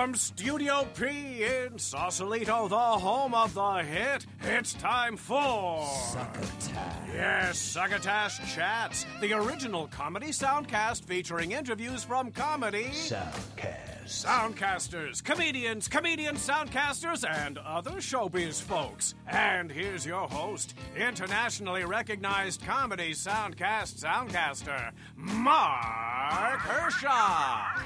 [0.00, 7.12] From Studio P in Sausalito, the home of the hit, it's time for Succotash.
[7.12, 14.06] Yes, Succotash Chats, the original comedy soundcast featuring interviews from comedy Soundcast.
[14.06, 19.14] soundcasters, comedians, comedian soundcasters, and other showbiz folks.
[19.28, 27.82] And here's your host, internationally recognized comedy soundcast soundcaster, Mark Hershaw.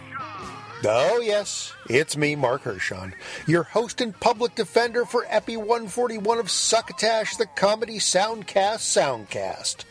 [0.87, 3.15] Oh, yes, it's me, Mark Hershon,
[3.47, 9.85] your host and public defender for Epi 141 of Succotash, the comedy soundcast soundcast.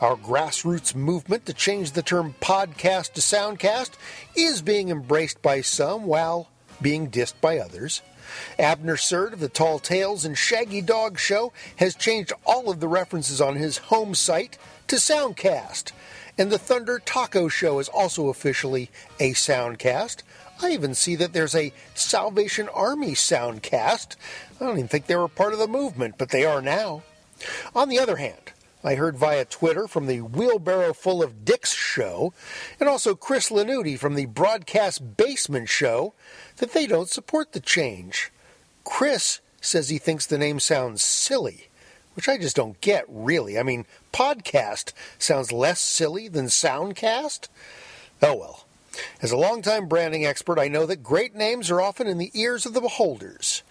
[0.00, 3.92] Our grassroots movement to change the term podcast to soundcast
[4.34, 6.48] is being embraced by some while
[6.82, 8.02] being dissed by others.
[8.58, 12.88] Abner Serd of the Tall Tales and Shaggy Dog Show has changed all of the
[12.88, 15.92] references on his home site to Soundcast.
[16.36, 20.22] And the Thunder Taco Show is also officially a soundcast.
[20.60, 24.16] I even see that there's a Salvation Army soundcast.
[24.60, 27.02] I don't even think they were part of the movement, but they are now.
[27.74, 32.34] On the other hand, I heard via Twitter from the Wheelbarrow Full of Dicks show,
[32.78, 36.14] and also Chris Lanuti from the Broadcast Basement show,
[36.58, 38.30] that they don't support the change.
[38.84, 41.68] Chris says he thinks the name sounds silly,
[42.14, 43.58] which I just don't get, really.
[43.58, 47.48] I mean, podcast sounds less silly than soundcast?
[48.22, 48.64] Oh well.
[49.20, 52.64] As a longtime branding expert, I know that great names are often in the ears
[52.64, 53.62] of the beholders.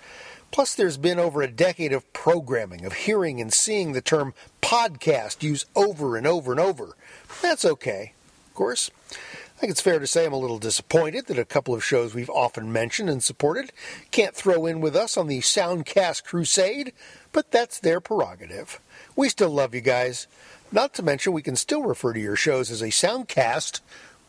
[0.51, 5.41] Plus, there's been over a decade of programming, of hearing and seeing the term podcast
[5.41, 6.95] used over and over and over.
[7.41, 8.13] That's okay.
[8.49, 11.73] Of course, I think it's fair to say I'm a little disappointed that a couple
[11.73, 13.71] of shows we've often mentioned and supported
[14.11, 16.93] can't throw in with us on the Soundcast Crusade,
[17.33, 18.79] but that's their prerogative.
[19.15, 20.27] We still love you guys.
[20.71, 23.81] Not to mention, we can still refer to your shows as a soundcast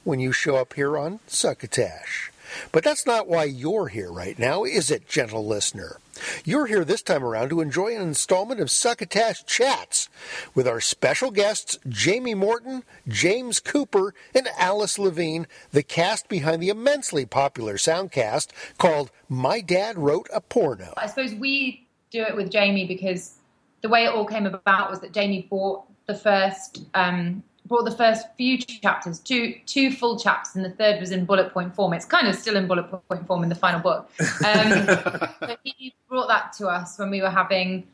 [0.02, 2.32] when you show up here on Succotash.
[2.72, 5.98] But that's not why you're here right now, is it, gentle listener?
[6.44, 10.08] You're here this time around to enjoy an installment of Succotash Chats
[10.54, 16.68] with our special guests Jamie Morton, James Cooper, and Alice Levine, the cast behind the
[16.68, 20.94] immensely popular soundcast called My Dad Wrote a Porno.
[20.96, 21.83] I suppose we
[22.14, 23.38] do it with Jamie because
[23.82, 27.96] the way it all came about was that Jamie bought the first um, brought the
[27.96, 31.92] first few chapters, two two full chapters, and the third was in bullet point form.
[31.92, 34.10] It's kind of still in bullet point form in the final book.
[34.44, 34.70] Um,
[35.48, 37.86] so he brought that to us when we were having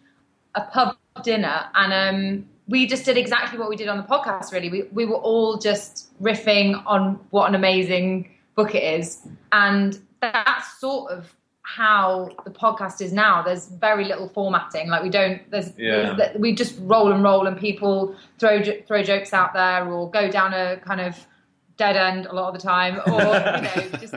[0.54, 4.52] a pub dinner, and um, we just did exactly what we did on the podcast.
[4.52, 9.98] Really, we we were all just riffing on what an amazing book it is, and
[10.20, 11.34] that's sort of
[11.76, 13.42] how the podcast is now.
[13.42, 14.88] There's very little formatting.
[14.88, 15.48] Like we don't.
[15.50, 16.14] There's, Yeah.
[16.14, 20.30] there's we just roll and roll, and people throw throw jokes out there or go
[20.30, 21.16] down a kind of
[21.76, 24.14] dead end a lot of the time, or you know, just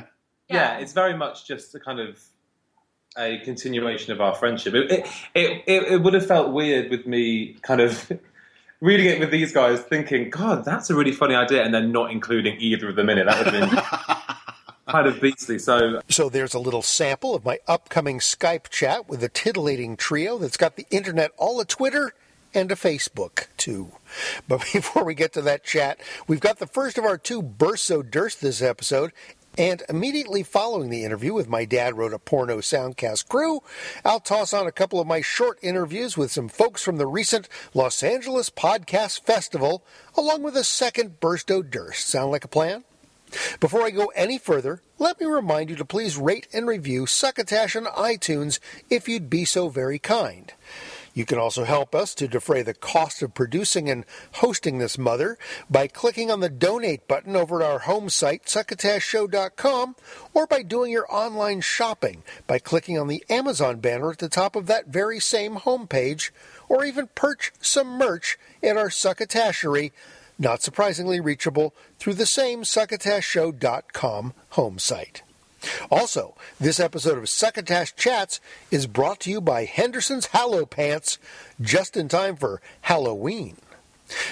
[0.49, 0.77] yeah.
[0.79, 2.19] it's very much just a kind of
[3.17, 4.73] a continuation of our friendship.
[4.73, 8.11] It, it, it, it, it would have felt weird with me kind of
[8.81, 12.09] reading it with these guys, thinking, God, that's a really funny idea, and then not
[12.11, 13.25] including either of them in it.
[13.25, 14.17] That would have been
[14.87, 15.59] kind of beastly.
[15.59, 20.37] So So there's a little sample of my upcoming Skype chat with a titillating trio
[20.37, 22.13] that's got the internet all a Twitter
[22.53, 23.91] and a Facebook too.
[24.47, 27.87] But before we get to that chat, we've got the first of our two bursts
[27.87, 29.11] so durst this episode.
[29.55, 33.61] And immediately following the interview with my dad wrote a porno soundcast crew,
[34.03, 37.47] I'll toss on a couple of my short interviews with some folks from the recent
[37.75, 39.83] Los Angeles Podcast Festival,
[40.17, 42.07] along with a second burst o' durst.
[42.07, 42.83] Sound like a plan?
[43.59, 47.75] Before I go any further, let me remind you to please rate and review Succotash
[47.75, 50.53] on iTunes if you'd be so very kind.
[51.13, 55.37] You can also help us to defray the cost of producing and hosting this mother
[55.69, 59.95] by clicking on the donate button over at our home site, succotashshow.com,
[60.33, 64.55] or by doing your online shopping by clicking on the Amazon banner at the top
[64.55, 66.31] of that very same homepage,
[66.67, 69.91] or even perch some merch at our Succotashery,
[70.37, 75.21] not surprisingly reachable through the same succotashshow.com home site.
[75.89, 81.17] Also, this episode of Succotash Chats is brought to you by Henderson's Hallow Pants,
[81.61, 83.57] just in time for Halloween.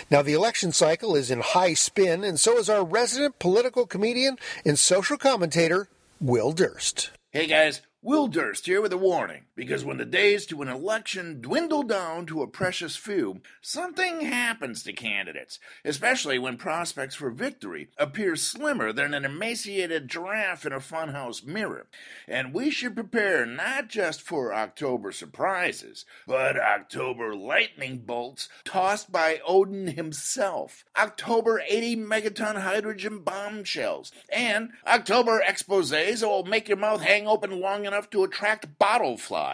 [0.09, 4.37] Now, the election cycle is in high spin, and so is our resident political comedian
[4.65, 5.87] and social commentator,
[6.19, 7.11] Will Durst.
[7.31, 11.39] Hey guys, Will Durst here with a warning, because when the days to an election
[11.39, 17.87] dwindle down to a precious few, something happens to candidates, especially when prospects for victory
[17.95, 21.85] appear slimmer than an emaciated giraffe in a funhouse mirror.
[22.27, 29.41] And we should prepare not just for October surprises, but October lightning bolts tossed by
[29.47, 37.03] Odin himself, October 80 megaton hydrogen bombshells, and October exposés that will make your mouth
[37.03, 39.50] hang open long enough to attract bottle flies.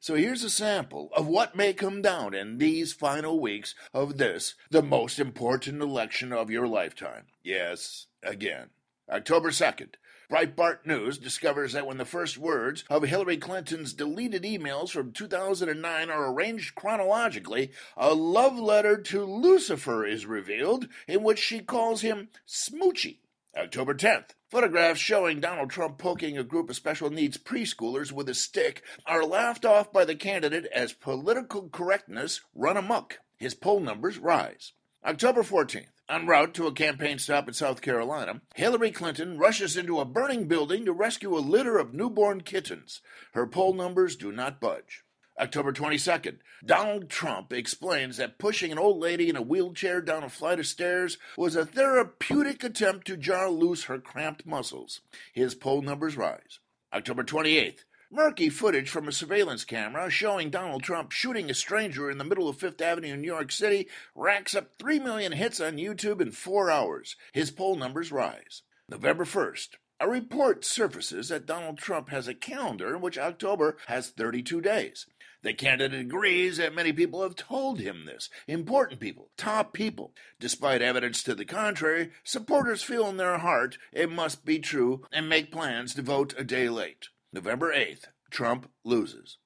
[0.00, 4.54] So here's a sample of what may come down in these final weeks of this,
[4.70, 7.24] the most important election of your lifetime.
[7.42, 8.68] Yes, again.
[9.10, 9.94] October 2nd.
[10.30, 16.10] Breitbart News discovers that when the first words of Hillary Clinton's deleted emails from 2009
[16.10, 22.28] are arranged chronologically, a love letter to Lucifer is revealed in which she calls him
[22.46, 23.18] Smoochie.
[23.56, 24.30] October 10th.
[24.50, 29.24] Photographs showing Donald Trump poking a group of special needs preschoolers with a stick are
[29.24, 33.18] laughed off by the candidate as political correctness run amok.
[33.38, 34.72] His poll numbers rise.
[35.04, 35.86] October 14th.
[36.08, 40.46] En route to a campaign stop in South Carolina, Hillary Clinton rushes into a burning
[40.46, 43.00] building to rescue a litter of newborn kittens.
[43.32, 45.02] Her poll numbers do not budge.
[45.38, 50.30] October 22nd, Donald Trump explains that pushing an old lady in a wheelchair down a
[50.30, 55.02] flight of stairs was a therapeutic attempt to jar loose her cramped muscles.
[55.34, 56.58] His poll numbers rise.
[56.90, 62.16] October 28th, murky footage from a surveillance camera showing Donald Trump shooting a stranger in
[62.16, 65.76] the middle of Fifth Avenue in New York City racks up 3 million hits on
[65.76, 67.14] YouTube in four hours.
[67.34, 68.62] His poll numbers rise.
[68.88, 69.68] November 1st,
[69.98, 75.06] a report surfaces that Donald Trump has a calendar in which October has 32 days.
[75.42, 78.28] The candidate agrees that many people have told him this.
[78.48, 80.12] Important people, top people.
[80.40, 85.28] Despite evidence to the contrary, supporters feel in their heart it must be true and
[85.28, 87.08] make plans to vote a day late.
[87.32, 89.38] November 8th, Trump loses.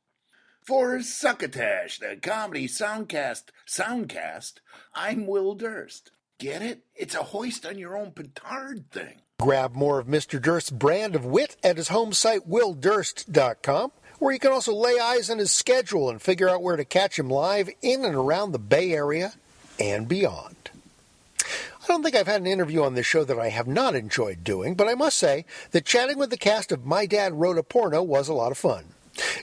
[0.65, 4.55] For Succotash, the comedy soundcast soundcast,
[4.95, 6.13] I'm Will Durst.
[6.39, 6.85] Get it?
[6.95, 9.23] It's a hoist on your own petard thing.
[9.41, 10.41] Grab more of Mr.
[10.41, 15.29] Durst's brand of wit at his home site, willdurst.com, where you can also lay eyes
[15.29, 18.59] on his schedule and figure out where to catch him live in and around the
[18.59, 19.33] Bay Area
[19.81, 20.57] and beyond.
[21.43, 24.45] I don't think I've had an interview on this show that I have not enjoyed
[24.45, 27.63] doing, but I must say that chatting with the cast of My Dad Wrote a
[27.63, 28.85] Porno was a lot of fun.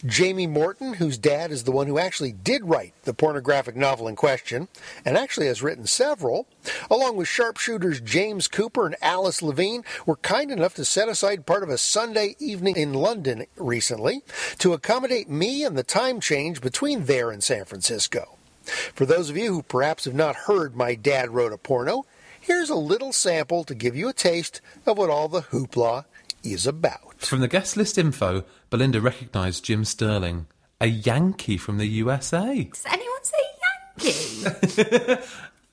[0.05, 4.15] Jamie Morton, whose dad is the one who actually did write the pornographic novel in
[4.15, 4.67] question,
[5.05, 6.47] and actually has written several,
[6.89, 11.63] along with sharpshooters James Cooper and Alice Levine, were kind enough to set aside part
[11.63, 14.21] of a Sunday evening in London recently
[14.59, 18.37] to accommodate me and the time change between there and San Francisco.
[18.93, 22.05] For those of you who perhaps have not heard My Dad Wrote a Porno,
[22.39, 26.05] here's a little sample to give you a taste of what all the hoopla
[26.43, 27.19] is about.
[27.19, 30.47] From the guest list info, Belinda recognised Jim Sterling,
[30.81, 32.63] a Yankee from the USA.
[32.63, 33.37] Does anyone say
[33.97, 35.23] Yankee?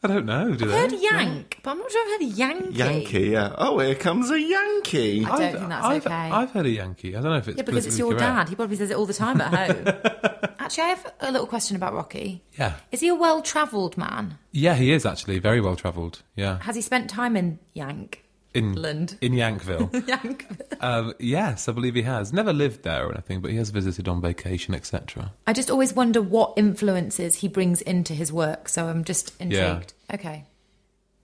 [0.05, 0.97] I don't know, do I've they?
[0.97, 2.77] heard Yank, but I'm not sure I've heard Yankee.
[2.77, 3.55] Yankee, yeah.
[3.57, 5.25] Oh, here comes a Yankee.
[5.25, 6.13] I don't think that's I've, okay.
[6.13, 7.17] I've heard a Yankee.
[7.17, 8.21] I don't know if it's yeah, because it's your correct.
[8.21, 8.49] dad.
[8.51, 10.51] He probably says it all the time at home.
[10.59, 12.43] Actually, I have a little question about Rocky.
[12.59, 12.75] Yeah.
[12.93, 14.37] Is he a well-travelled man?
[14.53, 16.23] Yeah, he is actually very well travelled.
[16.37, 16.59] Yeah.
[16.61, 18.24] Has he spent time in Yank?
[18.55, 19.19] In Land.
[19.21, 19.91] in Yankville.
[20.09, 20.47] Yank.
[20.81, 22.33] um, yes, I believe he has.
[22.33, 25.33] Never lived there or anything, but he has visited on vacation, etc.
[25.47, 28.69] I just always wonder what influences he brings into his work.
[28.69, 29.93] So I'm just intrigued.
[30.13, 30.45] Okay.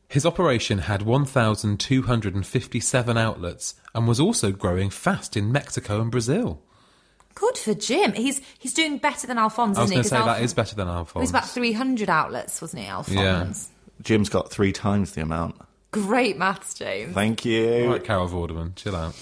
[0.08, 6.60] His operation had 1,257 outlets and was also growing fast in Mexico and Brazil.
[7.34, 8.12] Good for Jim.
[8.14, 9.96] He's he's doing better than Alphonse, I was isn't he?
[9.96, 11.20] going to 'Cause say that Alphonse- is better than He Alphonse.
[11.22, 13.68] was about 300 outlets, wasn't he, Alphonse?
[14.02, 15.54] Jim's got three times the amount.
[15.90, 17.14] Great maths, James.
[17.14, 17.84] Thank you.
[17.84, 19.14] All right, Carol Vorderman, chill out.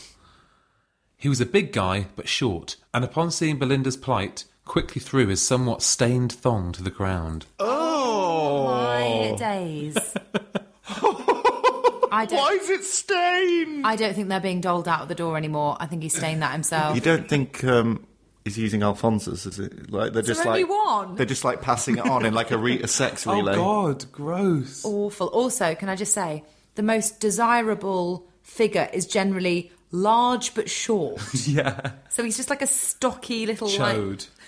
[1.16, 5.40] He was a big guy, but short, and upon seeing Belinda's plight, quickly threw his
[5.42, 7.46] somewhat stained thong to the ground.
[7.58, 8.66] Oh.
[8.74, 9.96] My days.
[12.10, 13.86] I don't, Why is it stained?
[13.86, 15.76] I don't think they're being doled out of the door anymore.
[15.78, 16.94] I think he's stained that himself.
[16.94, 18.06] You don't think um,
[18.44, 19.44] he's using Alphonse's?
[19.46, 21.14] Is it like they're just there only like one?
[21.16, 23.54] they're just like passing it on in like a, re- a sex Oh, relay?
[23.54, 24.84] God, gross.
[24.84, 25.26] Awful.
[25.28, 26.44] Also, can I just say,
[26.78, 31.20] the most desirable figure is generally large but short.
[31.46, 31.90] Yeah.
[32.08, 33.96] so he's just like a stocky little like.
[33.96, 34.28] Chode.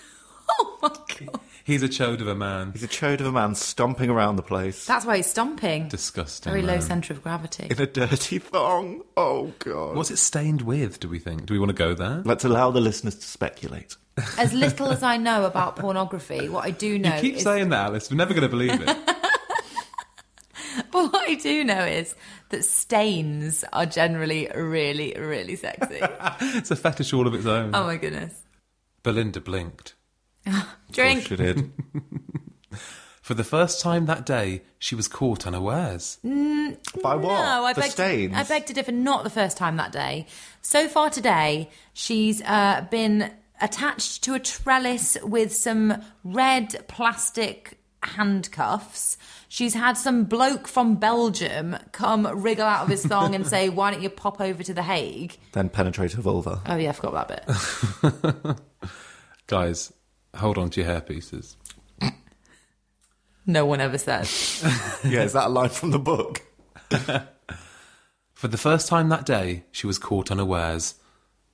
[0.59, 1.41] Oh my god.
[1.63, 2.73] He's a chode of a man.
[2.73, 5.87] He's a chode of a man stomping around the place That's why he's stomping.
[5.87, 6.51] Disgusting.
[6.51, 7.69] Very low centre of gravity.
[7.71, 9.03] in a dirty thong.
[9.17, 9.95] Oh god!
[9.97, 11.47] What's it stained with, do we think?
[11.47, 12.23] Do we want to go there?
[12.25, 13.97] Let's allow the listeners to speculate.
[14.39, 17.69] As little as I know about pornography, what I do know You keep is saying
[17.69, 18.11] that, Alice.
[18.11, 18.97] We're never going to believe it.
[20.93, 22.15] But What I do know is
[22.51, 26.01] that stains are generally really, really sexy.
[26.41, 27.75] It's a fetish all of its own.
[27.75, 28.35] oh my goodness.
[29.03, 29.95] Belinda blinked.
[30.93, 31.27] Drink.
[31.27, 31.73] She did.
[33.23, 36.19] For the first time that day, she was caught unawares.
[36.25, 37.23] By what?
[37.23, 38.35] No, I the beg, stains.
[38.37, 38.91] I beg to differ.
[38.93, 40.27] Not the first time that day.
[40.63, 49.17] So far today, she's uh, been attached to a trellis with some red plastic handcuffs.
[49.53, 53.91] She's had some bloke from Belgium come wriggle out of his thong and say, "Why
[53.91, 56.63] don't you pop over to the Hague?" Then penetrate her vulva.
[56.67, 58.91] Oh yeah, I forgot that bit.
[59.49, 59.93] Guys,
[60.37, 61.57] hold on to your hairpieces.
[63.45, 64.29] no one ever said.
[65.11, 66.43] yeah, is that a line from the book?
[68.35, 70.95] For the first time that day, she was caught unawares.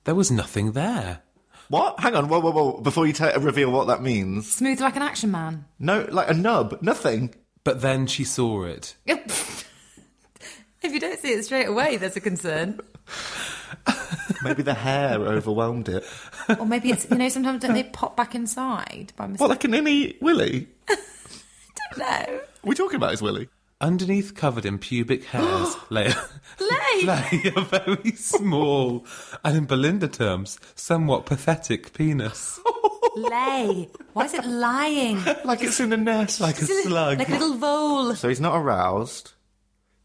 [0.03, 1.23] There was nothing there.
[1.69, 1.99] What?
[1.99, 2.79] Hang on, whoa, whoa, whoa.
[2.79, 4.53] Before you ta reveal what that means.
[4.53, 5.65] Smooth like an action man.
[5.79, 6.77] No, like a nub.
[6.83, 7.33] Nothing.
[7.67, 8.95] But then she saw it.
[9.05, 9.67] if
[10.81, 12.79] you don't see it straight away, there's a concern.
[14.41, 16.05] Maybe the hair overwhelmed it.
[16.59, 19.41] Or maybe it's you know sometimes don't they pop back inside by mistake?
[19.41, 20.69] What, like an innie willy?
[21.97, 22.39] no.
[22.63, 23.49] We're talking about his willy?
[23.79, 26.07] Underneath, covered in pubic hairs, lay,
[26.59, 27.03] Lay.
[27.03, 29.05] lay a very small,
[29.43, 32.59] and in Belinda terms, somewhat pathetic penis.
[33.15, 33.89] Lay.
[34.13, 35.23] Why is it lying?
[35.43, 36.39] Like it's in a nest.
[36.39, 37.17] Like a slug.
[37.17, 38.13] Like a little vole.
[38.13, 39.31] So he's not aroused.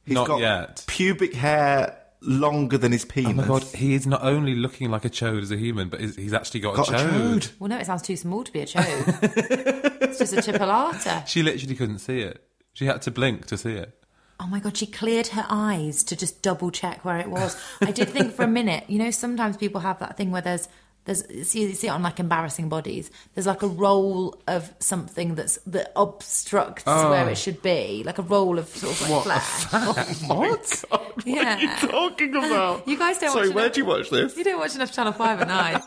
[0.07, 0.85] He's Not got yet.
[0.87, 3.33] pubic hair longer than his penis.
[3.33, 6.01] Oh my god, he is not only looking like a chode as a human, but
[6.01, 7.11] he's he's actually got, Got a a chode.
[7.11, 7.53] chode.
[7.59, 10.03] Well, no, it sounds too small to be a chode.
[10.03, 11.27] it's just a chipolata.
[11.27, 12.43] She literally couldn't see it.
[12.73, 13.99] She had to blink to see it.
[14.41, 17.57] Oh my god, she cleared her eyes to just double check where it was.
[17.81, 20.69] I did think for a minute, you know, sometimes people have that thing where there's
[21.05, 23.11] there's see, you see it on like embarrassing bodies.
[23.35, 27.11] There's like a roll of something that's that obstructs oh.
[27.11, 30.23] where it should be, like a roll of sort of like flesh.
[30.29, 30.85] What?
[31.25, 31.43] Yeah.
[31.43, 32.89] What are you talking about?
[32.89, 33.45] You guys don't watch.
[33.45, 34.37] Sorry, where'd enough- you watch this?
[34.37, 35.83] You don't watch enough Channel Five at night.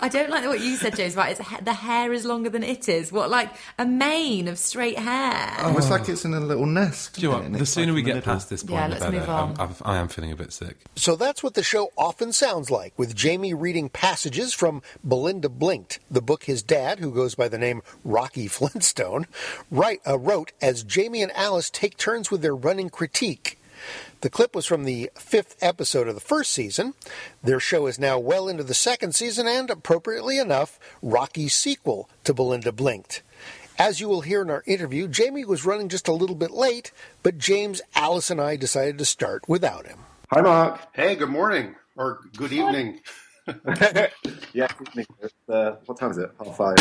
[0.00, 1.16] I don't like what you said, James.
[1.16, 3.10] Right, it's the hair is longer than it is.
[3.12, 5.54] What, like a mane of straight hair?
[5.60, 7.14] Oh, it's like it's in a little nest.
[7.14, 7.52] Do you know what?
[7.52, 8.32] The sooner like we the get middle.
[8.34, 9.18] past this point, Yeah, the let's better.
[9.20, 9.50] move on.
[9.58, 10.76] I'm, I'm, I am feeling a bit sick.
[10.96, 15.98] So that's what the show often sounds like, with Jamie reading passages from Belinda Blinked,
[16.10, 19.26] the book his dad, who goes by the name Rocky Flintstone,
[19.70, 23.57] write, uh, wrote as Jamie and Alice take turns with their running critique.
[24.20, 26.94] The clip was from the fifth episode of the first season.
[27.40, 32.34] Their show is now well into the second season and, appropriately enough, Rocky's sequel to
[32.34, 33.22] Belinda Blinked.
[33.78, 36.90] As you will hear in our interview, Jamie was running just a little bit late,
[37.22, 40.00] but James, Alice, and I decided to start without him.
[40.32, 40.80] Hi, Mark.
[40.94, 43.00] Hey, good morning or good evening.
[44.52, 45.06] yeah, it's Nick.
[45.48, 46.30] Uh, what time is it?
[46.44, 46.76] Half five.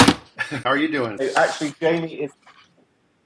[0.63, 1.19] How are you doing?
[1.35, 2.31] Actually, Jamie is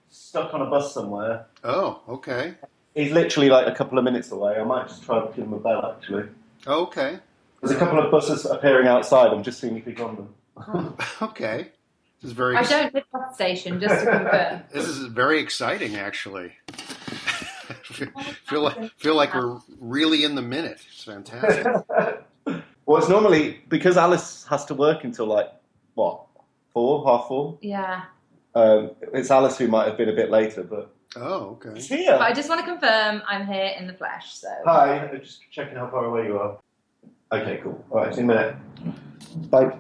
[0.10, 1.48] stuck on a bus somewhere.
[1.64, 2.56] Oh, okay.
[2.96, 4.58] He's literally like a couple of minutes away.
[4.58, 6.28] I might just try to give him a bell, actually.
[6.68, 7.20] Okay.
[7.62, 9.32] There's a couple of buses appearing outside.
[9.32, 10.96] I'm just seeing if he's on them.
[11.22, 11.70] Okay.
[12.22, 14.64] This is very I don't live bus station, just to confirm.
[14.72, 16.54] this is very exciting actually.
[17.82, 20.80] feel like feel like we're really in the minute.
[20.92, 21.66] It's fantastic.
[22.86, 25.52] Well, it's normally because Alice has to work until like,
[25.96, 26.26] what,
[26.74, 27.58] four, half four?
[27.62, 28.04] Yeah.
[28.54, 30.94] Um, it's Alice who might have been a bit later, but.
[31.16, 31.72] Oh, okay.
[31.76, 32.14] He's here.
[32.14, 34.48] But I just want to confirm I'm here in the flesh, so.
[34.66, 36.58] Hi, I'm just checking how far away you are.
[37.34, 37.84] Okay, cool.
[37.92, 38.56] All right, see you in a minute.
[39.50, 39.78] Bye.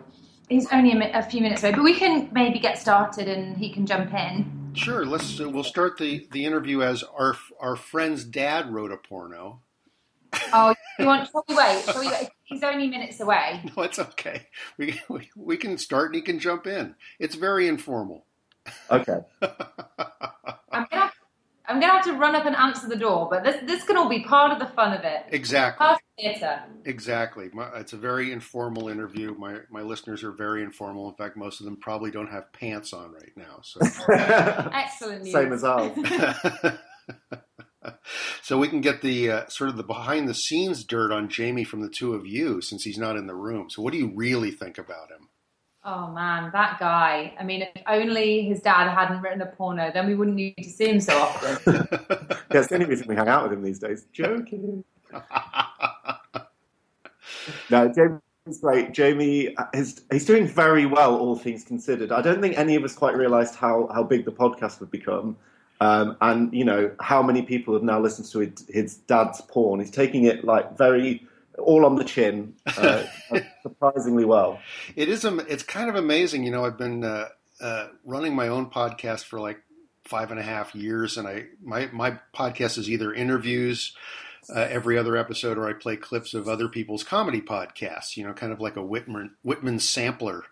[0.49, 3.55] He's only a, mi- a few minutes away, but we can maybe get started and
[3.57, 4.71] he can jump in.
[4.73, 5.05] Sure.
[5.05, 9.61] Let's uh, we'll start the the interview as our our friend's dad wrote a porno.
[10.53, 11.29] Oh, you want?
[11.29, 11.83] Shall we wait?
[11.85, 12.29] Shall we wait?
[12.43, 13.61] He's only minutes away.
[13.77, 14.47] No, it's okay.
[14.77, 16.95] We, we we can start and he can jump in.
[17.19, 18.25] It's very informal.
[18.89, 19.19] Okay.
[19.41, 21.10] I'm gonna, have,
[21.71, 24.09] I'm gonna have to run up and answer the door, but this this can all
[24.09, 25.25] be part of the fun of it.
[25.29, 25.85] Exactly.
[25.85, 26.63] Part of theatre.
[26.85, 27.49] Exactly.
[27.53, 29.33] My, it's a very informal interview.
[29.37, 31.09] My my listeners are very informal.
[31.09, 33.61] In fact, most of them probably don't have pants on right now.
[33.63, 33.79] So
[34.13, 35.33] Excellent news.
[35.33, 35.97] Same as ours.
[38.41, 41.63] so we can get the uh, sort of the behind the scenes dirt on Jamie
[41.63, 43.69] from the two of you since he's not in the room.
[43.69, 45.29] So what do you really think about him?
[45.83, 47.33] Oh man, that guy.
[47.39, 50.69] I mean, if only his dad hadn't written a porno, then we wouldn't need to
[50.69, 51.87] see him so often.
[52.51, 54.05] It's the only reason we hang out with him these days.
[54.11, 54.83] Joking.
[57.69, 58.91] no, Jamie's great.
[58.91, 62.11] Jamie is he's doing very well, all things considered.
[62.11, 65.37] I don't think any of us quite realised how, how big the podcast would become.
[65.79, 69.79] Um, and you know how many people have now listened to his, his dad's porn.
[69.79, 71.25] He's taking it like very
[71.61, 73.03] all on the chin, uh,
[73.61, 74.59] surprisingly well.
[74.95, 75.23] It is.
[75.25, 76.43] It's kind of amazing.
[76.43, 79.61] You know, I've been uh, uh, running my own podcast for like
[80.05, 83.95] five and a half years, and I my my podcast is either interviews
[84.53, 88.17] uh, every other episode, or I play clips of other people's comedy podcasts.
[88.17, 90.43] You know, kind of like a Whitman Whitman sampler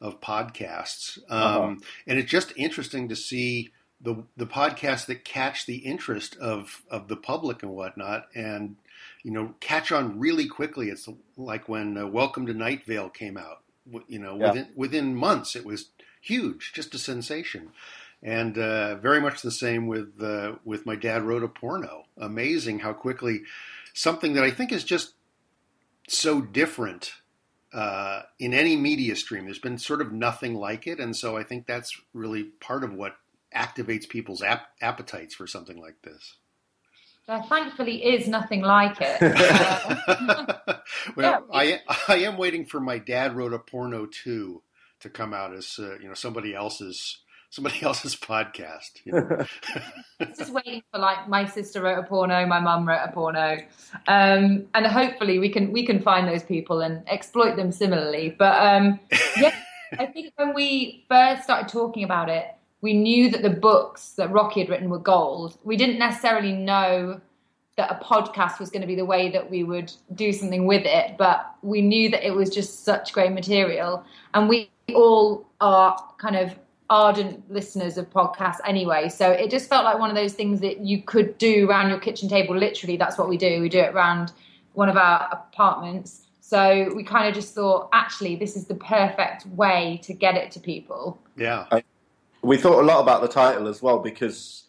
[0.00, 1.74] of podcasts, um, Uh-huh.
[2.06, 7.06] and it's just interesting to see the the podcasts that catch the interest of of
[7.08, 8.76] the public and whatnot, and
[9.22, 10.88] you know catch on really quickly.
[10.88, 13.62] It's like when uh, Welcome to Night Vale came out.
[14.06, 14.48] You know, Yeah.
[14.48, 17.70] within within months, it was huge, just a sensation.
[18.22, 22.04] And uh, very much the same with uh, with my dad wrote a porno.
[22.16, 23.42] Amazing how quickly
[23.94, 25.14] something that I think is just
[26.08, 27.14] so different
[27.72, 29.44] uh, in any media stream.
[29.46, 32.92] There's been sort of nothing like it, and so I think that's really part of
[32.94, 33.16] what
[33.54, 36.36] activates people's ap- appetites for something like this.
[37.28, 39.22] There thankfully is nothing like it.
[39.22, 40.76] Uh,
[41.16, 44.62] well, I I am waiting for my dad wrote a porno too
[45.00, 49.04] to come out as uh, you know somebody else's somebody else's podcast.
[49.04, 49.46] You know?
[50.36, 53.58] Just waiting for like my sister wrote a porno, my mum wrote a porno,
[54.08, 58.34] um, and hopefully we can we can find those people and exploit them similarly.
[58.36, 58.98] But um,
[59.36, 59.54] yeah,
[59.96, 62.46] I think when we first started talking about it,
[62.82, 65.56] we knew that the books that Rocky had written were gold.
[65.64, 67.20] We didn't necessarily know
[67.76, 70.84] that a podcast was going to be the way that we would do something with
[70.84, 75.96] it, but we knew that it was just such great material, and we all are
[76.18, 76.54] kind of
[76.90, 79.08] ardent listeners of podcasts anyway.
[79.08, 81.98] So it just felt like one of those things that you could do around your
[81.98, 82.54] kitchen table.
[82.54, 83.62] Literally, that's what we do.
[83.62, 84.32] We do it around
[84.74, 86.26] one of our apartments.
[86.40, 90.50] So we kind of just thought, actually, this is the perfect way to get it
[90.50, 91.18] to people.
[91.36, 91.66] yeah,
[92.42, 94.64] we thought a lot about the title as well because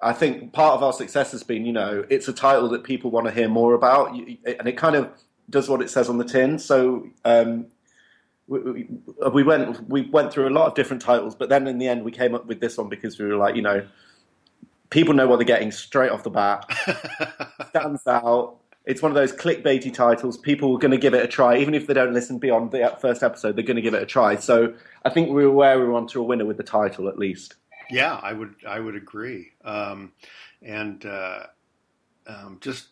[0.00, 3.10] I think part of our success has been, you know, it's a title that people
[3.10, 5.10] want to hear more about, and it kind of
[5.50, 6.58] does what it says on the tin.
[6.58, 7.66] So um,
[8.46, 8.88] we, we,
[9.32, 12.04] we went we went through a lot of different titles, but then in the end
[12.04, 13.86] we came up with this one because we were like, you know,
[14.90, 16.64] people know what they're getting straight off the bat,
[17.70, 18.56] stands out.
[18.88, 20.38] It's one of those clickbaity titles.
[20.38, 22.96] People are going to give it a try, even if they don't listen beyond the
[22.98, 23.54] first episode.
[23.54, 24.36] They're going to give it a try.
[24.36, 24.72] So
[25.04, 27.56] I think we were where we were onto a winner with the title, at least.
[27.90, 29.52] yeah, I would I would agree.
[29.62, 30.12] Um,
[30.62, 31.44] and uh,
[32.26, 32.88] um, just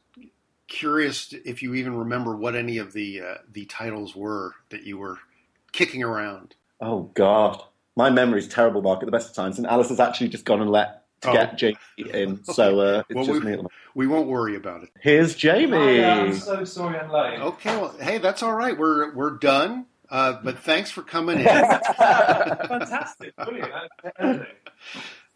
[0.69, 4.99] curious if you even remember what any of the uh, the titles were that you
[4.99, 5.19] were
[5.73, 6.57] kicking around.
[6.79, 7.63] Oh God,
[7.97, 9.01] my memory's terrible, Mark.
[9.01, 11.35] At the best of times, and Alice has actually just gone and let to Oh.
[11.45, 11.77] get Jamie
[12.13, 13.59] in, so uh, it's Well, just we- me.
[13.59, 13.67] At.
[13.95, 14.91] We won't worry about it.
[15.01, 16.05] Here's Jamie.
[16.05, 17.41] I'm so sorry I'm late.
[17.41, 18.77] Okay, well, hey, that's all right.
[18.77, 19.87] We're we're done.
[20.09, 21.45] Uh, but thanks for coming in.
[21.47, 23.73] Fantastic, brilliant.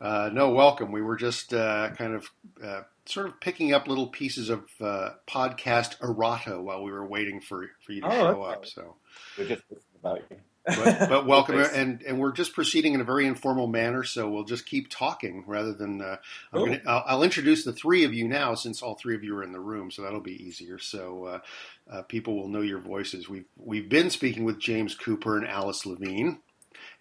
[0.00, 0.92] Uh, no, welcome.
[0.92, 2.30] We were just uh, kind of
[2.64, 7.40] uh, sort of picking up little pieces of uh, podcast errata while we were waiting
[7.40, 8.52] for, for you to Oh, show okay.
[8.52, 8.66] up.
[8.66, 8.96] So,
[9.36, 9.62] We're just
[9.98, 10.36] about you.
[10.76, 11.72] But, but welcome, Nice.
[11.74, 14.04] and and we're just proceeding in a very informal manner.
[14.04, 16.16] So we'll just keep talking rather than uh,
[16.52, 16.66] I'm Cool.
[16.66, 19.42] gonna, I'll, I'll introduce the three of you now, since all three of you are
[19.44, 19.90] in the room.
[19.90, 20.78] So that'll be easier.
[20.78, 21.40] So uh,
[21.90, 23.28] uh, people will know your voices.
[23.28, 26.40] We've we've been speaking with James Cooper and Alice Levine,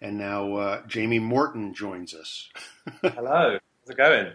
[0.00, 2.48] and now uh, Jamie Morton joins us.
[3.02, 4.32] Hello, how's it going?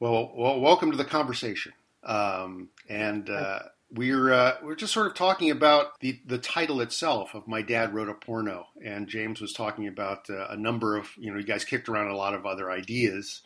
[0.00, 1.72] Well, well, welcome to the conversation.
[2.04, 7.34] Um, and uh, we're uh, we're just sort of talking about the the title itself
[7.34, 11.10] of my dad wrote a porno, and James was talking about uh, a number of
[11.16, 13.40] you know you guys kicked around a lot of other ideas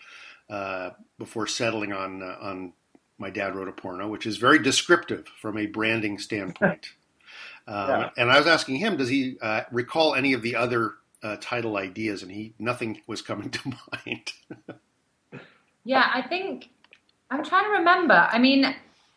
[0.50, 2.72] uh, before settling on uh, on
[3.18, 6.90] my dad wrote a porno, which is very descriptive from a branding standpoint.
[7.64, 8.11] Um, Yeah.
[8.16, 11.76] And I was asking him, does he uh, recall any of the other uh, title
[11.76, 12.24] ideas?
[12.24, 13.72] And he nothing was coming to
[14.05, 14.33] mind.
[15.85, 16.70] Yeah, I think
[17.31, 18.28] I'm trying to remember.
[18.33, 18.74] I mean,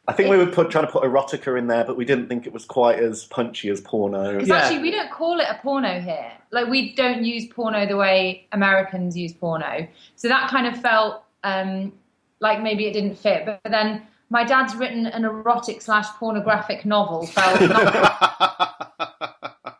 [0.08, 2.46] I think we were put, trying to put erotica in there, but we didn't think
[2.46, 4.34] it was quite as punchy as porno.
[4.34, 4.58] Because Yeah.
[4.58, 6.32] actually, we don't call it a porno here.
[6.52, 9.88] Like, we don't use porno the way Americans use porno.
[10.16, 11.92] So that kind of felt um,
[12.40, 13.46] like maybe it didn't fit.
[13.46, 17.26] But, then my dad's written an erotic slash pornographic novel.
[17.26, 17.84] Felt not,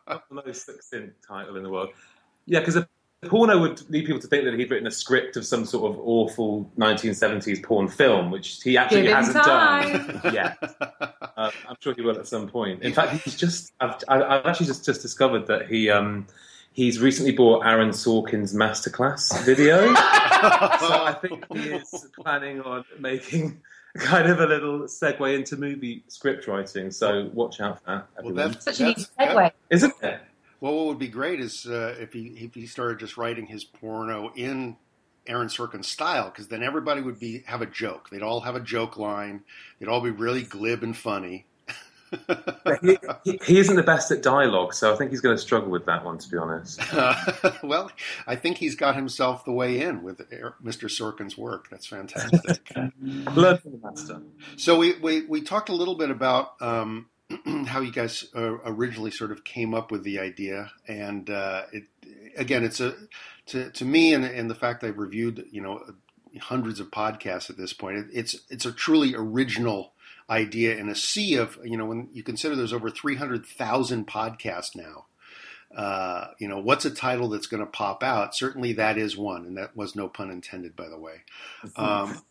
[0.08, 1.90] Not the most succinct title in the world.
[2.46, 2.88] Yeah, because a
[3.26, 5.98] porno would lead people to think that he'd written a script of some sort of
[6.00, 10.06] awful 1970s porn film, which he actually Give hasn't time.
[10.20, 10.56] done yet.
[11.36, 12.82] Uh, I'm sure he will at some point.
[12.82, 13.72] In fact, he's just.
[13.80, 15.90] I've, I- I've actually just, just discovered that he.
[15.90, 16.26] Um,
[16.72, 23.62] He's recently bought Aaron Sorkin's masterclass video, so I think he is planning on making
[23.96, 26.90] kind of a little segue into movie script writing.
[26.90, 28.22] So watch out for that.
[28.22, 29.52] Well, that's, such a neat segue.
[29.70, 30.20] Isn't it?
[30.60, 33.64] Well, what would be great is uh, if he if he started just writing his
[33.64, 34.76] porno in
[35.26, 38.10] Aaron Sorkin style, because then everybody would be have a joke.
[38.10, 39.42] They'd all have a joke line.
[39.78, 41.46] They'd all be really glib and funny.
[42.82, 45.70] he, he, he isn't the best at dialogue, so I think he's going to struggle
[45.70, 46.80] with that one, to be honest.
[47.62, 47.90] well,
[48.26, 50.18] I think he's got himself the way in with
[50.62, 50.88] Mr.
[50.88, 51.68] Sorkin's work.
[51.70, 52.70] That's fantastic.
[53.00, 54.22] Learn from the master.
[54.56, 57.08] So we, we, we talked a little bit about um,
[57.66, 61.84] how you guys uh, originally sort of came up with the idea, and uh, it
[62.36, 62.94] again, it's a
[63.46, 65.82] to to me, and, and the fact I've reviewed, you know,
[66.40, 69.92] hundreds of podcasts at this point, it's it's a truly original
[70.28, 75.06] idea in a sea of you know when you consider there's over 300,000 podcasts now.
[75.74, 78.34] Uh, you know, what's a title that's going to pop out?
[78.34, 81.22] Certainly, that is one, and that was no pun intended, by the way.
[81.76, 82.22] Um,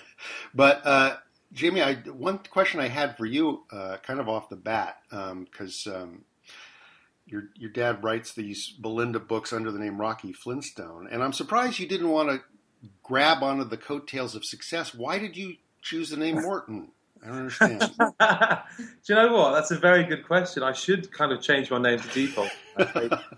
[0.54, 1.16] but uh,
[1.52, 5.86] Jamie, I, one question I had for you, uh, kind of off the bat, because
[5.86, 6.24] um, um,
[7.26, 11.78] your your dad writes these Belinda books under the name Rocky Flintstone, and I'm surprised
[11.78, 12.40] you didn't want to
[13.02, 14.94] grab onto the coattails of success.
[14.94, 16.88] Why did you choose the name Morton?
[17.22, 17.80] I don't understand.
[17.80, 17.86] Do
[19.08, 19.52] you know what?
[19.52, 20.64] That's a very good question.
[20.64, 22.50] I should kind of change my name to default.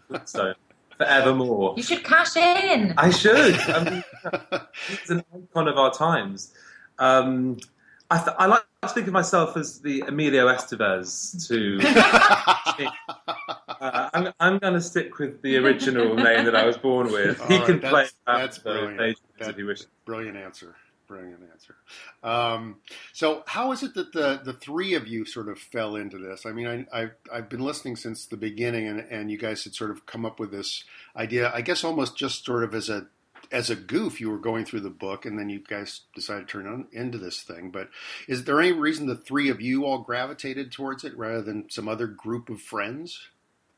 [0.09, 0.55] Flintstone
[0.97, 1.75] forevermore.
[1.77, 2.95] You should cash in.
[2.97, 3.55] I should.
[3.55, 4.05] I mean,
[4.89, 6.53] it's an icon of our times.
[6.99, 7.59] Um,
[8.11, 11.81] I, th- I, like to think of myself as the Emilio Estevez to.
[13.81, 17.41] uh, I'm, I'm going to stick with the original name that I was born with.
[17.43, 19.19] All he right, can that's, play That's brilliant.
[19.39, 20.77] That- he brilliant answer.
[21.07, 21.77] Brilliant answer.
[22.23, 22.77] Um,
[23.13, 26.47] so, how is it that the the three of you sort of fell into this?
[26.47, 29.75] I mean, I, I've I've been listening since the beginning, and and you guys had
[29.75, 30.83] sort of come up with this
[31.15, 31.53] idea.
[31.53, 33.07] I guess almost just sort of as a
[33.51, 36.53] as a goof, you were going through the book, and then you guys decided to
[36.53, 37.71] turn on into this thing.
[37.71, 37.89] But
[38.29, 41.89] is there any reason the three of you all gravitated towards it rather than some
[41.89, 43.29] other group of friends?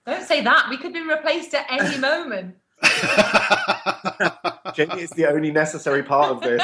[0.06, 0.68] Don't say that.
[0.70, 2.56] We could be replaced at any moment.
[4.74, 6.62] Jamie is the only necessary part of this.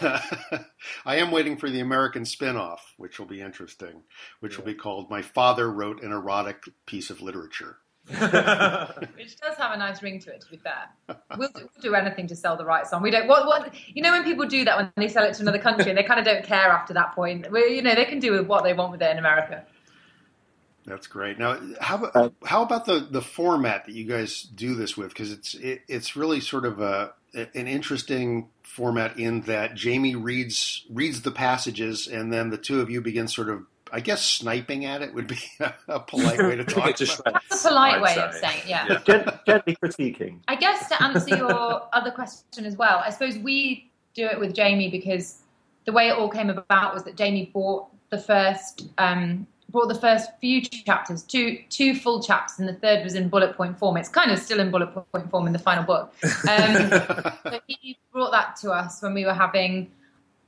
[1.06, 4.02] I am waiting for the American spin-off, which will be interesting,
[4.40, 9.72] which will be called "My Father Wrote an Erotic Piece of Literature." Which does have
[9.72, 10.90] a nice ring to it, to be fair.
[11.38, 13.02] We'll do, we'll do anything to sell the rights on.
[13.02, 13.26] We don't.
[13.26, 13.46] What?
[13.46, 13.74] What?
[13.94, 16.02] You know, when people do that when they sell it to another country, and they
[16.02, 17.50] kind of don't care after that point.
[17.50, 19.64] We, you know, they can do with what they want with it in America.
[20.86, 21.38] That's great.
[21.38, 25.08] Now, how about uh, how about the the format that you guys do this with?
[25.08, 30.84] Because it's it, it's really sort of a an interesting format in that Jamie reads
[30.90, 33.64] reads the passages, and then the two of you begin sort of,
[33.94, 35.38] I guess, sniping at it would be
[35.88, 36.96] a polite way to talk.
[36.96, 37.22] Just.
[37.24, 38.20] That's a polite way say.
[38.22, 38.86] of saying, it, yeah.
[38.88, 38.98] Yeah.
[39.06, 40.40] Gen- gently critiquing.
[40.48, 44.52] I guess to answer your other question as well, I suppose we do it with
[44.52, 45.42] Jamie because
[45.84, 49.94] the way it all came about was that Jamie bought the first um, brought the
[49.94, 53.96] first few chapters, two two full chapters, and the third was in bullet point form.
[53.96, 56.12] It's kind of still in bullet point form in the final book.
[56.48, 56.90] Um,
[57.44, 59.92] so he brought that to us when we were having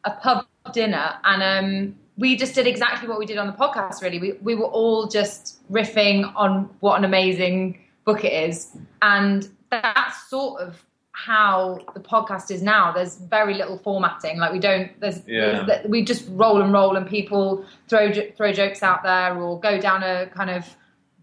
[0.05, 4.03] a pub dinner, and um, we just did exactly what we did on the podcast.
[4.03, 9.49] Really, we we were all just riffing on what an amazing book it is, and
[9.71, 12.93] that's sort of how the podcast is now.
[12.93, 14.39] There's very little formatting.
[14.39, 14.99] Like we don't.
[15.01, 15.65] There's, Yeah.
[15.65, 19.81] there's we just roll and roll, and people throw throw jokes out there or go
[19.81, 20.67] down a kind of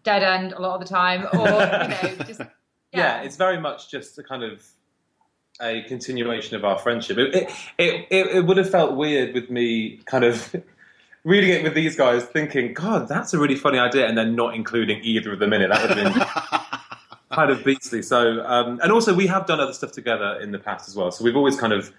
[0.03, 2.41] dead end a lot of the time, or you know, just
[2.91, 4.63] yeah, it's very much just a kind of
[5.61, 7.17] a continuation of our friendship.
[7.17, 7.35] It,
[7.77, 10.55] it, it, it would have felt weird with me kind of
[11.23, 14.55] reading it with these guys, thinking, God, that's a really funny idea, and then not
[14.55, 15.69] including either of them in it.
[15.69, 16.25] That would have been
[17.31, 18.01] kind of beastly.
[18.01, 21.11] So, um, and also we have done other stuff together in the past as well.
[21.11, 21.91] So we've always kind of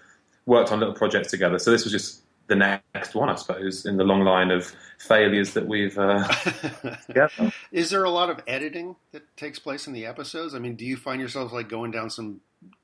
[0.45, 1.59] worked on little projects together.
[1.59, 5.53] So this was just the next one, I suppose, in the long line of failures
[5.53, 5.97] that we've.
[5.97, 6.27] Uh,
[7.07, 7.51] together.
[7.71, 10.53] Is there a lot of editing that takes place in the episodes?
[10.53, 12.41] I mean, do you find yourselves like going down some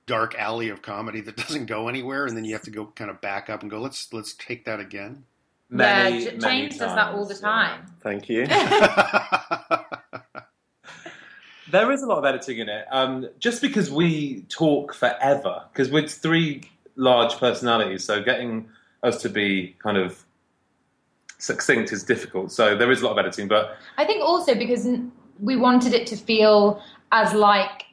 [0.07, 3.11] dark alley of comedy that doesn't go anywhere, and then you have to go kind
[3.11, 5.25] of back up and go, let's let's take that again?
[5.71, 7.95] Many, yeah, J- many James does that all the times, time.
[8.01, 8.45] Thank you.
[11.71, 15.63] There is a lot of editing in it, um, just because we talk forever.
[15.71, 16.63] Because we're three
[16.97, 18.67] large personalities, so getting
[19.03, 20.25] us to be kind of
[21.37, 22.51] succinct is difficult.
[22.51, 24.85] So there is a lot of editing, but I think also because
[25.39, 27.85] we wanted it to feel as like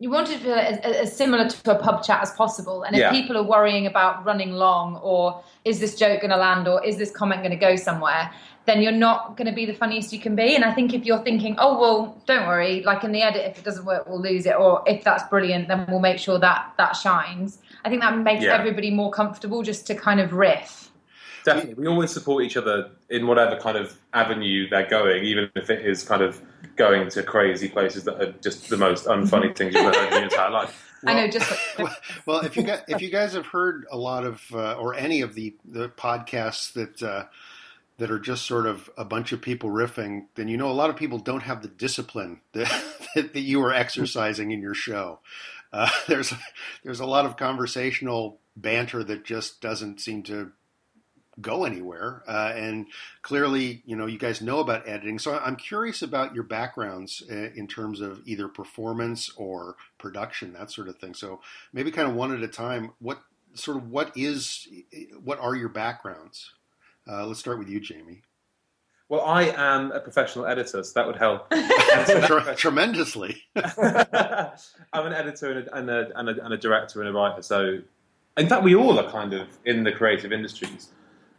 [0.00, 2.84] you wanted it to feel as, as similar to a pub chat as possible.
[2.84, 3.10] And if Yeah.
[3.10, 6.98] people are worrying about running long, or is this joke going to land, or is
[6.98, 8.30] this comment going to go somewhere,
[8.66, 10.54] then you're not going to be the funniest you can be.
[10.54, 13.58] And I think if you're thinking, oh well, don't worry, like in the edit, if
[13.58, 16.74] it doesn't work, we'll lose it, or if that's brilliant, then we'll make sure that
[16.76, 17.58] that shines.
[17.84, 18.54] I think that makes Yeah.
[18.54, 20.84] everybody more comfortable just to kind of riff.
[21.44, 25.70] definitely we always support each other in whatever kind of avenue they're going, even if
[25.70, 26.42] it is kind of
[26.78, 30.14] going to crazy places that are just the most unfunny things you've ever heard in
[30.14, 30.84] your entire life.
[31.06, 31.52] I know, just
[32.26, 35.20] well, if you guys, if you guys have heard a lot of uh, or any
[35.20, 37.26] of the the podcasts that uh,
[37.98, 40.90] that are just sort of a bunch of people riffing, then you know a lot
[40.90, 45.20] of people don't have the discipline that, that you are exercising in your show.
[45.72, 46.32] Uh, there's
[46.82, 50.52] there's a lot of conversational banter that just doesn't seem to
[51.40, 52.22] go anywhere.
[52.26, 52.86] Uh, and
[53.22, 55.18] clearly, you know, you guys know about editing.
[55.18, 60.70] So I'm curious about your backgrounds uh, in terms of either performance or production, that
[60.70, 61.14] sort of thing.
[61.14, 61.40] So
[61.72, 62.92] maybe kind of one at a time.
[62.98, 63.22] What
[63.54, 64.68] sort of what is
[65.22, 66.52] what are your backgrounds?
[67.08, 68.22] Uh, let's start with you, Jamie.
[69.08, 71.50] Well, I am a professional editor, so that would help.
[72.58, 73.42] Tremendously.
[73.56, 77.40] I'm an editor and a, and, a, and, a, and a director and a writer.
[77.40, 77.78] So,
[78.36, 80.90] in fact, we all are kind of in the creative industries.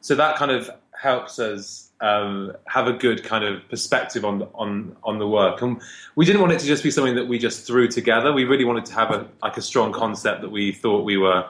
[0.02, 4.96] So that kind of helps us um, have a good kind of perspective on on
[5.04, 5.62] on the work.
[5.62, 5.82] And
[6.16, 8.32] we didn't want it to just be something that we just threw together.
[8.32, 11.48] We really wanted to have a like a strong concept that we thought we were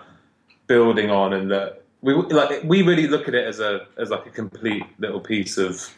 [0.67, 4.25] building on, and that we like we really look at it as a as like
[4.25, 5.95] a complete little piece of.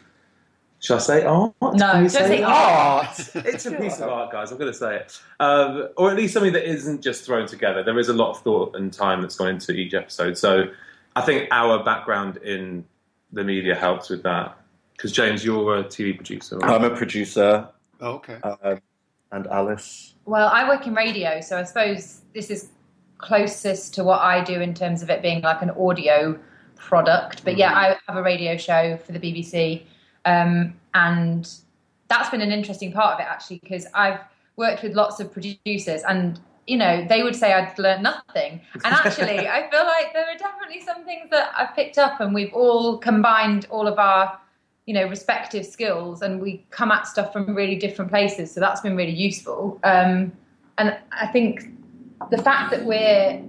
[0.80, 1.54] Shall I say art?
[1.60, 3.16] No, don't say art.
[3.36, 4.50] it's a piece of art, guys.
[4.50, 7.84] I'm going to say it, um, or at least something that isn't just thrown together.
[7.84, 10.36] There is a lot of thought and time that's gone into each episode.
[10.36, 10.64] So
[11.14, 12.84] I think our background in
[13.32, 14.56] the media helps with that.
[14.92, 16.58] Because James, you're a TV producer.
[16.58, 16.70] Right?
[16.70, 17.68] I'm a producer.
[18.00, 18.38] Oh, okay.
[18.42, 18.80] Um,
[19.32, 20.14] and Alice.
[20.26, 22.70] Well, I work in radio, so I suppose this is
[23.18, 26.38] closest to what I do in terms of it being like an audio
[26.76, 27.44] product.
[27.44, 29.82] But yeah, I have a radio show for the BBC,
[30.24, 31.50] um, and
[32.08, 34.20] that's been an interesting part of it actually because I've
[34.56, 36.38] worked with lots of producers and.
[36.66, 38.60] You know, they would say I'd learned nothing.
[38.74, 42.34] And actually, I feel like there are definitely some things that I've picked up, and
[42.34, 44.38] we've all combined all of our
[44.86, 48.52] you know respective skills and we come at stuff from really different places.
[48.52, 49.78] So that's been really useful.
[49.84, 50.32] Um,
[50.78, 51.64] and i think
[52.30, 53.42] the fact that we're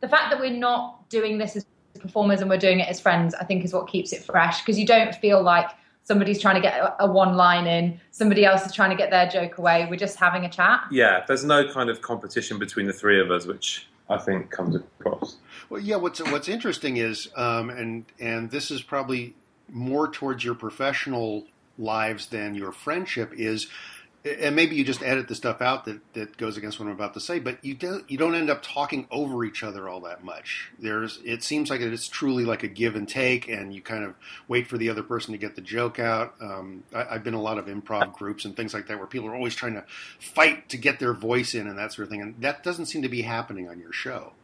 [0.00, 1.66] the fact that we're not doing this as
[2.00, 4.60] performers and we're doing it as friends i think is what keeps it fresh.
[4.60, 5.68] Because you don't feel like
[6.04, 9.10] somebody's trying to get a, a one line in somebody else is trying to get
[9.10, 12.86] their joke away we're just having a chat Yeah, there's no kind of competition between
[12.86, 15.36] the three of us, which I think comes across.
[15.70, 15.96] Well, yeah.
[15.96, 19.34] What's what's interesting is, um, and and this is probably
[19.68, 21.46] more towards your professional
[21.78, 23.68] lives than your friendship is.
[24.24, 27.14] And maybe you just edit the stuff out that, that goes against what I'm about
[27.14, 30.22] to say, but you don't you don't end up talking over each other all that
[30.22, 30.70] much.
[30.78, 34.14] There's it seems like it's truly like a give and take, and you kind of
[34.46, 36.34] wait for the other person to get the joke out.
[36.40, 39.08] Um, I, I've been in a lot of improv groups and things like that where
[39.08, 39.84] people are always trying to
[40.20, 43.02] fight to get their voice in and that sort of thing, and that doesn't seem
[43.02, 44.34] to be happening on your show.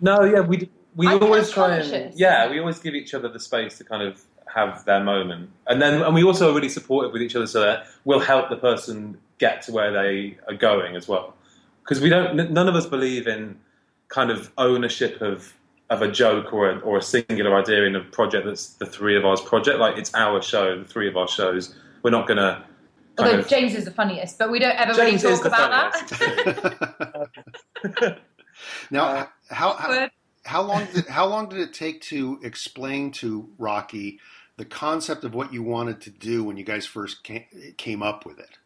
[0.00, 3.28] No, yeah, we we I feel always try and yeah, we always give each other
[3.28, 6.68] the space to kind of have their moment, and then and we also are really
[6.68, 10.54] supportive with each other, so that we'll help the person get to where they are
[10.54, 11.34] going as well.
[11.82, 13.58] Because we don't, none of us believe in
[14.08, 15.54] kind of ownership of
[15.90, 19.16] of a joke or a, or a singular idea in a project that's the three
[19.16, 19.78] of ours project.
[19.78, 21.74] Like it's our show, the three of our shows.
[22.02, 22.64] We're not gonna.
[23.18, 25.64] Although of, james is the funniest but we don't ever James really is talk the
[25.64, 25.92] about
[27.82, 28.18] that
[28.90, 30.08] Now, how, how
[30.44, 34.18] how long did how long did it take to explain to Rocky
[34.58, 37.44] the concept of what you wanted to do when you guys first came,
[37.78, 38.58] came up with it?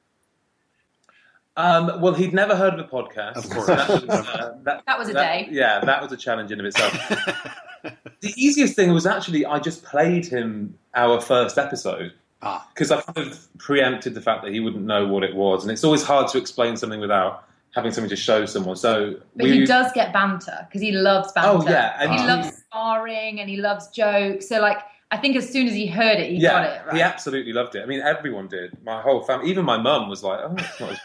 [1.57, 3.37] Um, well, he'd never heard of a podcast.
[3.37, 3.67] Of course.
[3.67, 5.49] So that, was, uh, that, That was a day.
[5.51, 6.93] Yeah, that was a challenge in of itself.
[8.21, 13.03] the easiest thing was actually I just played him our first episode Ah, because I
[13.03, 16.03] kind of preempted the fact that he wouldn't know what it was, and it's always
[16.03, 18.75] hard to explain something without having something to show someone.
[18.77, 21.51] So But we, he does get banter because he loves banter.
[21.51, 24.49] Oh, yeah, and he he- loves sparring and he loves jokes.
[24.49, 24.79] So like,
[25.13, 26.97] I think as soon as he heard it, he yeah, got it right.
[26.97, 27.83] he absolutely loved it.
[27.83, 28.77] I mean, everyone did.
[28.83, 30.99] My whole family, even my mum, was like, "Oh, it's not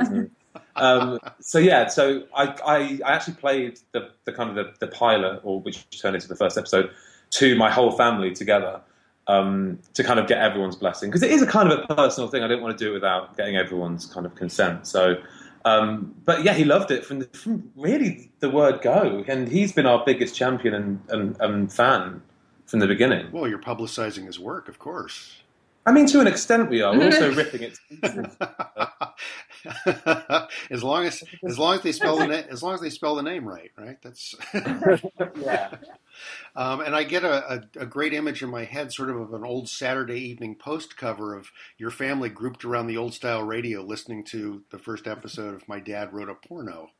[0.00, 0.28] as
[0.76, 4.92] um, so yeah, so I, I, I actually played the, the kind of the, the
[4.92, 6.90] pilot, or which turned into the first episode,
[7.30, 8.82] to my whole family together
[9.28, 12.28] um, to kind of get everyone's blessing because it is a kind of a personal
[12.28, 12.42] thing.
[12.42, 14.86] I didn't want to do it without getting everyone's kind of consent.
[14.86, 15.16] So,
[15.64, 19.72] um, but yeah, he loved it from the, from really the word go, and he's
[19.72, 22.22] been our biggest champion and, and, and fan
[22.68, 23.32] from the beginning.
[23.32, 25.42] well, you're publicizing his work, of course.
[25.86, 26.96] I mean, to an extent, we are.
[26.96, 27.78] We're also ripping it.
[30.70, 33.14] as long as as long as they spell the na- as long as they spell
[33.14, 33.96] the name right, right?
[34.02, 34.34] That's
[35.40, 35.74] yeah.
[36.54, 39.32] Um, and I get a, a, a great image in my head, sort of of
[39.34, 43.80] an old Saturday Evening Post cover of your family grouped around the old style radio,
[43.82, 46.90] listening to the first episode of My Dad Wrote a Porno.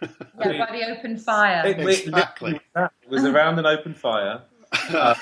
[0.00, 1.66] Yeah, by the open fire.
[1.66, 2.60] It, it- Exactly.
[2.76, 4.42] it was around an open fire.
[4.90, 5.14] Uh,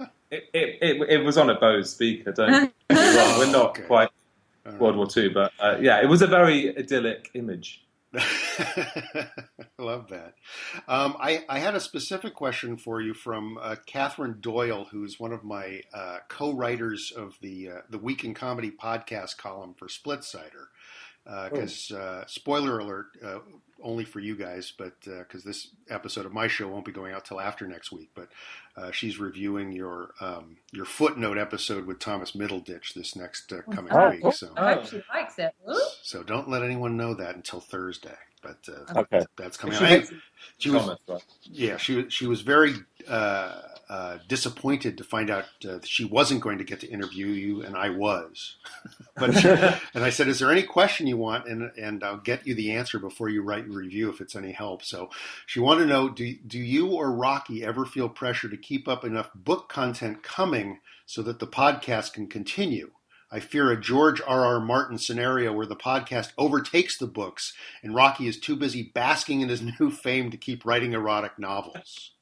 [0.30, 2.32] it, it, it, it was on a Bose speaker.
[2.32, 2.96] Don't get me.
[3.38, 3.82] We're not Okay.
[3.82, 4.10] quite
[4.64, 4.80] All right.
[4.80, 7.82] World War Two, but uh, yeah, it was a very idyllic image.
[8.14, 9.28] I
[9.78, 10.34] love that.
[10.88, 15.32] Um, I, I, had a specific question for you from uh, Catherine Doyle, who's one
[15.32, 20.68] of my uh, co-writers of the uh, the Week in Comedy podcast column for Splitsider.
[21.24, 22.00] Because uh, oh.
[22.00, 23.40] uh, spoiler alert, uh,
[23.82, 27.24] only for you guys, but because this episode of my show won't be going out
[27.24, 28.10] till after next week.
[28.14, 28.28] But
[28.92, 34.32] she's reviewing your um, your footnote episode with Thomas Middleditch this next coming oh, week.
[34.32, 35.54] So I hope she likes it.
[36.02, 38.16] So don't let anyone know that until Thursday.
[38.42, 39.26] But uh, okay.
[39.36, 39.76] that's coming.
[39.76, 40.06] She,
[40.58, 40.96] she was,
[41.42, 42.74] yeah, she she was very
[43.08, 47.62] uh, uh, disappointed to find out uh, she wasn't going to get to interview you,
[47.62, 48.56] and I was.
[49.16, 49.44] but
[49.94, 52.72] and I said, "Is there any question you want?" And and I'll get you the
[52.72, 54.82] answer before you write your review if it's any help.
[54.82, 55.10] So
[55.46, 59.04] she wanted to know: Do do you or Rocky ever feel pressure to keep up
[59.04, 62.90] enough book content coming so that the podcast can continue?
[63.30, 64.44] I fear a George R.
[64.46, 64.60] R.
[64.60, 69.48] Martin scenario where the podcast overtakes the books and Rocky is too busy basking in
[69.48, 72.12] his new fame to keep writing erotic novels.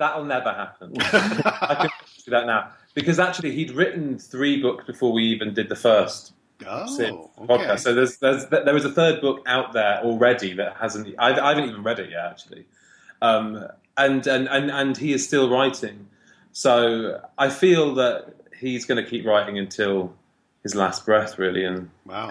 [0.00, 0.94] That'll never happen.
[0.98, 2.70] I can see that now.
[2.94, 6.32] Because actually, he'd written three books before we even did the first
[6.66, 7.50] oh, podcast.
[7.50, 7.76] Okay.
[7.76, 11.14] So there's, there's there was a third book out there already that hasn't.
[11.18, 12.64] I, I haven't even read it yet, actually.
[13.20, 16.08] Um, and, and and and he is still writing.
[16.52, 20.14] So I feel that he's going to keep writing until
[20.62, 21.66] his last breath, really.
[21.66, 22.30] And wow,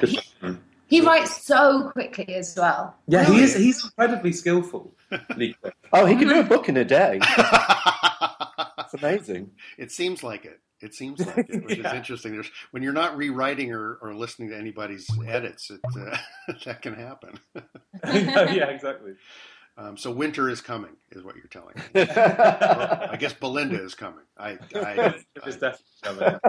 [0.89, 2.95] he, he writes so quickly as well.
[3.07, 3.55] Yeah, he is.
[3.55, 4.93] He's incredibly skillful.
[5.93, 7.19] oh, he can do a book in a day.
[8.91, 9.51] It's amazing.
[9.77, 10.61] It seems like it.
[10.81, 11.89] It seems like it, which yeah.
[11.89, 12.31] is interesting.
[12.31, 16.17] There's, when you're not rewriting or, or listening to anybody's edits, it, uh,
[16.65, 17.39] that can happen.
[18.03, 19.13] yeah, exactly.
[19.77, 21.83] Um, so winter is coming, is what you're telling me.
[21.93, 24.25] well, I guess Belinda is coming.
[24.37, 26.39] I, I, it's definitely coming.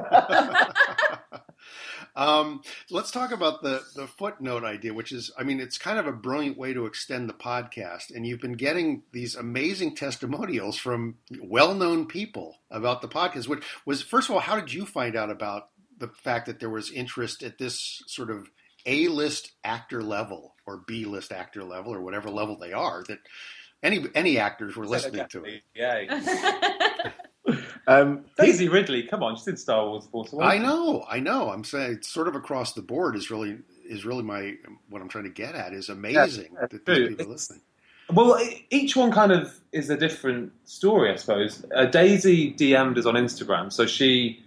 [2.16, 6.06] Um, let's talk about the the footnote idea, which is, I mean, it's kind of
[6.06, 8.14] a brilliant way to extend the podcast.
[8.14, 13.48] And you've been getting these amazing testimonials from well-known people about the podcast.
[13.48, 15.68] Which was, first of all, how did you find out about
[15.98, 18.50] the fact that there was interest at this sort of
[18.86, 23.18] a list actor level or B list actor level or whatever level they are that
[23.82, 25.62] any any actors were listening to it.
[25.74, 27.12] Yeah.
[27.86, 31.50] um, Daisy Ridley, come on, she's in Star Wars Force I know, I know.
[31.50, 34.54] I'm saying it's sort of across the board is really is really my
[34.88, 37.60] what I'm trying to get at is amazing yeah, that these people are listening.
[38.12, 38.40] Well,
[38.70, 41.64] each one kind of is a different story, I suppose.
[41.74, 44.42] Uh, Daisy DM'd us on Instagram, so she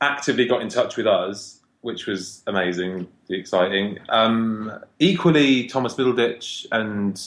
[0.00, 3.98] actively got in touch with us which was amazing, exciting.
[4.08, 7.20] Um, equally, Thomas Middleditch and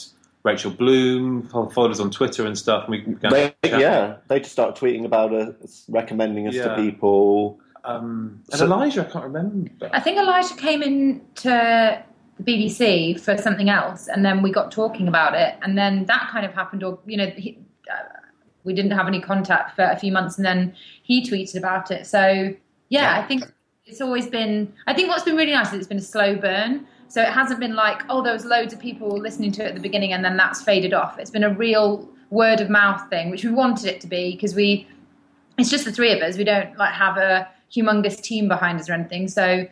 [0.46, 2.88] Rachel Bloom followed us on Twitter and stuff.
[2.88, 6.68] And we they, yeah, they just started tweeting about us, recommending us yeah.
[6.68, 7.58] to people.
[7.84, 9.90] Um, and so, Elijah, I can't remember.
[9.92, 12.04] I think Elijah came in to
[12.38, 16.28] the BBC for something else, and then we got talking about it, and then that
[16.30, 16.84] kind of happened.
[16.84, 17.58] Or you know, he,
[17.90, 18.20] uh,
[18.62, 22.06] we didn't have any contact for a few months, and then he tweeted about it.
[22.06, 22.54] So yeah,
[22.88, 23.18] yeah.
[23.18, 23.52] I think
[23.86, 26.84] it's always been i think what's been really nice is it's been a slow burn
[27.08, 29.74] so it hasn't been like oh there was loads of people listening to it at
[29.74, 31.18] the beginning and then that's faded off.
[31.18, 34.54] It's been a real word of mouth thing which we wanted it to be because
[34.54, 34.86] we
[35.58, 36.36] it's just the three of us.
[36.36, 39.28] We don't like have a humongous team behind us or anything.
[39.28, 39.66] So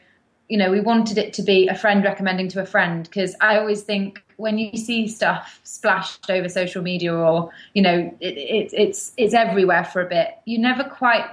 [0.49, 3.57] you know we wanted it to be a friend recommending to a friend because i
[3.57, 8.73] always think when you see stuff splashed over social media or you know it, it,
[8.73, 11.27] it's it's everywhere for a bit you never quite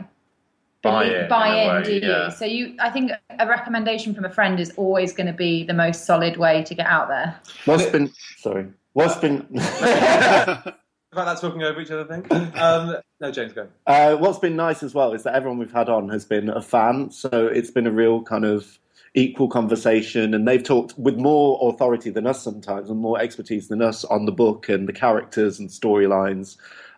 [0.82, 2.00] buy in, buy in, way, do you?
[2.02, 2.30] Yeah.
[2.30, 5.74] So you, I think a recommendation from a friend is always going to be the
[5.74, 7.40] most solid way to get out there.
[7.66, 8.68] What's been sorry?
[8.94, 9.48] What's been?
[11.14, 12.26] about that talking over each other thing.
[12.56, 13.68] Um, no, James, go.
[13.86, 16.62] Uh, what's been nice as well is that everyone we've had on has been a
[16.62, 18.80] fan, so it's been a real kind of
[19.14, 23.82] equal conversation, and they've talked with more authority than us sometimes, and more expertise than
[23.82, 26.56] us on the book and the characters and storylines.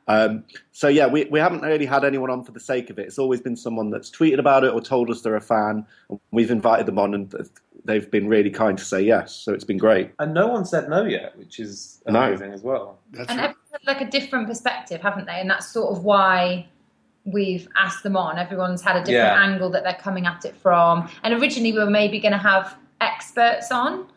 [0.07, 3.07] Um, so yeah, we, we haven't really had anyone on for the sake of it.
[3.07, 5.85] It's always been someone that's tweeted about it or told us they're a fan.
[6.31, 7.33] We've invited them on, and
[7.85, 9.33] they've been really kind to say yes.
[9.33, 10.11] So it's been great.
[10.19, 12.53] And no one said no yet, which is amazing no.
[12.53, 12.99] as well.
[13.11, 13.55] That's and right.
[13.85, 15.39] like a different perspective, haven't they?
[15.39, 16.67] And that's sort of why
[17.25, 18.37] we've asked them on.
[18.37, 19.41] Everyone's had a different yeah.
[19.41, 21.09] angle that they're coming at it from.
[21.23, 24.07] And originally, we were maybe going to have experts on.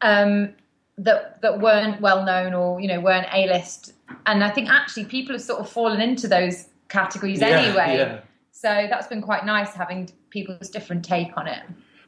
[0.00, 0.54] Um,
[0.98, 3.92] that that weren't well known or you know weren't A list
[4.26, 7.96] and I think actually people have sort of fallen into those categories yeah, anyway.
[7.96, 8.20] Yeah.
[8.50, 11.62] So that's been quite nice having people's different take on it.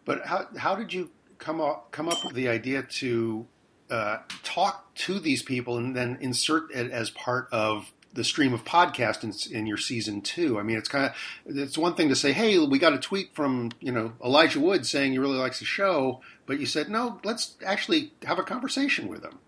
[0.04, 3.46] But how how did you come up come up with the idea to
[3.90, 8.64] uh, talk to these people and then insert it as part of the stream of
[8.64, 10.58] podcast in, in your season two.
[10.58, 11.14] I mean, it's kind of
[11.46, 14.86] it's one thing to say, "Hey, we got a tweet from you know Elijah Wood
[14.86, 19.08] saying he really likes the show," but you said, "No, let's actually have a conversation
[19.08, 19.38] with him."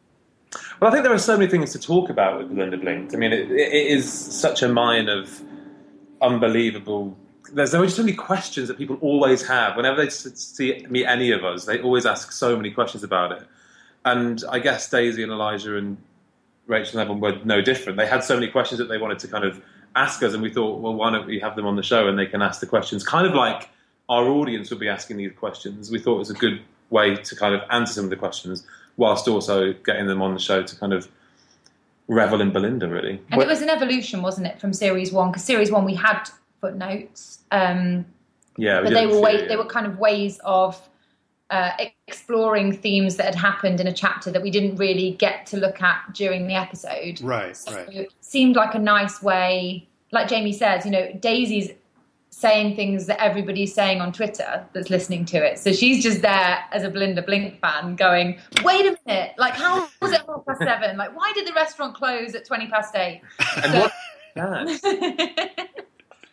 [0.80, 3.14] Well, I think there are so many things to talk about with Belinda Blinked.
[3.14, 5.42] I mean, it, it is such a mine of
[6.20, 7.16] unbelievable.
[7.52, 9.76] There's always so many questions that people always have.
[9.76, 13.46] Whenever they see meet any of us, they always ask so many questions about it.
[14.04, 15.96] And I guess Daisy and Elijah and
[16.72, 17.98] Rachel and Evan were no different.
[17.98, 19.62] They had so many questions that they wanted to kind of
[19.94, 22.18] ask us, and we thought, well, why don't we have them on the show and
[22.18, 23.68] they can ask the questions, kind of like
[24.08, 25.90] our audience would be asking these questions.
[25.90, 26.60] We thought it was a good
[26.90, 28.66] way to kind of answer some of the questions
[28.96, 31.08] whilst also getting them on the show to kind of
[32.08, 33.20] revel in Belinda, really.
[33.30, 35.30] And it was an evolution, wasn't it, from series one?
[35.30, 36.24] Because series one we had
[36.60, 38.04] footnotes, um,
[38.56, 39.48] yeah, we but they were way, yeah.
[39.48, 40.80] they were kind of ways of
[41.52, 41.70] uh,
[42.08, 45.82] exploring themes that had happened in a chapter that we didn't really get to look
[45.82, 47.20] at during the episode.
[47.20, 47.88] Right, So right.
[47.92, 51.70] it seemed like a nice way, like Jamie says, you know, Daisy's
[52.30, 55.58] saying things that everybody's saying on Twitter that's listening to it.
[55.58, 59.88] So she's just there as a Belinda Blink fan going, wait a minute, like how
[60.00, 60.96] was it half past seven?
[60.96, 63.20] Like why did the restaurant close at 20 past eight?
[63.62, 63.92] And So- what?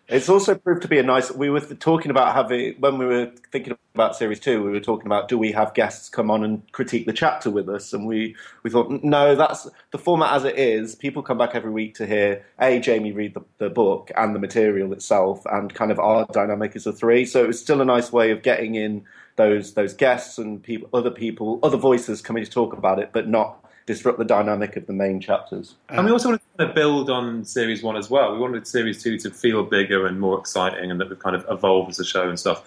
[0.09, 1.31] It's also proved to be a nice.
[1.31, 4.63] We were talking about having when we were thinking about series two.
[4.63, 7.69] We were talking about do we have guests come on and critique the chapter with
[7.69, 10.95] us, and we we thought no, that's the format as it is.
[10.95, 14.39] People come back every week to hear a Jamie read the, the book and the
[14.39, 17.23] material itself, and kind of our dynamic as a three.
[17.23, 19.05] So it was still a nice way of getting in
[19.35, 23.27] those those guests and people, other people, other voices coming to talk about it, but
[23.27, 25.73] not disrupt the dynamic of the main chapters.
[25.89, 28.33] And we also wanted to kind of build on series one as well.
[28.33, 31.43] We wanted series two to feel bigger and more exciting, and that we've kind of
[31.49, 32.63] evolved as a show and stuff.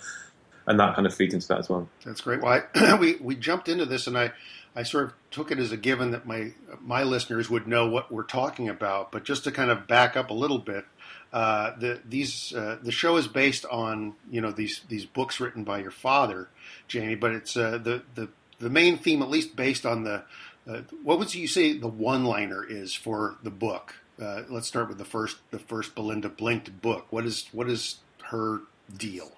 [0.66, 1.88] And that kind of feeds into that as well.
[2.04, 2.42] That's great.
[2.42, 4.32] Well, I, we we jumped into this, and I
[4.74, 8.10] I sort of took it as a given that my my listeners would know what
[8.10, 9.12] we're talking about.
[9.12, 10.86] But just to kind of back up a little bit,
[11.32, 15.62] uh, the these uh, the show is based on you know these these books written
[15.62, 16.48] by your father,
[16.88, 17.14] Jamie.
[17.14, 20.24] But it's uh, the the the main theme, at least based on the
[20.68, 23.94] uh, what would you say the one liner is for the book?
[24.20, 27.06] Uh, let's start with the first the first Belinda Blinked book.
[27.10, 28.60] What is what is her
[28.96, 29.32] deal?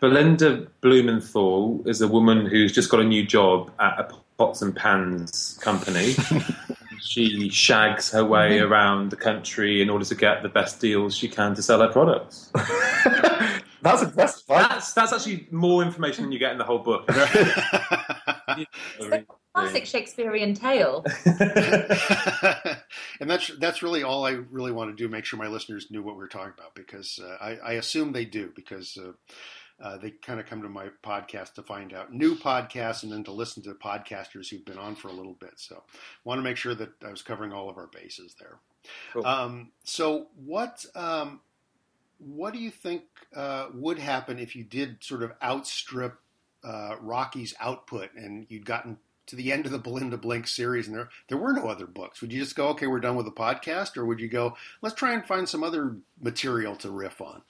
[0.00, 4.74] Belinda Blumenthal is a woman who's just got a new job at a pots and
[4.74, 6.14] pans company.
[7.02, 11.28] she shags her way around the country in order to get the best deals she
[11.28, 12.50] can to sell her products.
[13.82, 14.42] That's impressive.
[14.46, 17.08] That's that's actually more information than you get in the whole book.
[19.54, 21.04] Classic Shakespearean tale.
[21.26, 25.08] and that's that's really all I really want to do.
[25.08, 28.12] Make sure my listeners knew what we were talking about because uh, I, I assume
[28.12, 29.12] they do because uh,
[29.82, 33.24] uh, they kind of come to my podcast to find out new podcasts and then
[33.24, 35.54] to listen to podcasters who've been on for a little bit.
[35.56, 35.82] So,
[36.24, 38.58] want to make sure that I was covering all of our bases there.
[39.12, 39.26] Cool.
[39.26, 41.40] Um, so, what um,
[42.18, 43.02] what do you think
[43.34, 46.18] uh, would happen if you did sort of outstrip
[46.62, 48.98] uh, Rocky's output and you'd gotten
[49.30, 52.20] to the end of the Belinda Blink series and there there were no other books?
[52.20, 54.94] Would you just go, okay, we're done with the podcast, or would you go, let's
[54.94, 57.42] try and find some other material to riff on?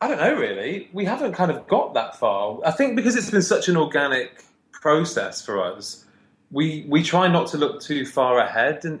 [0.00, 0.88] I don't know, really.
[0.92, 2.58] We haven't kind of got that far.
[2.64, 6.04] I think because it's been such an organic process for us,
[6.50, 9.00] we we try not to look too far ahead in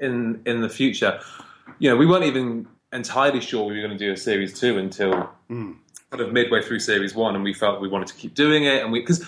[0.00, 1.20] in in the future.
[1.78, 4.78] You know, we weren't even entirely sure we were going to do a series two
[4.78, 5.76] until Mm.
[6.10, 8.82] kind of midway through series one, and we felt we wanted to keep doing it,
[8.82, 9.24] and we because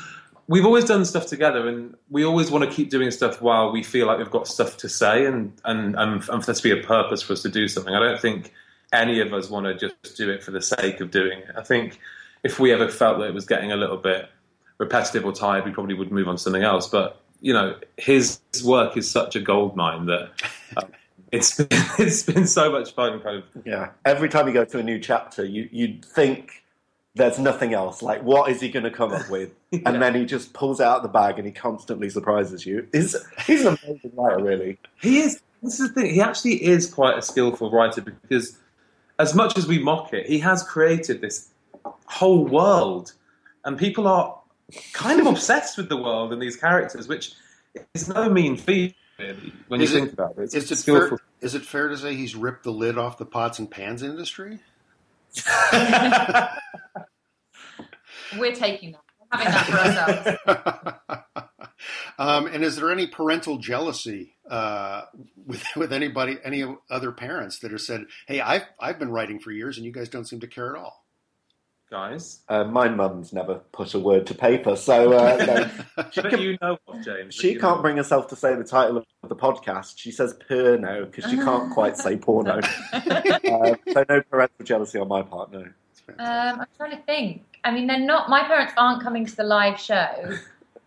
[0.51, 3.85] we've always done stuff together, and we always want to keep doing stuff while we
[3.85, 6.83] feel like we've got stuff to say, and and and, for there to be a
[6.83, 7.95] purpose for us to do something.
[7.95, 8.53] I don't think
[8.93, 11.55] any of us want to just do it for the sake of doing it.
[11.57, 12.01] I think
[12.43, 14.29] if we ever felt that it was getting a little bit
[14.79, 16.89] repetitive or tired, we probably would move on to something else.
[16.89, 20.31] But you know, his work is such a gold mine that.
[20.77, 20.91] Um,
[21.33, 23.91] it's been, it's been so much fun, kind of Yeah.
[24.05, 26.65] Every time you go to a new chapter, you you'd think
[27.15, 28.03] there's nothing else.
[28.03, 29.53] Like, what is he going to come up with?
[29.87, 32.89] And then he just pulls out the bag and he constantly surprises you.
[32.93, 33.15] He's
[33.47, 34.79] he's an amazing writer, really.
[35.01, 35.41] He is.
[35.63, 36.13] This is the thing.
[36.15, 38.59] He actually is quite a skillful writer because,
[39.21, 41.51] as much as we mock it, he has created this
[42.07, 43.13] whole world,
[43.65, 44.41] and people are
[44.93, 47.35] kind of obsessed with the world and these characters, which
[47.95, 50.43] is no mean feat, really, when Is you it- think about it.
[50.43, 51.19] It's Is it skillful.
[51.19, 51.27] fair?
[51.43, 54.59] Is it fair to say he's ripped the lid off the pots and pans industry?
[58.39, 59.01] We're taking that.
[59.21, 60.39] We're having that for ourselves.
[62.19, 65.03] um, and is there any parental jealousy uh,
[65.47, 69.51] with with anybody, any other parents that have said, "Hey, I've I've been writing for
[69.51, 71.00] years, and you guys don't seem to care at all"?
[71.91, 72.41] Guys.
[72.49, 75.37] Uh, my mum's never put a word to paper, so uh,
[75.97, 77.35] no, She bet you know of James.
[77.35, 77.83] she can't know.
[77.83, 79.95] bring herself to say the title of the podcast.
[79.97, 82.61] She says porno because she can't quite say porno.
[82.93, 85.67] uh, so no parental jealousy on my part, no.
[86.19, 87.45] Um, I'm trying to think.
[87.65, 88.29] I mean, they're not.
[88.29, 90.33] My parents aren't coming to the live show,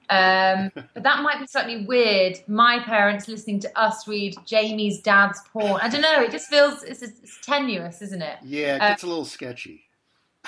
[0.10, 2.40] um, but that might be slightly weird.
[2.48, 5.80] My parents listening to us read Jamie's dad's porn.
[5.82, 6.22] I don't know.
[6.22, 8.38] It just feels it's, it's tenuous, isn't it?
[8.44, 9.84] Yeah, it gets a little sketchy.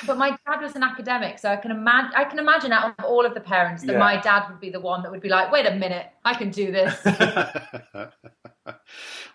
[0.05, 2.11] But my dad was an academic, so I can imagine.
[2.15, 3.99] I can imagine out of all of the parents that Yeah.
[3.99, 6.49] my dad would be the one that would be like, "Wait a minute, I can
[6.49, 6.93] do this."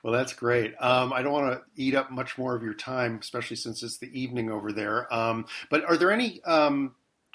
[0.03, 0.75] well, that's great.
[0.81, 3.99] Um, I don't want to eat up much more of your time, especially since it's
[3.99, 5.13] the evening over there.
[5.13, 6.95] Um, but are there any um,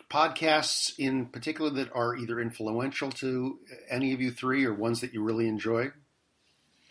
[0.09, 3.59] podcasts in particular that are either influential to
[3.89, 5.85] any of you three or ones that you really enjoy?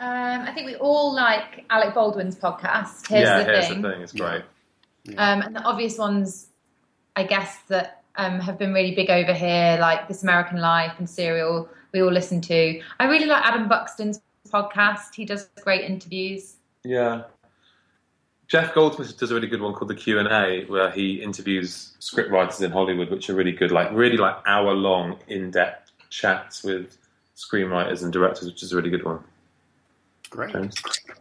[0.00, 3.06] Um, I think we all like Alec Baldwin's podcast.
[3.08, 3.82] Here's yeah, the here's thing.
[3.82, 4.00] the thing.
[4.02, 4.42] It's great.
[5.18, 6.48] Um, and the obvious ones,
[7.16, 11.08] I guess, that um, have been really big over here, like This American Life and
[11.08, 12.80] Serial, we all listen to.
[12.98, 15.14] I really like Adam Buxton's podcast.
[15.14, 16.56] He does great interviews.
[16.84, 17.24] Yeah.
[18.46, 21.94] Jeff Goldsmith does a really good one called the Q and A, where he interviews
[22.00, 26.62] scriptwriters in Hollywood, which are really good, like really like hour long, in depth chats
[26.62, 26.98] with
[27.36, 29.20] screenwriters and directors, which is a really good one.
[30.30, 30.54] Great.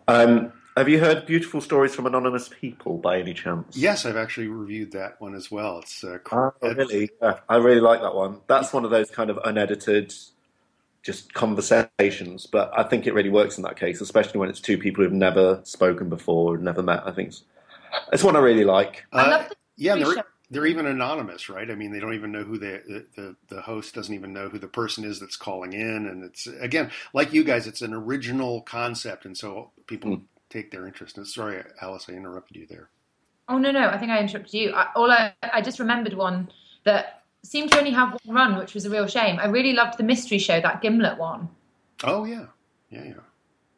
[0.08, 3.78] Um, have you heard Beautiful Stories from Anonymous People by any chance?
[3.78, 5.80] Yes, I've actually reviewed that one as well.
[5.80, 7.10] It's uh, Oh, really?
[7.22, 8.42] Yeah, I really like that one.
[8.48, 10.14] That's one of those kind of unedited,
[11.04, 12.48] just conversations.
[12.48, 15.14] But I think it really works in that case, especially when it's two people who've
[15.14, 17.04] never spoken before, never met.
[17.06, 17.44] I think it's,
[18.12, 19.06] it's one I really like.
[19.14, 19.46] Uh,
[19.78, 21.70] yeah, they're, they're even anonymous, right?
[21.70, 24.50] I mean, they don't even know who they, the, the the host doesn't even know
[24.50, 27.94] who the person is that's calling in, and it's again like you guys, it's an
[27.94, 30.22] original concept, and so people
[30.54, 31.18] take their interest.
[31.18, 32.90] And sorry, Alice, I interrupted you there.
[33.50, 34.72] Oh, no, no, I think I interrupted you.
[34.72, 36.50] I, all I, I just remembered one
[36.86, 39.40] that seemed to only have one run, which was a real shame.
[39.40, 41.50] I really loved the mystery show, that Gimlet one.
[42.04, 42.46] Oh yeah,
[42.90, 43.14] yeah, yeah.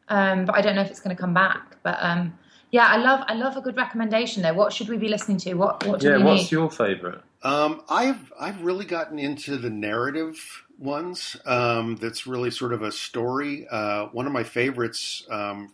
[0.07, 1.77] Um, but I don't know if it's going to come back.
[1.83, 2.37] But um,
[2.71, 4.53] yeah, I love I love a good recommendation there.
[4.53, 5.53] What should we be listening to?
[5.55, 6.51] What what do Yeah, we what's need?
[6.51, 7.21] your favourite?
[7.43, 11.37] Um, I've I've really gotten into the narrative ones.
[11.45, 13.67] Um, that's really sort of a story.
[13.69, 15.71] Uh, one of my favorites, um,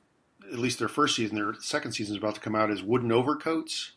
[0.51, 3.11] at least their first season, their second season is about to come out, is Wooden
[3.11, 3.91] Overcoats.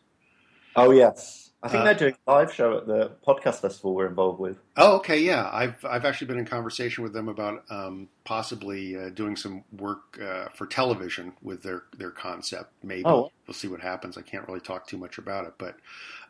[0.77, 1.41] Oh, yes.
[1.63, 4.59] I think Uh, they're doing a live show at the podcast festival we're involved with.
[4.77, 5.49] Oh, okay, yeah.
[5.51, 10.21] I've I've actually been in conversation with them about um, possibly uh, doing some work
[10.21, 12.71] uh, for television with their their concept.
[12.83, 13.31] Maybe Oh.
[13.47, 14.19] we'll see what happens.
[14.19, 15.77] I can't really talk too much about it, but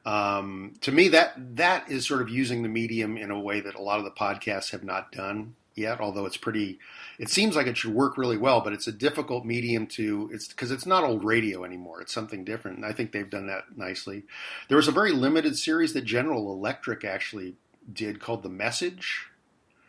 [0.08, 3.74] um, to me, that that is sort of using the medium in a way that
[3.74, 6.00] a lot of the podcasts have not done yet.
[6.00, 6.78] Although it's pretty,
[7.18, 10.30] it seems like it should work really well, but it's a difficult medium to.
[10.32, 12.00] It's because it's not old radio anymore.
[12.00, 14.24] It's something different, and I think they've done that nicely.
[14.68, 17.54] There was a very limited series that General Electric actually
[17.92, 19.26] did called The Message.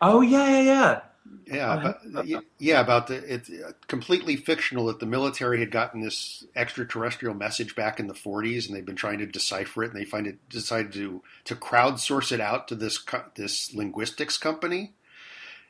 [0.02, 1.02] Oh yeah, yeah, yeah.
[1.48, 2.28] Yeah, but,
[2.60, 7.76] yeah, about the it's uh, completely fictional that the military had gotten this extraterrestrial message
[7.76, 10.38] back in the 40s, and they've been trying to decipher it, and they find it
[10.50, 13.04] decided to to crowdsource it out to this
[13.36, 14.94] this linguistics company,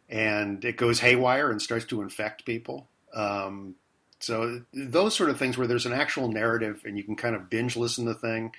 [0.10, 2.88] and it goes haywire and starts to infect people.
[3.14, 3.76] Um,
[4.20, 7.49] so those sort of things where there's an actual narrative, and you can kind of
[7.49, 8.53] binge listen to the thing,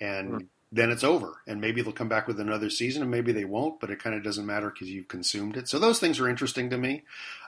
[0.00, 1.40] and then it's over.
[1.46, 4.14] And maybe they'll come back with another season, and maybe they won't, but it kind
[4.14, 5.68] of doesn't matter because you've consumed it.
[5.68, 7.04] So those things are interesting to me.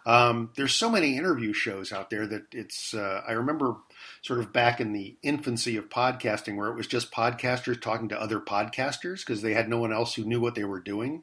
[0.07, 2.94] Um, there's so many interview shows out there that it's.
[2.94, 3.76] Uh, I remember
[4.22, 8.20] sort of back in the infancy of podcasting where it was just podcasters talking to
[8.20, 11.22] other podcasters because they had no one else who knew what they were doing.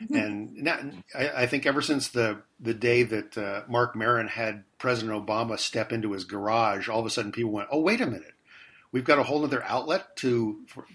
[0.10, 0.78] And now,
[1.14, 5.58] I, I think ever since the the day that uh, Marc Maron had President Obama
[5.58, 8.34] step into his garage, all of a sudden people went, "Oh, wait a minute,
[8.92, 10.86] we've got a whole other outlet to." For,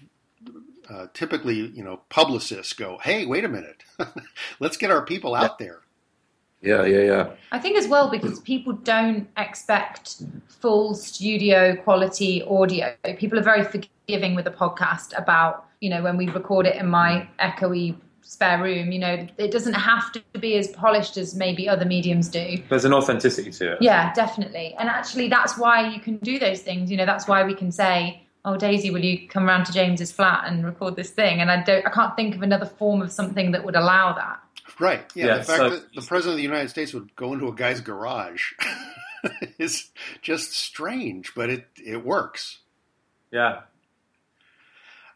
[0.88, 3.84] uh, typically, you know, publicists go, "Hey, wait a minute,
[4.58, 5.80] let's get our people out there."
[6.64, 7.30] Yeah, yeah, yeah.
[7.52, 12.94] I think as well because people don't expect full studio quality audio.
[13.18, 16.88] People are very forgiving with a podcast about, you know, when we record it in
[16.88, 21.68] my echoey spare room, you know, it doesn't have to be as polished as maybe
[21.68, 22.58] other mediums do.
[22.68, 23.78] There's an authenticity to it.
[23.80, 24.74] Yeah, definitely.
[24.78, 26.90] And actually that's why you can do those things.
[26.90, 30.12] You know, that's why we can say, Oh Daisy, will you come around to James's
[30.12, 31.40] flat and record this thing?
[31.40, 34.40] And I don't I can't think of another form of something that would allow that.
[34.78, 35.04] Right.
[35.14, 35.26] Yeah.
[35.26, 37.54] Yeah, the fact so- that the president of the United States would go into a
[37.54, 38.52] guy's garage
[39.58, 39.90] is
[40.22, 42.58] just strange, but it it works.
[43.30, 43.60] Yeah.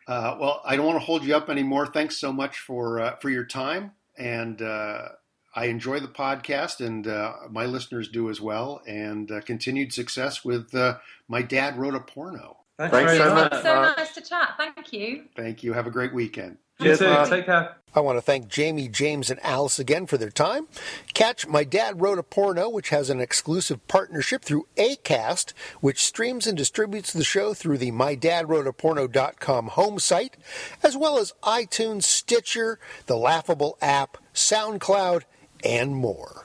[0.08, 1.86] Uh, well, I don't want to hold you up anymore.
[1.86, 5.08] Thanks so much for uh, for your time, and uh,
[5.54, 8.80] I enjoy the podcast, and uh, my listeners do as well.
[8.86, 10.98] And uh, continued success with uh,
[11.28, 12.56] my dad wrote a porno.
[12.78, 13.52] Thanks, Thanks so much.
[13.52, 13.62] much.
[13.62, 14.54] So nice to chat.
[14.56, 15.24] Thank you.
[15.36, 15.74] Thank you.
[15.74, 16.56] Have a great weekend.
[16.80, 17.24] Cheers, too.
[17.28, 17.76] Take care.
[17.94, 20.68] I want to thank Jamie, James, and Alice again for their time.
[21.14, 26.46] Catch My Dad Wrote a Porno, which has an exclusive partnership through ACAST, which streams
[26.46, 30.36] and distributes the show through the MyDadWroteAPorno.com home site,
[30.82, 35.22] as well as iTunes, Stitcher, the Laughable app, SoundCloud,
[35.64, 36.44] and more.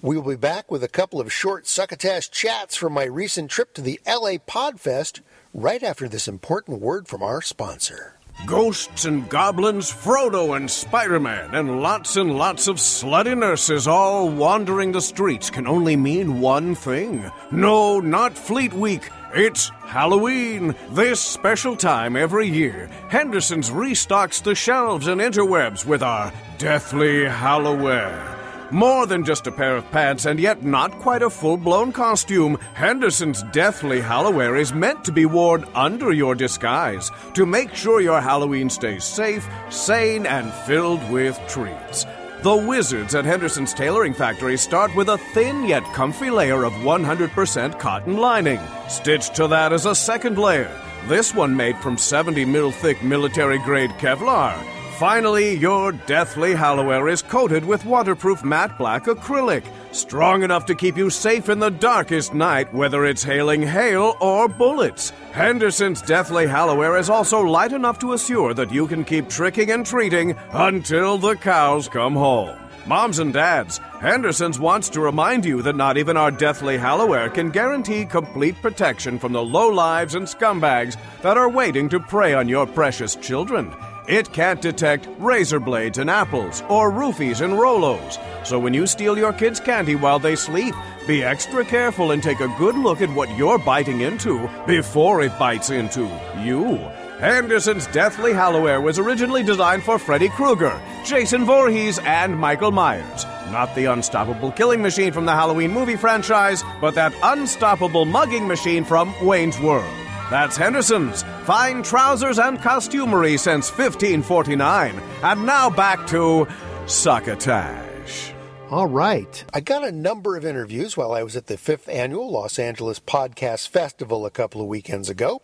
[0.00, 3.74] We will be back with a couple of short succotash chats from my recent trip
[3.74, 5.22] to the LA Podfest
[5.52, 8.14] right after this important word from our sponsor.
[8.46, 14.28] Ghosts and goblins, Frodo and Spider Man, and lots and lots of slutty nurses all
[14.28, 17.30] wandering the streets can only mean one thing.
[17.50, 19.08] No, not Fleet Week.
[19.34, 20.74] It's Halloween.
[20.90, 28.33] This special time every year, Henderson's restocks the shelves and interwebs with our Deathly Halloween.
[28.74, 32.58] More than just a pair of pants and yet not quite a full blown costume,
[32.74, 38.20] Henderson's Deathly Halloween is meant to be worn under your disguise to make sure your
[38.20, 42.04] Halloween stays safe, sane, and filled with treats.
[42.42, 47.78] The wizards at Henderson's Tailoring Factory start with a thin yet comfy layer of 100%
[47.78, 48.58] cotton lining.
[48.88, 53.58] Stitched to that is a second layer, this one made from 70 mil thick military
[53.58, 54.60] grade Kevlar.
[54.98, 60.96] Finally, your Deathly Halloween is coated with waterproof matte black acrylic, strong enough to keep
[60.96, 65.10] you safe in the darkest night, whether it's hailing hail or bullets.
[65.32, 69.84] Henderson's Deathly Halloween is also light enough to assure that you can keep tricking and
[69.84, 72.56] treating until the cows come home.
[72.86, 77.50] Moms and dads, Henderson's wants to remind you that not even our Deathly Halloween can
[77.50, 82.48] guarantee complete protection from the low lives and scumbags that are waiting to prey on
[82.48, 83.74] your precious children.
[84.06, 88.18] It can't detect razor blades and apples or roofies and Rolos.
[88.46, 90.74] So when you steal your kids' candy while they sleep,
[91.06, 95.38] be extra careful and take a good look at what you're biting into before it
[95.38, 96.02] bites into
[96.42, 96.76] you.
[97.18, 103.24] Henderson's Deathly Halloween was originally designed for Freddy Krueger, Jason Voorhees, and Michael Myers.
[103.50, 108.84] Not the unstoppable killing machine from the Halloween movie franchise, but that unstoppable mugging machine
[108.84, 110.03] from Wayne's World.
[110.34, 111.22] That's Henderson's.
[111.44, 115.00] Fine trousers and costumery since 1549.
[115.22, 116.48] And now back to
[116.86, 118.32] Succotash.
[118.68, 119.44] All right.
[119.54, 122.98] I got a number of interviews while I was at the fifth annual Los Angeles
[122.98, 125.40] Podcast Festival a couple of weekends ago.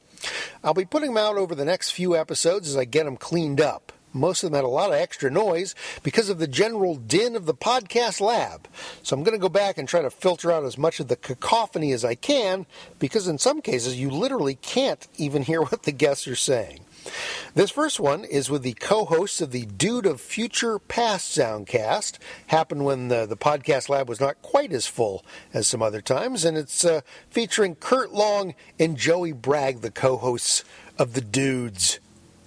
[0.64, 3.60] I'll be putting them out over the next few episodes as I get them cleaned
[3.60, 3.92] up.
[4.12, 7.46] Most of them had a lot of extra noise because of the general din of
[7.46, 8.66] the podcast lab.
[9.02, 11.16] So I'm going to go back and try to filter out as much of the
[11.16, 12.66] cacophony as I can
[12.98, 16.80] because in some cases you literally can't even hear what the guests are saying.
[17.54, 22.18] This first one is with the co-hosts of the Dude of Future Past Soundcast.
[22.48, 26.44] Happened when the, the podcast lab was not quite as full as some other times,
[26.44, 27.00] and it's uh,
[27.30, 30.62] featuring Kurt Long and Joey Bragg, the co-hosts
[30.98, 32.00] of the Dudes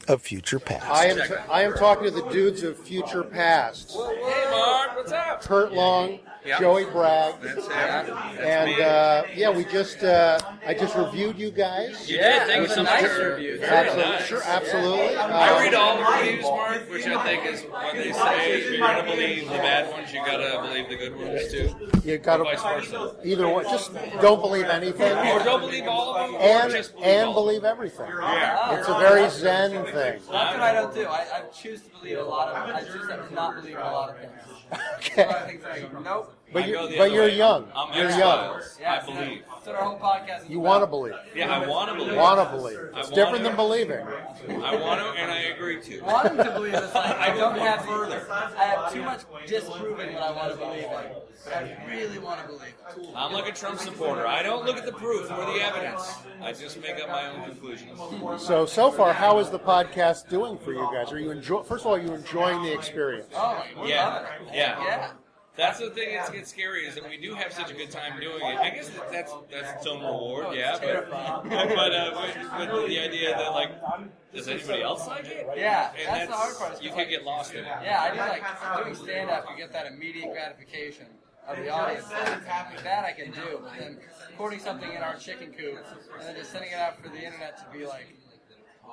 [0.08, 0.86] of Future Past.
[0.89, 3.91] I am t- I am talking to the dudes of future past.
[3.91, 5.41] Hey, Mark, what's up?
[5.41, 6.60] Kurt Long, Yep.
[6.60, 10.38] Joey Bragg, That's, yeah, that's and uh, yeah, we just uh,
[10.68, 12.10] I just reviewed you guys.
[12.10, 12.41] You did.
[12.44, 13.00] Thank you With so some much.
[13.00, 13.60] sure- Reviews.
[13.62, 14.26] Very Absolutely, nice.
[14.26, 15.16] sure, absolutely.
[15.16, 18.52] I Um, read all the reviews, Mark, which I think is what they say.
[18.60, 21.50] If you're going to believe the bad ones, you got to believe the good ones,
[21.52, 21.89] too.
[22.04, 23.16] You gotta vice versa.
[23.24, 23.64] either one.
[23.64, 27.28] Just don't believe anything, Or don't believe all of them, or and just believe and
[27.30, 28.10] all believe everything.
[28.10, 28.78] Yeah.
[28.78, 29.94] It's a very zen thing.
[29.94, 31.06] That's what I don't do.
[31.06, 32.76] I, I choose to believe a lot of.
[32.76, 32.89] Things.
[32.89, 34.32] I choose to not believe a lot of things.
[34.98, 35.24] Okay.
[35.24, 36.33] A lot of things I go, nope.
[36.52, 37.36] But I you- go the but other you're way.
[37.38, 37.72] young.
[37.76, 38.80] I'm You're X-Files.
[38.80, 38.82] young.
[38.82, 39.44] Yeah, I believe.
[39.48, 41.14] That's what our whole podcast is You want to believe.
[41.36, 42.16] Yeah, I want to believe.
[42.18, 42.78] Want to believe.
[42.94, 44.06] I It's wanna- different than believing.
[44.06, 46.02] I want to, and I agree to.
[46.02, 48.28] Wanting to believe is like I don't have further.
[48.30, 50.90] I have too much disproving what I want to believe in.
[51.46, 52.62] But I really want to believe
[52.98, 53.08] it.
[53.16, 54.28] I'm like a Trump supporter.
[54.28, 56.14] I don't look at the proof or the evidence.
[56.42, 58.00] I just make up my own conclusions.
[58.44, 61.12] So so far, how is the podcast doing for you guys?
[61.12, 61.64] Are you enjoy?
[61.64, 63.28] First of all, are you enjoying the experience?
[63.36, 65.08] Oh, Yeah, yeah, Yeah.
[65.56, 68.20] That's the thing that's gets scary is that we do have such a good time
[68.20, 68.58] doing it.
[68.58, 70.78] I guess that that's that's its own reward, yeah.
[70.82, 73.70] But but, uh, but, but the idea that like,
[74.34, 75.47] does anybody else like it?
[75.56, 77.68] Yeah, and that's the hard part, You like- get lost in it.
[77.84, 79.45] Yeah, I do like doing stand up.
[79.51, 81.06] You get that immediate gratification
[81.47, 82.08] of the audience.
[82.10, 83.99] That I can do, but then
[84.32, 85.78] recording something in our chicken coop
[86.18, 88.08] and then just sending it out for the internet to be like,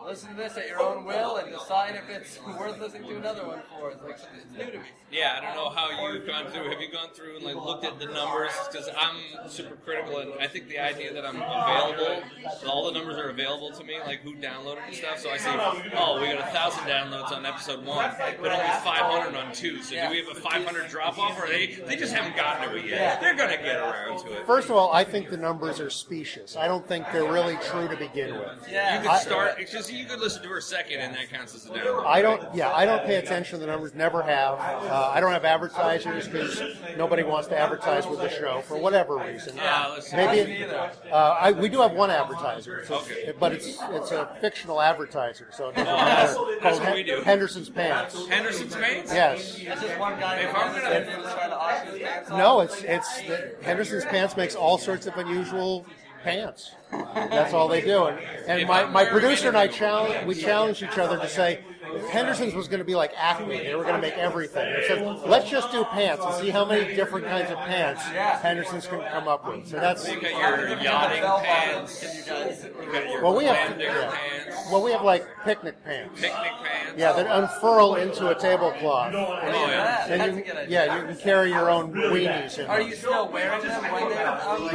[0.05, 3.46] listen to this at your own will and decide if it's worth listening to another
[3.46, 3.90] one for.
[3.90, 4.84] It's like something that's new to me.
[5.11, 6.70] Yeah, I don't know how you've gone through.
[6.70, 8.53] Have you gone through and like looked at the numbers?
[8.70, 12.22] Because I'm super critical, and I think the idea that I'm available,
[12.68, 15.18] all the numbers are available to me, like who downloaded and stuff.
[15.18, 15.51] So I say,
[15.96, 19.82] oh, we got a thousand downloads on episode one, but only 500 on two.
[19.82, 22.76] So do we have a 500 drop off, or they they just haven't gotten to
[22.76, 23.20] it yet?
[23.20, 24.46] They're gonna get around to it.
[24.46, 26.57] First of all, I think the numbers are specious.
[26.57, 28.68] I don't think they're really true to begin with.
[28.70, 29.57] Yeah, you could start.
[29.59, 32.07] It's just you could listen to her second, and that counts as a download.
[32.07, 32.43] I don't.
[32.55, 33.95] Yeah, I don't pay attention to the numbers.
[33.95, 34.59] Never have.
[34.59, 36.62] Uh, I don't have advertisers because
[36.97, 39.57] nobody wants to advertise with the show for whatever reason.
[39.57, 40.64] Yeah, let's- maybe.
[40.64, 43.32] Uh, I, we do have one advertiser, it's a- Okay.
[43.38, 46.34] but it's it's a fictional advertiser, so it doesn't Oh, matter.
[46.61, 47.20] that's- what Hen- we do.
[47.22, 48.28] Henderson's Pants.
[48.28, 49.12] Henderson's Pants?
[49.12, 49.57] Yes.
[49.59, 52.28] It's just one guy If I'm gonna- it and to auction his.
[52.30, 55.86] No, it's it's the, Henderson's Pants makes all sorts of unusual
[56.22, 56.72] pants.
[56.90, 58.04] That's all they do.
[58.04, 58.18] And,
[58.48, 61.69] and my, my producer and I challenge we challenged each other to say if
[62.11, 63.59] Henderson's was going to be like Acme.
[63.59, 64.74] They were going to make everything.
[64.76, 68.86] We said let's just do pants and see how many different kinds of pants Henderson's
[68.86, 69.68] can come up with.
[69.68, 72.03] So that's You got your yachting pants.
[72.03, 74.11] You got your well we have landing yeah.
[74.11, 74.57] pants.
[74.70, 76.20] well we have like picnic pants.
[76.20, 76.95] Picnic pants.
[76.97, 79.14] Yeah, that unfurl into a tablecloth.
[79.14, 80.07] Oh, yeah.
[80.07, 80.86] And you, a good idea.
[80.86, 84.11] yeah, you can carry your own weenies in Are you still wearing them when?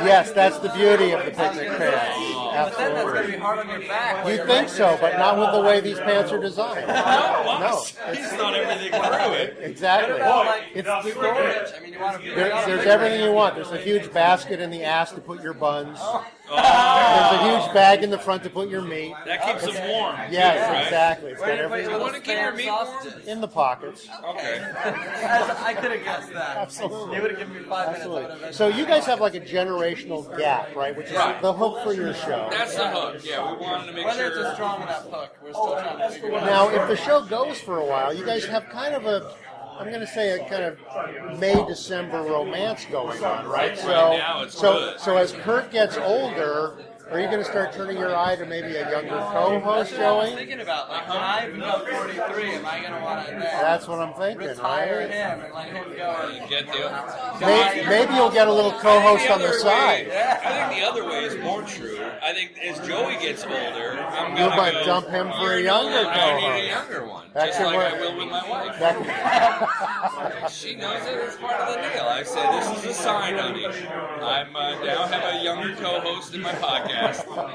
[0.05, 2.15] Yes, that's the beauty of the picnic pants.
[2.55, 3.31] But then that's going to Absolutely.
[3.31, 4.25] be hard on your back.
[4.25, 6.87] when You think so, but not with the way these pants are designed.
[7.05, 7.83] No,
[8.13, 9.57] He's thought everything through it.
[9.61, 10.13] exactly.
[10.13, 11.69] What about like It's storage?
[11.75, 13.55] I mean, you want to be there, there's everything you want.
[13.55, 15.97] There's a huge basket in the ass to put your buns.
[16.01, 16.25] Oh.
[16.47, 17.73] There's a huge oh.
[17.73, 19.13] bag in the front to put your meat.
[19.25, 20.15] That keeps them warm.
[20.29, 20.83] Yes, right?
[20.83, 21.31] exactly.
[21.31, 23.27] It's got Where do you put everything your want to keep your meat warm?
[23.27, 24.07] in the pockets.
[24.23, 24.61] Okay.
[24.85, 26.57] I could have guessed that.
[26.57, 27.15] Absolutely.
[27.15, 28.05] You would have given me five minutes.
[28.05, 28.45] I would Absolutely.
[28.45, 30.95] have So you guys have like a generational gap, right?
[30.95, 31.41] Which is Right.
[31.41, 32.47] the hook for your show.
[32.51, 33.21] That's the hook.
[33.23, 34.45] Yeah, we wanted to make Whether it's sure.
[34.45, 36.45] a strong enough hook, we're still trying to figure it out.
[36.45, 39.33] Now, if the show goes for a while, you guys have kind of a,
[39.77, 43.77] I'm going to say a kind of May December romance going on, right?
[43.77, 47.71] So, Right now it's so, so as Kurt gets older, are you going to start
[47.73, 50.89] turning your eye to maybe a younger co-host, That's what I'm thinking about.
[50.89, 54.13] Like, when I become 43, am I going to want to then That's what I'm
[54.13, 55.09] thinking, retire right?
[55.11, 56.29] him and let him go?
[56.33, 57.45] You get the.
[57.45, 60.07] Maybe, maybe you'll get a little co-host on the other side.
[60.07, 61.99] Way, I think the other way is more true.
[62.23, 65.57] I think as Joey gets older, I'm You gonna might go, dump him for a
[65.57, 67.93] "You're younger older, I need a younger one, That just could like work.
[67.93, 68.79] I will with my wife.
[68.79, 71.15] That- She knows it.
[71.17, 72.03] It's part of the deal.
[72.07, 73.65] I said, "This is a sign, honey.
[73.65, 76.94] I'm uh, now have a younger co-host in my podcast.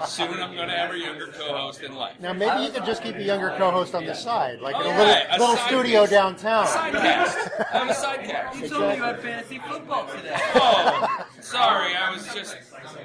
[0.06, 3.02] Soon, I'm going to have a younger co-host in life." now, maybe you could just
[3.02, 5.56] keep a younger co-host on the side, like in a Oh, little, yeah, a little
[5.56, 6.10] studio piece.
[6.10, 6.66] downtown.
[6.66, 7.66] Sidecast.
[7.74, 8.60] I'm a sidecast.
[8.60, 10.36] You told me you had fantasy football today.
[10.54, 11.94] Oh, sorry.
[11.94, 12.56] I was just.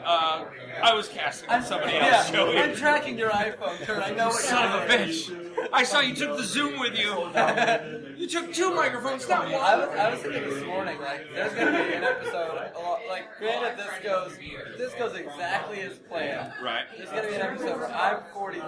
[0.05, 0.45] Uh,
[0.81, 2.43] I was casting with somebody else, Yeah.
[2.43, 4.01] I'm tracking your iPhone, Kurt.
[4.03, 5.69] I know what Son of a bitch!
[5.73, 7.11] I saw you took the Zoom with you.
[8.15, 9.89] You took two microphones, not I was.
[9.89, 12.71] I was thinking this morning, like, there's gonna be an episode.
[13.09, 14.37] Like, granted, this goes,
[14.77, 16.53] this goes exactly as planned.
[16.63, 16.85] Right.
[16.97, 18.61] There's gonna be an episode where I'm 43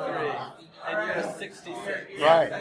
[0.88, 2.22] and you're 66.
[2.22, 2.52] Right.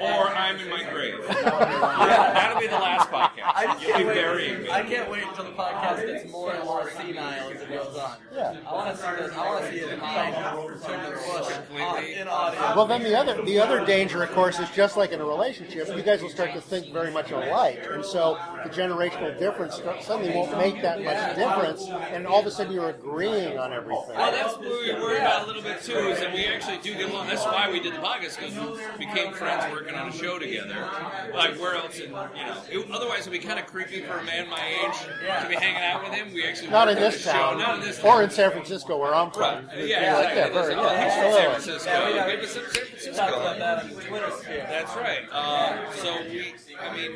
[0.00, 1.18] Or I'm in my grave.
[1.28, 3.52] That'll be the last podcast.
[3.54, 4.14] I You'll can't be wait.
[4.14, 4.70] burying me.
[4.70, 8.16] I can't wait until the podcast gets more and more senile as it goes on.
[8.34, 8.56] Yeah.
[8.66, 9.32] I want to see this.
[9.32, 10.34] I want to see his mind
[10.82, 12.60] turn to bush on, in audio.
[12.76, 15.88] Well, then the other the other danger, of course, is just like in a relationship,
[15.96, 20.34] you guys will start to think very much alike, and so the generational difference suddenly
[20.34, 24.04] won't make that much difference, and all of a sudden you're agreeing on everything.
[24.16, 26.94] Well, that's what we worry about a little bit too, is that we actually do
[26.94, 27.28] get along.
[27.28, 30.88] That's why we did the podcast, because we became friends working on a show together.
[31.34, 34.24] Like, where else, in, you know, it, otherwise it'd be kind of creepy for a
[34.24, 36.32] man my age to be hanging out with him.
[36.32, 37.32] We actually Not in this a show.
[37.32, 39.66] town, Not in this or in San Francisco, where I'm from.
[39.66, 39.78] Right.
[39.78, 40.54] You're Yeah, like, exactly.
[40.56, 41.50] yeah, very, oh, yeah, San.
[41.50, 41.90] Francisco.
[41.90, 43.12] Yeah, we got- Give us some San Francisco.
[43.16, 44.66] Talk about that on Twitter sphere.
[44.68, 45.20] That's right.
[45.30, 47.12] Uh, so we, I mean,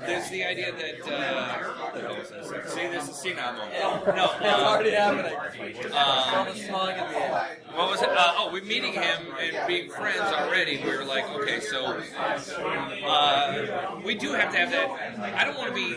[0.00, 1.12] there's the idea that.
[1.12, 1.58] Uh,
[1.92, 2.72] what is this?
[2.74, 3.74] See, this is senile moment.
[4.16, 5.32] No, It's uh, already happening.
[5.94, 7.58] All the smog in the air.
[7.74, 8.08] What was it?
[8.10, 10.78] Uh, oh, we're meeting him and being friends already.
[10.84, 12.00] We were like, okay, so
[13.06, 14.90] uh, we do have to have that.
[15.36, 15.96] I don't want to be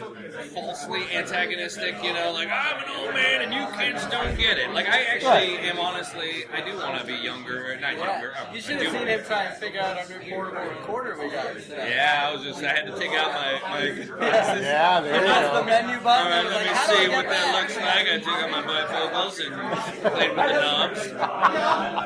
[0.53, 4.71] falsely antagonistic, you know, like I'm an old man and you kids don't get it.
[4.71, 8.33] Like I actually am honestly, I do want to be younger, or not younger.
[8.37, 11.29] I- You should have seen him try and figure out our new portable recorder we
[11.29, 11.55] got.
[11.69, 14.63] Yeah, I was just, I had to take out my, my glasses.
[14.63, 15.59] Yeah, there you go.
[15.59, 16.31] the menu button.
[16.31, 17.61] I was let like, me how I see what that that?
[17.61, 18.05] looks like.
[18.07, 19.51] I took out my bifocals and
[20.13, 20.99] played with the knobs.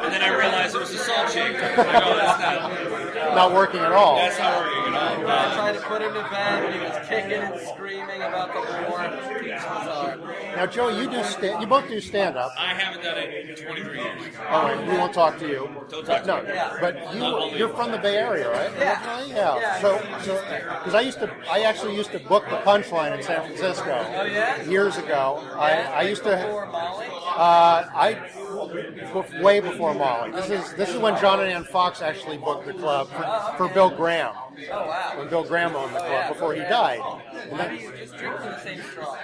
[0.03, 1.63] And then I realized it was a salt shaker.
[1.63, 3.35] I like, oh, that's not.
[3.35, 4.15] not working at all.
[4.15, 5.27] That's not working at all.
[5.27, 8.59] I tried to put him to bed, and he was kicking and screaming about the
[8.89, 9.03] war.
[9.03, 10.55] It.
[10.55, 12.51] Now, Joe, you do sta- you both do stand up.
[12.57, 14.35] I haven't done it in 23 years.
[14.49, 15.69] All right, we won't talk to you.
[15.89, 16.51] Don't talk to no, me.
[16.81, 18.71] but you, you're from the Bay Area, right?
[18.77, 19.25] Yeah.
[19.25, 19.55] Yeah.
[19.59, 19.81] Yeah.
[19.81, 20.35] So, so
[20.77, 24.05] because I used to, I actually used to book the Punchline in San Francisco.
[24.07, 24.61] Oh, yeah?
[24.63, 26.35] Years ago, I, I used to.
[26.37, 28.17] Uh, I
[29.41, 30.31] way before Molly.
[30.31, 33.73] This is this is when John and Ann Fox actually booked the club for, for
[33.73, 34.33] Bill Graham.
[34.35, 35.13] Oh, wow.
[35.17, 36.99] When Bill Graham owned the Oh, club before he died.
[37.33, 39.15] And Why then- do you just drink from the same straw?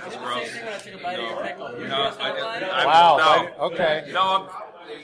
[0.00, 0.50] That's gross.
[0.50, 1.80] thing when I took a bite of your pickle.
[1.80, 2.70] You No, I.
[2.70, 3.16] I, Wow,
[3.58, 3.64] No.
[3.66, 4.08] okay.
[4.12, 4.50] No,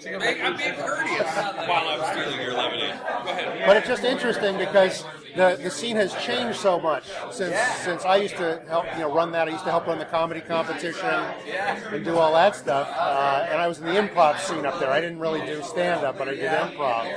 [0.06, 1.34] I'm, I'm being courteous
[1.68, 2.98] while I'm stealing your lemonade.
[3.24, 3.66] Go ahead.
[3.66, 5.04] But it's just interesting because
[5.36, 9.14] the, the scene has changed so much since since I used to help you know
[9.14, 9.48] run that.
[9.48, 12.88] I used to help run the comedy competition and do all that stuff.
[12.92, 14.90] Uh, and I was in the improv scene up there.
[14.90, 17.10] I didn't really do stand up, but I did improv.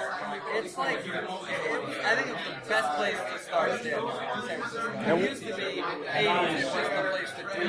[0.54, 1.14] It's like, it,
[2.06, 5.18] I think it's the best place to start stand-up San Francisco.
[5.18, 7.15] It used to be 80s,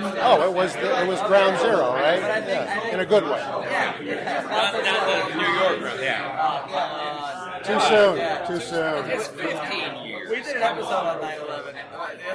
[0.03, 2.20] Oh, it was the, it was ground zero, right?
[2.20, 3.30] But I think- I Yeah, in a good way.
[3.30, 4.42] Yeah, yeah.
[4.42, 7.61] Not, not the New York route, yeah.
[7.64, 8.47] Too soon.
[8.47, 9.11] Too soon.
[9.11, 10.30] It's 15 years.
[10.30, 11.74] We did an episode on 9/11.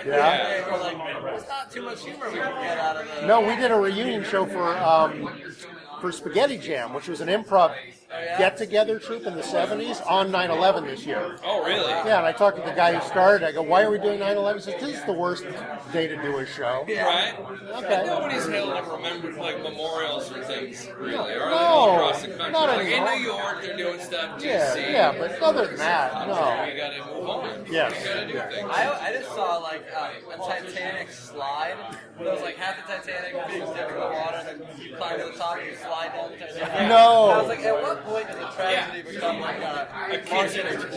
[0.05, 0.71] Yeah?
[0.71, 3.27] We're like, there's not too much humor we can get out of the.
[3.27, 5.29] No, we did a reunion show for um,
[6.01, 7.73] for Spaghetti Jam, which was an improv
[8.37, 11.37] get together troupe in the 70s on 9 11 this year.
[11.43, 11.89] Oh, really?
[11.89, 13.45] Yeah, and I talked to the guy who started.
[13.47, 15.45] I go, "Why are we doing 9/11?" He says, "This is the worst
[15.93, 17.33] day to do a show." Right?
[17.75, 18.03] Okay.
[18.05, 21.55] Nobody's held up remembered like memorials or things, really, are they?
[21.55, 22.51] No, All across the country.
[22.51, 23.03] not like in.
[23.03, 24.41] New York, they're doing stuff.
[24.43, 24.91] Yeah, DC.
[24.91, 26.65] yeah, but other than that, no.
[26.65, 27.65] We gotta move on.
[27.69, 27.93] Yes.
[28.01, 28.69] We gotta do things.
[28.71, 31.75] I, I just saw like um, a Titanic slide.
[32.19, 35.19] It was like half the Titanic being dipped in the water, and then you climb
[35.19, 36.89] to the top and you slide down the Titanic.
[36.89, 37.29] No.
[37.29, 40.57] And I was like, at what point does a tragedy become like a, A kid's
[40.57, 40.93] market?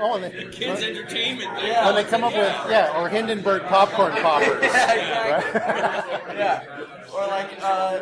[0.00, 1.66] Oh, and they, Kids' entertainment thing.
[1.66, 1.86] Yeah.
[1.86, 4.62] when they come up with yeah, or Hindenburg popcorn poppers.
[4.62, 6.36] Yeah, Right?
[6.36, 6.64] yeah.
[7.14, 8.00] Or like uh,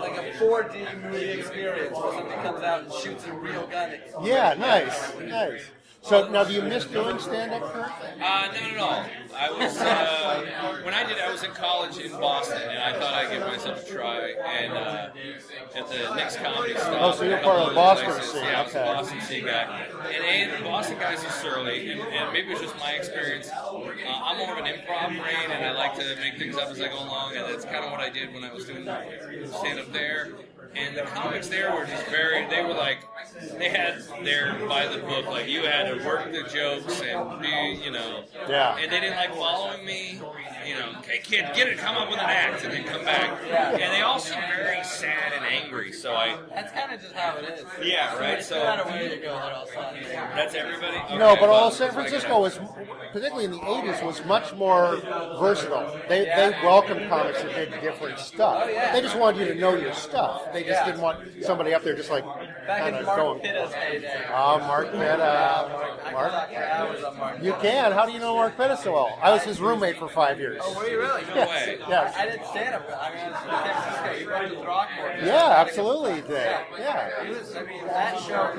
[0.00, 3.90] like a 4D movie experience where somebody comes out and shoots a real gun.
[3.90, 4.28] at you.
[4.28, 5.62] yeah, nice, nice.
[6.04, 7.62] So now, do you miss doing stand-up?
[7.62, 7.86] Uh,
[8.20, 9.06] not at all.
[9.34, 11.18] I was uh, when I did.
[11.18, 14.32] I was in college in Boston, and I thought I'd give myself a try.
[14.32, 15.08] And uh,
[15.74, 16.98] at the next comedy stop.
[17.00, 18.32] Oh, so you're part of the Boston places.
[18.32, 18.92] scene, Yeah, I was a okay.
[18.92, 19.86] Boston scene guy.
[20.14, 23.48] And, and the Boston guys are surly, and, and maybe it's just my experience.
[23.48, 26.82] Uh, I'm more of an improv brain, and I like to make things up as
[26.82, 29.80] I go along, and that's kind of what I did when I was doing stand
[29.80, 30.32] up there.
[30.76, 32.98] And the comics there were just very, they were like,
[33.58, 37.80] they had their by the book, like you had to work the jokes and be,
[37.84, 38.76] you know, Yeah.
[38.78, 40.20] and they didn't like following me.
[40.66, 43.38] You know, hey kid, get it, come up with an act, and then come back.
[43.46, 43.70] Yeah.
[43.72, 45.92] And they all seemed very sad and angry.
[45.92, 47.66] So I, That's kind of just how it is.
[47.86, 49.94] Yeah, right, so- no matter where you go, they're all sad.
[50.34, 50.96] that's everybody.
[51.18, 52.58] No, Okay, but all San that's what I Francisco was,
[53.12, 54.96] particularly in the '80s, was much more
[55.38, 55.98] versatile.
[56.08, 58.62] They they welcomed comics who did different stuff.
[58.64, 58.92] Oh, yeah.
[58.94, 60.50] They just wanted you to know your stuff.
[60.52, 60.84] They just Yeah.
[60.86, 62.24] didn't want somebody up there just like
[62.66, 63.40] kind of going.
[63.40, 64.24] Heyday.
[64.34, 65.70] Oh, Mark Pitta.
[66.12, 66.32] Mark.
[66.50, 67.42] could talk for on Mark.
[67.42, 67.92] You can.
[67.92, 69.18] How do you know Mark Pitta so well?
[69.22, 70.60] I was his roommate for five years.
[70.64, 71.22] Oh, were you really?
[71.28, 71.78] No Yes, way.
[71.88, 72.14] yes.
[72.16, 72.88] I didn't stand up.
[72.88, 74.20] I mean, I was in San Francisco.
[74.20, 75.26] You went to Throckmorton.
[75.26, 76.56] Yeah, absolutely, did.
[76.78, 77.28] Yeah.
[77.28, 78.50] Was, I mean, that show.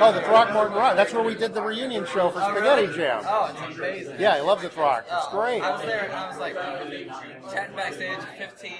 [0.00, 0.96] Oh, the Throckmorton Rock.
[0.96, 2.96] That's where we did the reunion show for Oh, Spaghetti really?
[2.96, 3.22] Jam.
[3.24, 4.16] Oh, it's amazing.
[4.18, 5.04] Yeah, I love the Throck.
[5.04, 5.62] It's Oh, great.
[5.62, 6.54] I was there and I was like
[7.52, 8.72] chatting backstage at 15,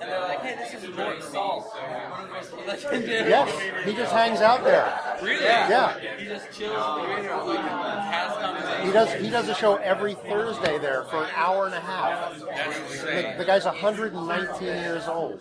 [0.00, 1.72] and they're like, "Hey, this is Mort Sahl,
[2.18, 4.92] one of the most legendary." Yes, he just hangs out there.
[5.22, 5.44] Really?
[5.44, 5.98] Yeah.
[6.18, 8.86] He just chills in the green room, like has conversations.
[8.86, 9.12] He does.
[9.14, 12.38] He does a show every Thursday there for an hour and a half.
[12.38, 15.40] The, the guy's 119 years old.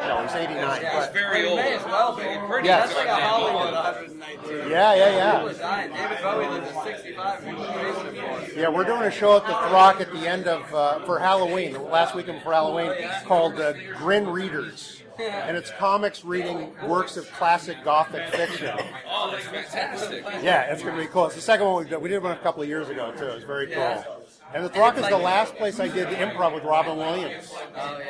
[0.00, 0.56] No, he's 89.
[0.82, 1.56] Yeah, But very He old.
[1.58, 2.22] may as well be.
[2.48, 2.86] Pretty Yes.
[2.88, 4.18] That's like a goddamn Hollywood old.
[4.18, 4.70] 119.
[4.70, 5.32] Yeah, yeah, yeah.
[5.32, 5.92] People are dying.
[5.92, 7.44] David Bowie lived to 65.
[7.44, 8.56] People are praising him for it.
[8.56, 11.72] yeah, we're doing a show at the Throck at the end of uh, for Halloween,
[11.74, 12.90] the last weekend for Halloween,
[13.26, 18.74] called uh, Grim Readers, and it's comics reading works of classic Gothic fiction.
[19.08, 20.24] Oh, that's fantastic.
[20.42, 21.26] Yeah, it's going to be cool.
[21.26, 22.00] It's the second one we did.
[22.00, 23.26] We did one a couple of years ago too.
[23.26, 24.21] It was very cool.
[24.54, 27.52] And the Throck is the last place I did the improv with Robin Williams,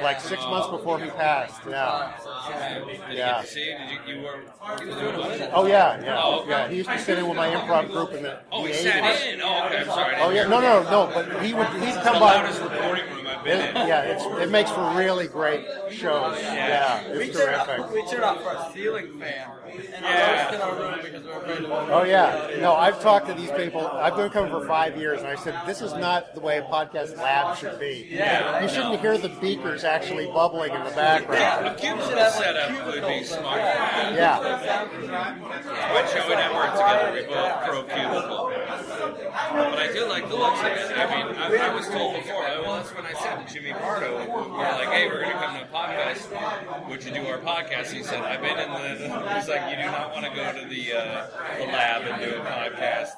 [0.03, 1.61] like six months before he passed.
[1.69, 2.13] Yeah.
[3.09, 3.41] Did Yeah.
[3.43, 3.65] get see?
[3.65, 3.79] Did
[4.09, 5.51] you, you were, were you there with it?
[5.55, 6.51] Oh yeah, yeah, Oh, okay.
[6.51, 6.69] yeah.
[6.69, 8.41] He used to sit in with my improv group in the.
[8.51, 9.41] Oh, he sat in.
[9.41, 9.79] Oh, okay.
[9.79, 10.17] I'm sorry.
[10.19, 11.11] Oh yeah, hear no, no, no.
[11.15, 11.67] But he would.
[11.69, 12.35] He'd It's come the by.
[12.37, 13.89] loudest recording room I've I've been It, in.
[13.89, 16.39] yeah, it's, it makes for really great shows.
[16.43, 17.79] Yeah, we it's turned terrific.
[17.85, 20.43] off, we turned off for a ceiling fan and Yeah.
[20.45, 23.87] roasted our because we were afraid of Oh yeah, no, I've talked to these people.
[23.87, 26.63] I've been coming for five years, and I said this is not the way a
[26.63, 28.09] podcast lab should be.
[28.11, 28.63] Yeah.
[28.63, 31.67] you shouldn't hear the beakers actually bubbling in the background.
[31.67, 33.59] A cubicle setup would be smart.
[33.59, 34.39] Yeah.
[35.93, 38.53] When Joey and I work together, we both pro cubicle.
[39.53, 40.99] But I do like the looks of it.
[40.99, 44.27] I mean, I, I was told before, well, that's when I said to Jimmy Pardo,
[44.29, 46.89] we're like, hey, we're going to come to a podcast.
[46.89, 47.91] Would you do our podcast?
[47.91, 50.67] He said, I've been in the, he's like, you do not want to go to
[50.69, 51.27] the, uh,
[51.59, 53.11] the lab and do a podcast.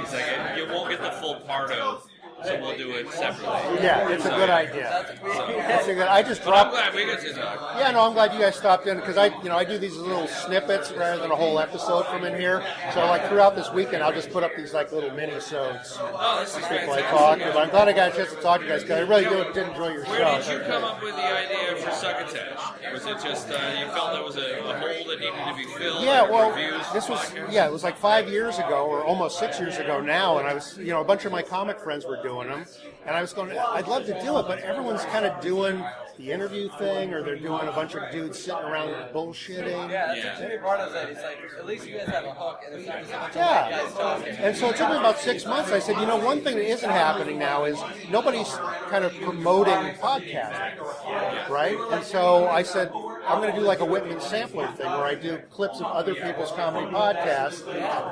[0.00, 2.02] He's like, you won't get the full Pardo.
[2.44, 3.84] So we'll do it separately.
[3.84, 5.06] Yeah, it's a good idea.
[5.24, 6.08] It's a good.
[6.08, 6.92] I just But I'm dropped.
[6.92, 7.78] glad we to talk.
[7.78, 9.96] Yeah, no, I'm glad you guys stopped in because I, you know, I do these
[9.96, 12.64] little snippets rather than a whole episode from in here.
[12.94, 15.96] So like throughout this weekend, I'll just put up these like little mini sods.
[16.00, 17.10] Oh, this is People I fantastic.
[17.10, 17.44] talk to.
[17.52, 19.24] But I'm glad I got a chance to talk to you guys because I really
[19.24, 20.52] do, did enjoy your Where show.
[20.52, 22.92] did you come up with the idea for Succotash?
[22.92, 25.64] Was it just uh, you felt there was a, a hole that needed to be
[25.78, 26.04] filled?
[26.04, 27.52] Yeah, like well, reviews, this was podcasts?
[27.52, 30.54] yeah, it was like five years ago, or almost six years ago now, and I
[30.54, 32.64] was, you know, a bunch of my comic friends were doing them,
[33.06, 35.84] and I was going, I'd love to do it, but everyone's kind of doing
[36.18, 39.90] the interview thing, or they're doing a bunch of dudes sitting around bullshitting.
[39.90, 40.58] Yeah, that's what Jimmy
[40.92, 41.08] said.
[41.08, 43.30] He's like, at least you guys have a hook, and it's not just a bunch
[43.30, 43.62] of Yeah.
[43.62, 44.36] white guys talking.
[44.36, 45.72] And so it took me about six months.
[45.72, 47.78] I said, you know, one thing that isn't happening now is
[48.10, 48.50] nobody's
[48.88, 51.78] kind of promoting podcasting, right?
[51.92, 52.92] And so I said,
[53.26, 56.14] I'm going to do like a Whitman sampler thing where I do clips of other
[56.14, 57.66] people's comedy podcasts,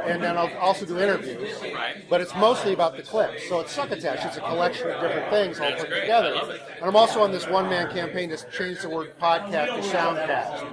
[0.07, 1.51] and then I'll also do interviews.
[2.09, 3.49] But it's mostly about the clips.
[3.49, 4.25] So it's Succotash.
[4.25, 6.35] It's a collection of different things all put together.
[6.77, 10.71] And I'm also on this one-man campaign to change the word podcast to soundcast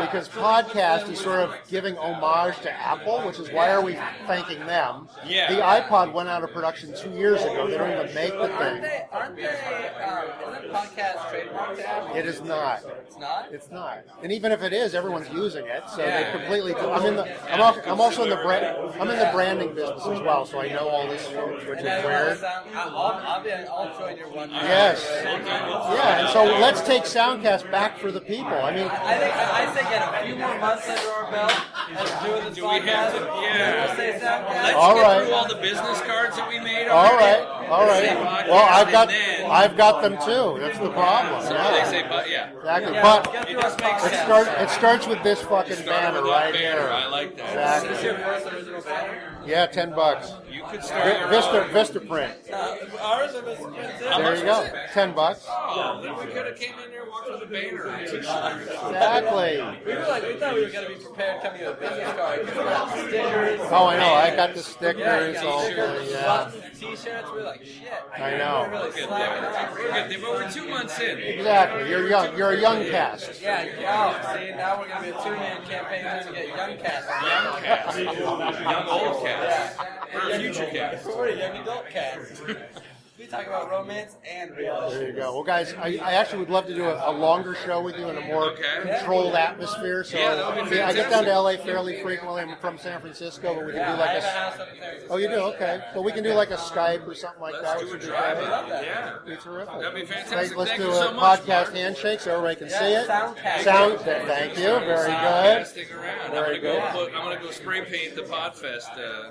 [0.00, 4.60] because podcast is sort of giving homage to Apple, which is why are we thanking
[4.66, 5.08] them?
[5.24, 7.68] The iPod went out of production two years ago.
[7.68, 8.82] They don't even make the Aren't thing.
[8.82, 9.06] they?
[9.12, 9.46] Aren't they?
[9.46, 10.24] Um,
[10.56, 12.16] isn't podcast trademark to Apple?
[12.16, 12.82] It is not.
[13.10, 13.48] It's not.
[13.50, 14.04] It's not.
[14.22, 16.30] And even if it is, everyone's using it, so Yeah.
[16.32, 16.76] they completely.
[16.76, 17.24] I'm in the.
[17.52, 18.64] I'm, al- I'm also in the brand.
[19.00, 21.84] I'm in the branding business as well, so I know all these things, which is
[21.84, 22.38] then weird.
[22.72, 24.48] I'll, I'll, be, I'll join your one.
[24.50, 25.04] Yes.
[25.24, 28.46] Yeah, and so let's take Soundcast back for the people.
[28.52, 31.52] I mean, I think I say get a few more months under our belt
[31.90, 33.18] and doing this Do we have podcast.
[33.18, 33.24] to?
[33.42, 33.86] Yeah.
[33.86, 34.62] We'll say soundcast.
[34.62, 35.24] Let's All get right.
[35.26, 36.86] through all the business cards that we made.
[36.86, 37.42] all already.
[37.44, 38.48] right, all right.
[38.48, 40.60] Well, I've got, then- I've got them too.
[40.60, 41.42] That's the problem.
[41.42, 41.84] So yeah.
[41.84, 42.50] they say, but yeah.
[42.56, 42.99] Exactly.
[43.02, 44.22] Yeah, but It through just our it sense.
[44.24, 44.50] starts.
[44.60, 46.80] It starts with this fucking banner with that right banner.
[46.80, 46.90] here.
[46.90, 47.76] I like that.
[47.78, 48.08] Is this Exactly.
[48.08, 49.20] your first original banner?
[49.46, 50.32] Yeah, ten bucks.
[50.60, 51.68] You could start Vi- your Vista.
[51.72, 52.34] Vista print.
[52.52, 53.72] Uh, ours are Mr.
[53.74, 53.98] Prince.
[53.98, 54.68] There you go.
[54.92, 55.46] Ten bucks.
[55.48, 57.86] Oh, then we could have came in here and walked with a banner.
[58.02, 59.80] Exactly.
[59.86, 62.46] We were like, we thought we were gonna be prepared coming with a business card.
[62.46, 63.60] 'cause we got stickers.
[63.70, 64.12] Oh, I know.
[64.14, 65.34] I got the stickers.
[65.36, 66.26] got all stickers, the, yeah.
[66.26, 67.30] buttons, t-shirts.
[67.32, 67.92] We were like, shit.
[68.18, 68.68] I know.
[68.70, 71.18] We're really Good We're good there, but we're two months in.
[71.18, 71.88] Exactly.
[71.88, 72.36] You're young.
[72.36, 73.40] You're a young cast.
[73.40, 74.34] Yeah, yeah.
[74.36, 77.08] See, now we're gonna be a two-man campaign just to get young cast.
[77.08, 77.98] Young cast.
[78.60, 79.78] Young old cast.
[80.12, 81.06] We're a future cast.
[81.06, 82.42] We're young adult cast.
[83.20, 84.96] we talk about romance and reality.
[84.96, 85.34] There you go.
[85.34, 88.08] Well, guys, I, I actually would love to do a, a longer show with you
[88.08, 88.64] in a more Okay.
[88.82, 90.02] controlled atmosphere.
[90.04, 91.38] So Yeah, that be I get down to.
[91.38, 92.40] LA fairly frequently.
[92.42, 94.30] I'm from San Francisco, but we can Yeah, do like I have a a.
[94.30, 95.14] house up in San Francisco.
[95.14, 95.34] Oh, you do?
[95.34, 95.80] Okay.
[95.94, 97.78] But we can do like a Skype or something like that.
[97.78, 98.78] Let's which do a would be drive great.
[98.78, 98.84] in.
[98.84, 99.12] Yeah.
[99.26, 99.74] Be terrific.
[99.74, 100.56] That'd be Like, fantastic.
[100.56, 101.40] let's Thank do you a so much.
[101.40, 101.74] podcast Marc.
[101.74, 103.08] handshake so everybody can Yeah, see it.
[103.08, 103.60] soundcast.
[103.64, 104.00] Sound.
[104.00, 104.64] Thank you.
[104.64, 105.66] Very good.
[105.66, 106.20] Stick around.
[106.24, 106.80] I'm Very gonna go.
[106.80, 107.12] good.
[107.12, 109.30] Put, I'm gonna go spray paint the Podfest uh,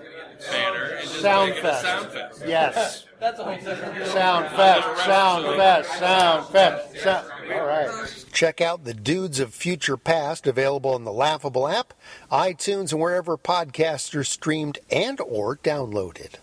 [0.52, 1.82] banner and just make it a Soundfest.
[1.84, 2.48] Soundfest.
[2.48, 3.06] Yes.
[3.20, 4.08] That's a whole different.
[4.08, 7.00] Sound fest, sound fest, sound fest.
[7.00, 7.28] Sound.
[7.54, 8.26] All right.
[8.32, 11.94] Check out the Dudes of Future Past available on the Laughable app,
[12.32, 16.36] iTunes, and wherever podcasts are streamed and or downloaded.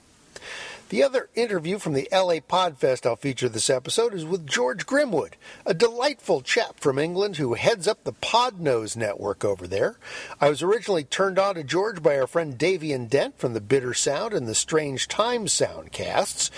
[0.89, 5.33] The other interview from the LA Podfest I'll feature this episode is with George Grimwood,
[5.65, 9.97] a delightful chap from England who heads up the Podnose network over there.
[10.41, 13.95] I was originally turned on to George by our friend Davian Dent from the Bitter
[13.95, 16.51] Sound and the Strange Times soundcasts,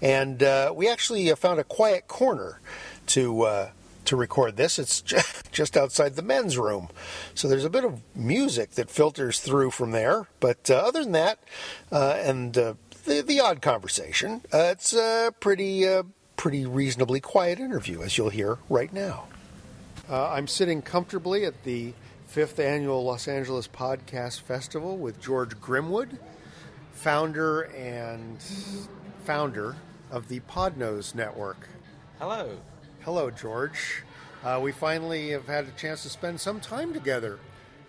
[0.00, 2.60] and uh, we actually uh, found a quiet corner
[3.08, 3.42] to.
[3.42, 3.70] Uh,
[4.06, 4.78] to record this.
[4.78, 5.00] It's
[5.50, 6.90] just outside the men's room.
[7.34, 10.28] So there's a bit of music that filters through from there.
[10.40, 11.38] But uh, other than that,
[11.90, 12.74] uh, and uh,
[13.04, 16.02] the, the odd conversation, uh, it's a pretty, uh,
[16.36, 19.28] pretty reasonably quiet interview, as you'll hear right now.
[20.08, 21.94] Uh, I'm sitting comfortably at the
[22.26, 26.18] fifth annual Los Angeles Podcast Festival with George Grimwood,
[26.92, 28.42] founder and
[29.24, 29.76] founder
[30.10, 31.68] of the Podnose Network.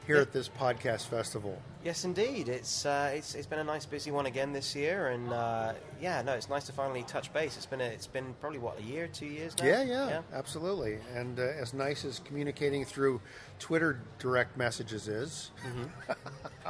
[0.05, 1.61] Here at this podcast festival.
[1.83, 2.49] Yes, indeed.
[2.49, 6.21] It's uh, it's it's been a nice, busy one again this year, and uh, yeah,
[6.23, 7.57] no, it's nice to finally touch base.
[7.57, 9.65] It's been a, it's been probably what a year, two years now.
[9.65, 10.97] Yeah, yeah, absolutely.
[11.13, 13.21] And uh, as nice as communicating through
[13.59, 16.11] Twitter direct messages is, Mm-hmm.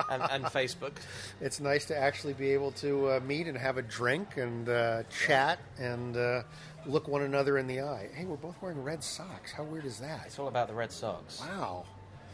[0.11, 0.91] and, and Facebook,
[1.39, 5.03] it's nice to actually be able to uh, meet and have a drink and uh,
[5.03, 6.43] chat and uh,
[6.85, 8.09] look one another in the eye.
[8.13, 9.51] Hey, we're both wearing red socks.
[9.51, 10.23] How weird is that?
[10.25, 11.39] It's all about the Red socks.
[11.39, 11.85] Wow.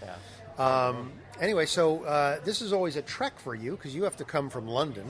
[0.02, 0.16] Yeah.
[0.58, 4.24] Um, anyway, so uh, this is always a trek for you because you have to
[4.24, 5.06] come from London.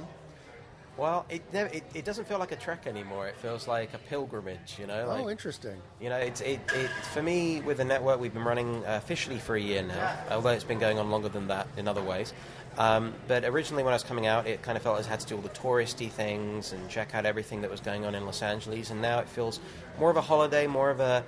[0.98, 3.28] Well, it, it it doesn't feel like a trek anymore.
[3.28, 4.76] It feels like a pilgrimage.
[4.78, 5.08] You know.
[5.08, 5.82] Like, oh, interesting.
[6.00, 8.20] You know, it's it, it for me with the network.
[8.20, 11.30] We've been running uh, officially for a year now, although it's been going on longer
[11.30, 12.34] than that in other ways.
[12.78, 15.28] Um, but originally, when I was coming out, it kind of felt as had to
[15.28, 18.42] do all the touristy things and check out everything that was going on in Los
[18.42, 18.92] Angeles.
[18.92, 19.60] And now it feels
[20.00, 21.24] more of a holiday, more of a,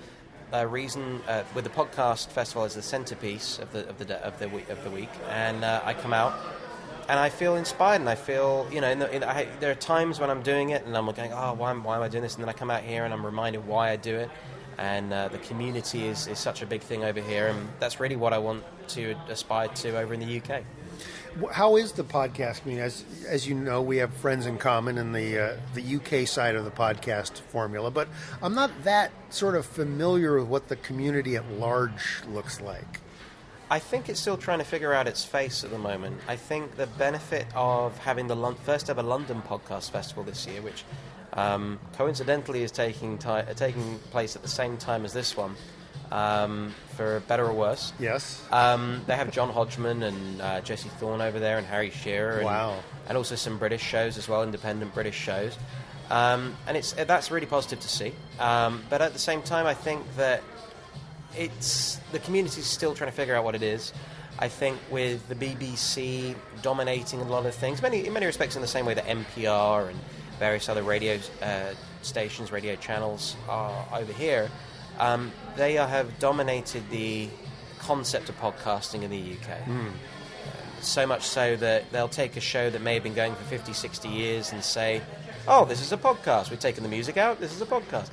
[0.53, 1.21] a reason.
[1.27, 4.69] Uh, with the podcast festival as the centerpiece of the of the of the week,
[4.69, 6.33] of the week, and uh, I come out
[7.09, 9.75] and I feel inspired, and I feel, you know, in the, in, I, there are
[9.75, 12.23] times when I'm doing it, and I'm going, oh, why, am- why am I doing
[12.23, 12.35] this?
[12.35, 14.29] And then I come out here, and I'm reminded why I do it,
[14.77, 18.15] and uh, the community is, is such a big thing over here, and that's really
[18.15, 20.63] what I want to aspire to over in the UK.
[21.51, 22.85] How is the podcast community?
[22.85, 26.55] As as you know, we have friends in common in the uh, the UK side
[26.55, 28.07] of the podcast formula, but
[28.41, 32.99] I'm not that sort of familiar with what the community at large looks like.
[33.71, 36.21] I think it's still trying to figure out its face at the moment.
[36.27, 40.61] I think the benefit of having the Lon- first ever London Podcast Festival this year,
[40.61, 40.83] which
[41.33, 45.55] um, coincidentally is taking ti- taking place at the same time as this one,
[46.13, 47.91] um, for better or worse.
[47.99, 48.41] Yes.
[48.51, 52.37] Um, they have John Hodgman and uh, Jesse Thorn over there, and Harry Shearer.
[52.37, 52.79] And, Wow.
[53.09, 55.57] And also some British shows as well, independent British shows.
[56.09, 58.13] Um, and it's that's really positive to see.
[58.39, 60.43] Um, but at the same time, I think that
[61.35, 63.91] it's the community's still trying to figure out what it is.
[64.37, 68.61] I think with the BBC dominating a lot of things, many in many respects in
[68.61, 69.99] the same way that NPR and
[70.39, 74.49] various other radio uh, stations, radio channels are over here,
[74.99, 77.29] um, they are, have dominated the
[77.79, 79.67] concept of podcasting in the UK.
[80.81, 83.71] So much so that they'll take a show that may have been going for 50,
[83.73, 85.01] 60 years and say,
[85.47, 86.49] oh, this is a podcast.
[86.49, 87.39] We've taken the music out.
[87.39, 88.09] This is a podcast.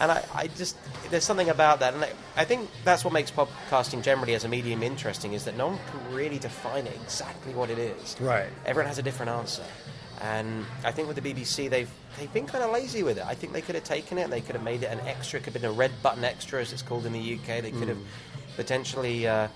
[0.00, 0.76] And I, I just,
[1.10, 1.94] there's something about that.
[1.94, 5.56] And I, I think that's what makes podcasting generally as a medium interesting is that
[5.56, 8.16] no one can really define it exactly what it is.
[8.20, 8.48] Right.
[8.66, 9.62] Everyone has a different answer.
[10.20, 13.24] And I think with the BBC, they've they've been kind of lazy with it.
[13.26, 15.38] I think they could have taken it and they could have made it an extra.
[15.38, 17.62] It could have been a red button extra, as it's called in the UK.
[17.62, 17.98] They could have
[18.56, 19.48] potentially uh,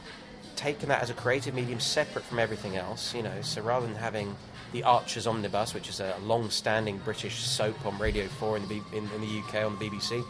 [0.56, 3.14] taken that as a creative medium separate from everything else.
[3.14, 4.34] You know, so rather than having
[4.72, 8.82] the Archers Omnibus, which is a long-standing British soap on Radio Four in the B-
[8.92, 10.24] in, in the UK on the BBC,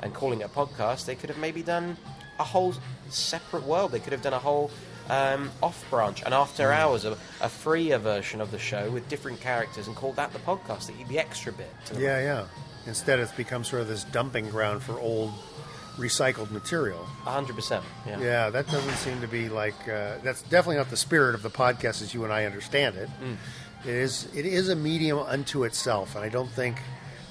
[0.00, 1.96] and calling it a podcast, they could have maybe done
[2.38, 2.74] a whole
[3.10, 3.92] separate world.
[3.92, 4.70] They could have done a whole
[5.10, 9.40] um, off branch, an after hours, a, a freer version of the show with different
[9.40, 10.86] characters, and called that the podcast.
[10.86, 11.70] The, the extra bit.
[11.96, 12.46] Yeah, yeah.
[12.86, 15.32] Instead, it's become sort of this dumping ground for old
[15.96, 17.04] recycled material.
[17.24, 17.84] hundred percent.
[18.06, 18.20] Yeah.
[18.20, 21.50] Yeah, that doesn't seem to be like uh, that's definitely not the spirit of the
[21.50, 23.08] podcast as you and I understand it.
[23.22, 23.36] Mm.
[23.84, 26.76] It is it is a medium unto itself, and I don't think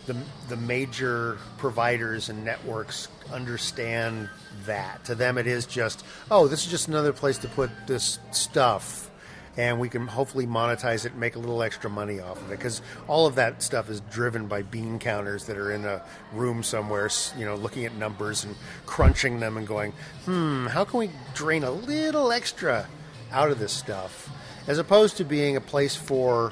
[0.06, 0.16] the
[0.50, 4.30] the major providers and networks understand
[4.66, 5.04] that.
[5.06, 9.10] To them, it is just oh, this is just another place to put this stuff.
[9.56, 12.58] And we can hopefully monetize it and make a little extra money off of it
[12.58, 16.02] because all of that stuff is driven by bean counters that are in a
[16.34, 18.56] room somewhere, you know, looking at numbers and
[18.88, 19.94] crunching them and going,
[20.26, 22.88] hmm, how can we drain a little extra
[23.32, 24.28] out of this stuff?
[24.66, 26.52] As opposed to being a place for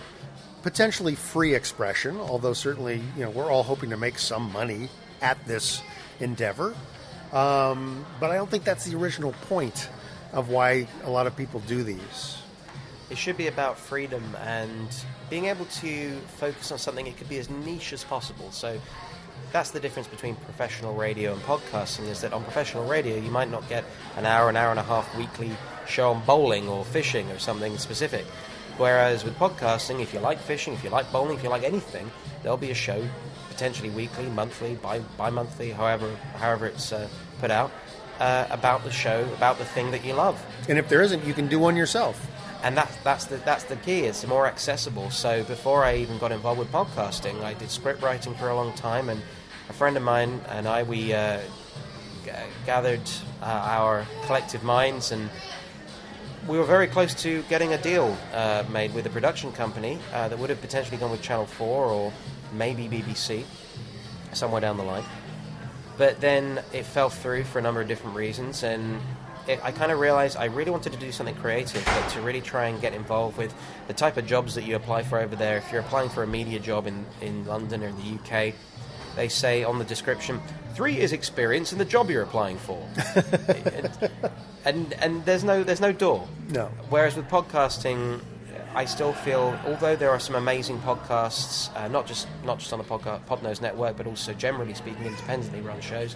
[0.64, 4.90] potentially free expression, although certainly, you know, we're all hoping to make some money
[5.22, 5.82] at this
[6.20, 6.76] endeavor.
[7.34, 9.90] Um, but I don't think that's the original point
[10.34, 12.38] of why a lot of people do these.
[13.10, 14.88] It should be about freedom and
[15.30, 17.08] being able to focus on something.
[17.08, 18.52] It could be as niche as possible.
[18.52, 18.80] So
[19.52, 22.08] that's the difference between professional radio and podcasting.
[22.08, 23.84] Is that on professional radio you might not get
[24.16, 25.52] an hour, an hour and a half weekly
[25.88, 28.26] show on bowling or fishing or something specific.
[28.82, 32.10] Whereas with podcasting, if you like fishing, if you like bowling, if you like anything,
[32.42, 33.08] there'll be a show
[33.48, 37.08] potentially weekly, monthly, bi bi-monthly, however however it's uh,
[37.40, 37.70] put out
[38.20, 40.44] uh, about the show, about the thing that you love.
[40.68, 42.26] And if there isn't, you can do one yourself.
[42.64, 44.00] And that's that's the that's the key.
[44.10, 45.12] It's more accessible.
[45.12, 48.74] So before I even got involved with podcasting, I did script writing for a long
[48.74, 49.22] time, and
[49.70, 51.40] a friend of mine and I we uh,
[52.26, 52.32] g-
[52.66, 53.08] gathered
[53.44, 55.30] uh, our collective minds and.
[56.48, 60.28] We were very close to getting a deal uh, made with a production company uh,
[60.28, 62.12] that would have potentially gone with Channel 4 or
[62.52, 63.44] maybe BBC
[64.34, 65.04] somewhere down the line.
[66.00, 69.00] But then it fell through for a number of different reasons, and
[69.48, 72.42] it, I kind of realized I really wanted to do something creative, but to really
[72.42, 73.54] try and get involved with
[73.88, 75.58] the type of jobs that you apply for over there.
[75.58, 78.56] If you're applying for a media job in, in London or in the UK,
[79.16, 80.42] they say on the description,
[80.74, 82.84] three is experience in the job you're applying for.
[84.66, 86.28] and, and there's no there's no door.
[86.50, 86.66] No.
[86.90, 88.22] Whereas with podcasting,
[88.74, 92.80] I still feel, although there are some amazing podcasts, uh, not just not just on
[92.80, 96.16] the podcast Podnose network, but also generally speaking, independently run shows,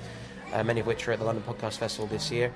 [0.53, 2.53] uh, many of which are at the London Podcast Festival this year,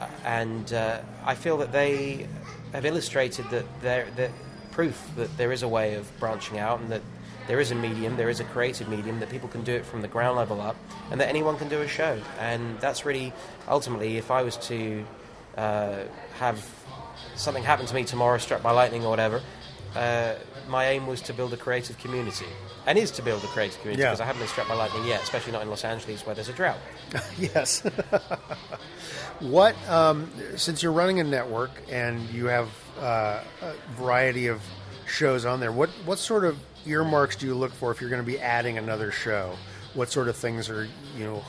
[0.00, 2.26] uh, and uh, I feel that they
[2.72, 4.30] have illustrated that there that
[4.70, 7.02] proof that there is a way of branching out and that
[7.46, 10.00] there is a medium, there is a creative medium that people can do it from
[10.00, 10.76] the ground level up,
[11.10, 12.18] and that anyone can do a show.
[12.38, 13.32] And that's really
[13.68, 15.04] ultimately, if I was to
[15.56, 16.02] uh,
[16.38, 16.66] have
[17.34, 19.40] something happen to me tomorrow, struck by lightning or whatever,
[19.96, 20.34] uh,
[20.68, 22.46] my aim was to build a creative community,
[22.86, 24.10] and is to build a creative community Yeah.
[24.10, 26.48] because I haven't been struck by lightning yet, especially not in Los Angeles where there's
[26.48, 26.78] a drought.
[27.38, 27.82] yes.
[29.40, 32.68] what, um, since you're running a network and you have
[33.00, 34.62] uh, a variety of
[35.06, 36.56] shows on there, what what sort of
[36.86, 39.56] earmarks do you look for if you're going to be adding another show?
[39.94, 40.84] What sort of things are
[41.16, 41.44] you know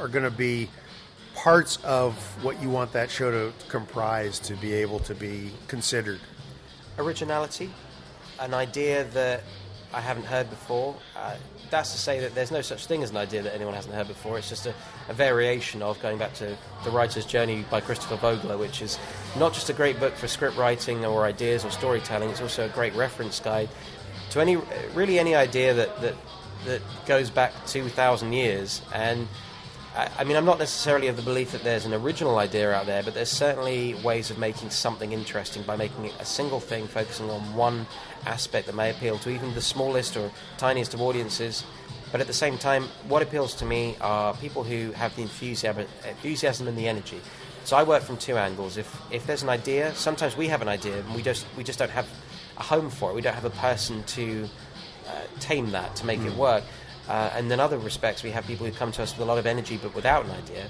[0.00, 0.70] are going to be
[1.42, 2.14] parts of
[2.44, 6.20] what you want that show to comprise to be able to be considered?
[7.00, 7.70] originality,
[8.38, 9.42] an idea that
[9.92, 10.94] I haven't heard before.
[11.16, 11.34] Uh,
[11.70, 14.08] that's to say that there's no such thing as an idea that anyone hasn't heard
[14.08, 14.38] before.
[14.38, 14.74] It's just a,
[15.08, 18.98] a variation of going back to The Writer's Journey by Christopher Vogler, which is
[19.38, 22.68] not just a great book for script writing or ideas or storytelling, it's also a
[22.68, 23.68] great reference guide
[24.30, 24.56] to any
[24.94, 26.14] really any idea that, that,
[26.66, 28.82] that goes back 2,000 years.
[28.94, 29.26] And
[29.96, 32.86] I, I mean, I'm not necessarily of the belief that there's an original idea out
[32.86, 36.86] there, but there's certainly ways of making something interesting by making it a single thing,
[36.86, 37.86] focusing on one
[38.26, 41.64] aspect that may appeal to even the smallest or tiniest of audiences.
[42.12, 45.86] But at the same time, what appeals to me are people who have the enthusiasm,
[46.08, 47.20] enthusiasm and the energy.
[47.64, 48.76] So I work from two angles.
[48.76, 51.78] If if there's an idea, sometimes we have an idea and we just we just
[51.78, 52.08] don't have
[52.56, 53.14] a home for it.
[53.14, 54.48] We don't have a person to
[55.06, 56.36] uh, tame that to make it Mm.
[56.36, 56.64] work.
[57.10, 59.36] Uh, and in other respects, we have people who come to us with a lot
[59.38, 60.64] of energy but without an idea.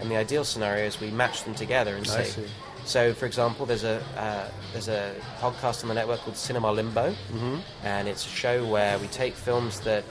[0.00, 2.24] And the ideal scenario is we match them together and say.
[2.24, 2.46] see.
[2.84, 7.14] So, for example, there's a uh, there's a podcast on the network called Cinema Limbo,
[7.32, 7.60] Mhm.
[7.84, 10.02] and it's a show where we take films that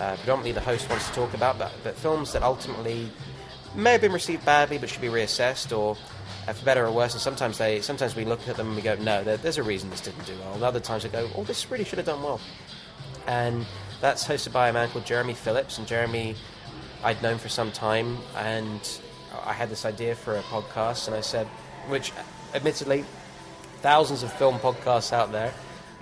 [0.00, 3.10] uh, predominantly the host wants to talk about, but, but films that ultimately
[3.74, 5.96] may have been received badly but should be reassessed, or
[6.48, 7.12] uh, for better or worse.
[7.12, 9.62] And sometimes they sometimes we look at them and we go, no, there, there's a
[9.64, 10.54] reason this didn't do well.
[10.54, 12.40] And other times we go, oh, this really should have done well.
[13.26, 13.66] And
[14.04, 15.78] that's hosted by a man called Jeremy Phillips.
[15.78, 16.36] And Jeremy,
[17.02, 19.00] I'd known for some time, and
[19.46, 21.46] I had this idea for a podcast, and I said,
[21.88, 22.12] which,
[22.54, 23.06] admittedly,
[23.80, 25.54] thousands of film podcasts out there,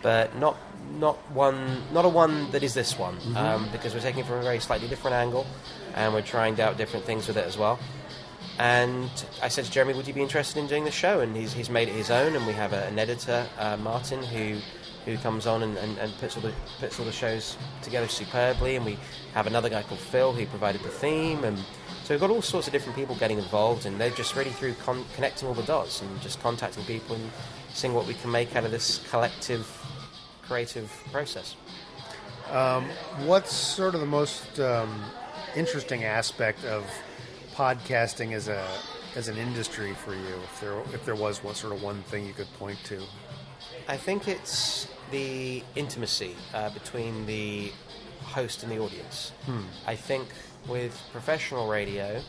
[0.03, 0.57] but not
[0.99, 3.37] not one, not a one that is this one, Mhm.
[3.37, 5.47] um, because we're taking it from a very slightly different angle,
[5.95, 7.79] and we're trying out different things with it as well.
[8.59, 9.09] And
[9.41, 11.71] I said to Jeremy, "Would you be interested in doing the show?" And he's, he's
[11.71, 14.57] made it his own, and we have a, an editor, uh, Martin, who
[15.05, 18.77] who comes on and, and, and puts all the puts all the shows together superbly.
[18.77, 18.99] And we
[19.35, 21.59] have another guy called Phil who provided the theme, and
[22.05, 24.75] so we've got all sorts of different people getting involved, and they're just really through
[24.75, 27.31] con- connecting all the dots and just contacting people and
[27.73, 29.67] seeing what we can make out of this collective
[30.43, 31.57] creative process.
[32.51, 32.85] Um,
[33.25, 35.03] what's sort of the most um,
[35.57, 36.85] interesting aspect of
[37.55, 38.67] podcasting as a
[39.15, 40.35] as an industry for you?
[40.45, 43.01] If there if there was one sort of one thing you could point to.
[43.89, 47.71] I think it's the intimacy uh, between the
[48.23, 49.31] host and the audience.
[49.47, 49.61] Hmm.
[49.87, 50.27] I think
[50.67, 52.21] with professional radio,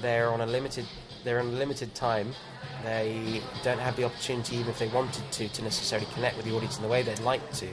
[0.00, 0.86] they're on a limited
[1.24, 2.32] they're on a limited time.
[2.82, 6.54] They don't have the opportunity, even if they wanted to, to necessarily connect with the
[6.54, 7.68] audience in the way they'd like to.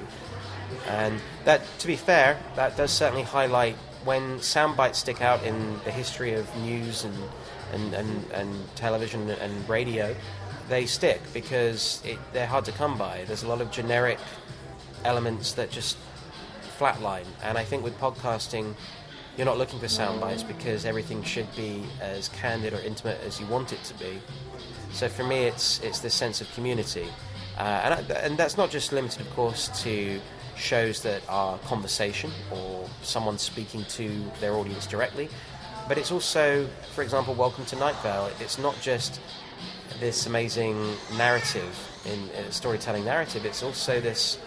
[0.89, 5.79] And that, to be fair, that does certainly highlight when sound bites stick out in
[5.85, 7.15] the history of news and
[7.73, 10.15] and, and, and television and radio,
[10.69, 13.23] they stick because it, they're hard to come by.
[13.25, 14.19] There's a lot of generic
[15.03, 15.97] elements that just
[16.77, 17.25] flatline.
[17.43, 18.73] And I think with podcasting,
[19.37, 23.39] you're not looking for sound bites because everything should be as candid or intimate as
[23.39, 24.19] you want it to be.
[24.93, 27.07] So for me, it's it's this sense of community,
[27.57, 30.19] uh, and I, and that's not just limited, of course, to
[30.55, 35.29] shows that are conversation or someone speaking to their audience directly,
[35.87, 38.31] but it's also, for example, Welcome to Night Vale.
[38.39, 39.19] It's not just
[39.99, 41.75] this amazing narrative
[42.05, 43.45] in uh, storytelling narrative.
[43.45, 44.37] It's also this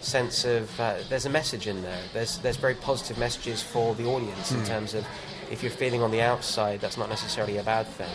[0.00, 2.00] sense of uh, there's a message in there.
[2.12, 4.64] There's there's very positive messages for the audience in Hmm.
[4.66, 5.04] terms of
[5.50, 8.08] if you're feeling on the outside, that's not necessarily a bad thing.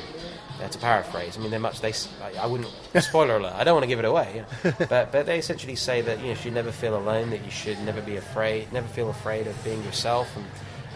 [0.61, 1.80] Uh, to paraphrase, I mean, they're much.
[1.80, 2.69] They I, I wouldn't
[3.03, 3.53] spoiler alert.
[3.56, 4.76] I don't want to give it away, you know.
[4.89, 7.30] but but they essentially say that you, know, you should never feel alone.
[7.30, 8.72] That you should never be afraid.
[8.73, 10.27] Never feel afraid of being yourself.
[10.35, 10.45] And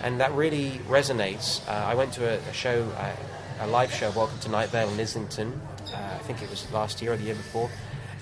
[0.03, 1.65] and that really resonates.
[1.67, 3.15] Uh, I went to a, a show uh,
[3.61, 5.61] a live show of Welcome to Night Vale in Islington.
[5.93, 7.69] Uh, I think it was last year or the year before,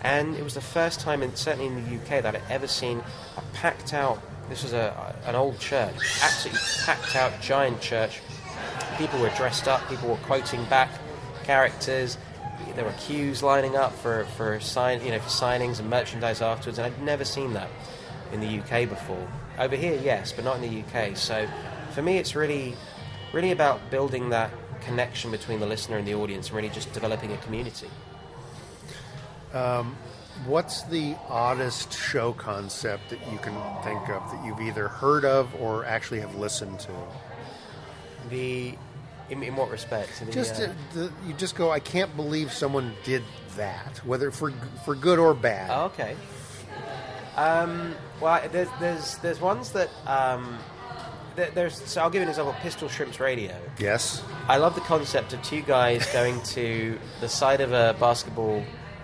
[0.03, 3.01] and it was the first time, in, certainly in the UK, that I'd ever seen
[3.37, 4.21] a packed out.
[4.49, 8.21] This was a, an old church, absolutely packed out, giant church.
[8.97, 9.87] People were dressed up.
[9.87, 10.89] People were quoting back
[11.43, 12.17] characters.
[12.75, 16.77] There were queues lining up for for sign, you know, for signings and merchandise afterwards,
[16.77, 17.69] and I'd never seen that
[18.31, 19.27] in the UK before.
[19.59, 21.15] Over here, yes, but not in the UK.
[21.17, 21.47] So,
[21.91, 22.75] for me, it's really,
[23.33, 24.51] really about building that
[24.81, 27.87] connection between the listener and the audience, and really just developing a community.
[29.53, 29.95] Um,
[30.45, 33.53] what's the oddest show concept that you can
[33.83, 36.91] think of that you've either heard of or actually have listened to?
[38.29, 38.75] The
[39.29, 40.19] in, in what respect?
[40.19, 41.71] The, Just uh, the, you just go.
[41.71, 43.23] I can't believe someone did
[43.55, 44.51] that, whether for
[44.85, 45.69] for good or bad.
[45.71, 46.15] Oh, okay.
[47.37, 50.57] Um, well, there's there's there's ones that um,
[51.35, 51.75] there's.
[51.81, 52.55] So I'll give you an example.
[52.61, 53.55] Pistol Shrimps Radio.
[53.79, 54.23] Yes.
[54.47, 58.63] I love the concept of two guys going to the side of a basketball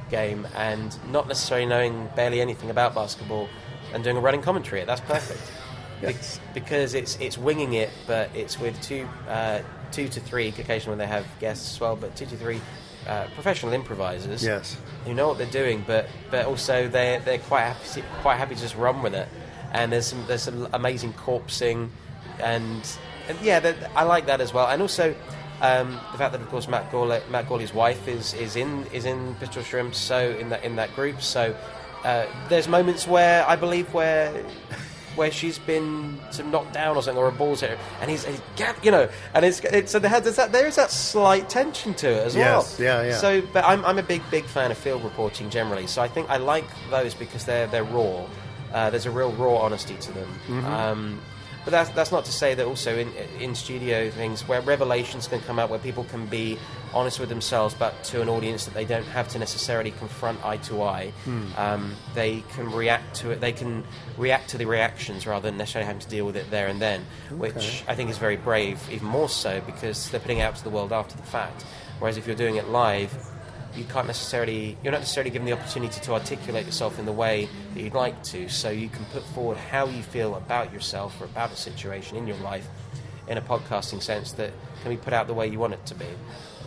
[0.10, 3.50] game and not necessarily knowing barely anything about basketball
[3.94, 4.84] and doing a running commentary.
[4.86, 5.42] That's perfect.
[6.02, 6.16] Bec-
[6.54, 10.50] because it's it's winging it, but it's with two uh, two to three.
[10.50, 12.62] Occasionally, when they have guests as well, but two to three
[13.08, 14.44] uh, professional improvisers.
[14.44, 14.78] Yes.
[15.06, 18.54] who know what they're doing, but but also they they're quite happy to, quite happy
[18.54, 19.28] to just run with it.
[19.72, 21.90] And there's some there's some amazing corpsing,
[22.40, 22.82] and,
[23.28, 24.68] and yeah, that, I like that as well.
[24.68, 25.16] And also
[25.62, 29.06] um, the fact that of course Matt Gourley, Matt Gourley's wife is is in is
[29.06, 31.22] in Pistol Shrimps, so in that in that group.
[31.22, 31.56] So
[32.04, 34.44] uh, there's moments where I believe where.
[35.16, 38.12] Where she's been sort of knocked down or something, or a ball's hit her, and
[38.12, 38.40] he's, he's
[38.84, 42.08] you know, and it's, it's so there there's that there is that slight tension to
[42.08, 42.86] it as Yes, well.
[43.04, 43.18] yeah, yeah.
[43.18, 45.88] So, but I'm, I'm a big big fan of field reporting generally.
[45.88, 48.28] So I think I like those because they're they're raw.
[48.72, 50.30] Uh, there's a real raw honesty to them.
[50.50, 50.64] Mhm.
[50.66, 51.22] Um,
[51.68, 53.12] but that's that's not to say that also in
[53.42, 56.58] in studio things where revelations can come out where people can be
[56.94, 60.56] honest with themselves, but to an audience that they don't have to necessarily confront eye
[60.56, 61.12] to eye.
[61.26, 61.46] Hmm.
[61.58, 63.42] Um, they can react to it.
[63.42, 63.84] They can
[64.18, 67.06] react to the reactions rather than necessarily having to deal with it there and then,
[67.32, 70.64] which I think is very brave, even more so because they're putting it out to
[70.64, 71.66] the world after the fact.
[72.00, 73.14] Whereas if you're doing it live,
[73.78, 77.48] you can't necessarily you're not necessarily given the opportunity to articulate yourself in the way
[77.74, 78.50] that you'd like to.
[78.50, 82.28] So you can put forward how you feel about yourself or about a situation in
[82.28, 82.68] your life
[83.28, 84.52] in a podcasting sense that
[84.82, 86.08] can be put out the way you want it to be.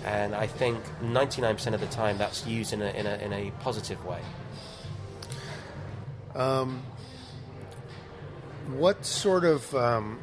[0.05, 3.51] And I think 99% of the time that's used in a, in a, in a
[3.61, 4.21] positive way.
[6.35, 6.83] Um,
[8.77, 9.75] what sort of?
[9.75, 10.21] Um,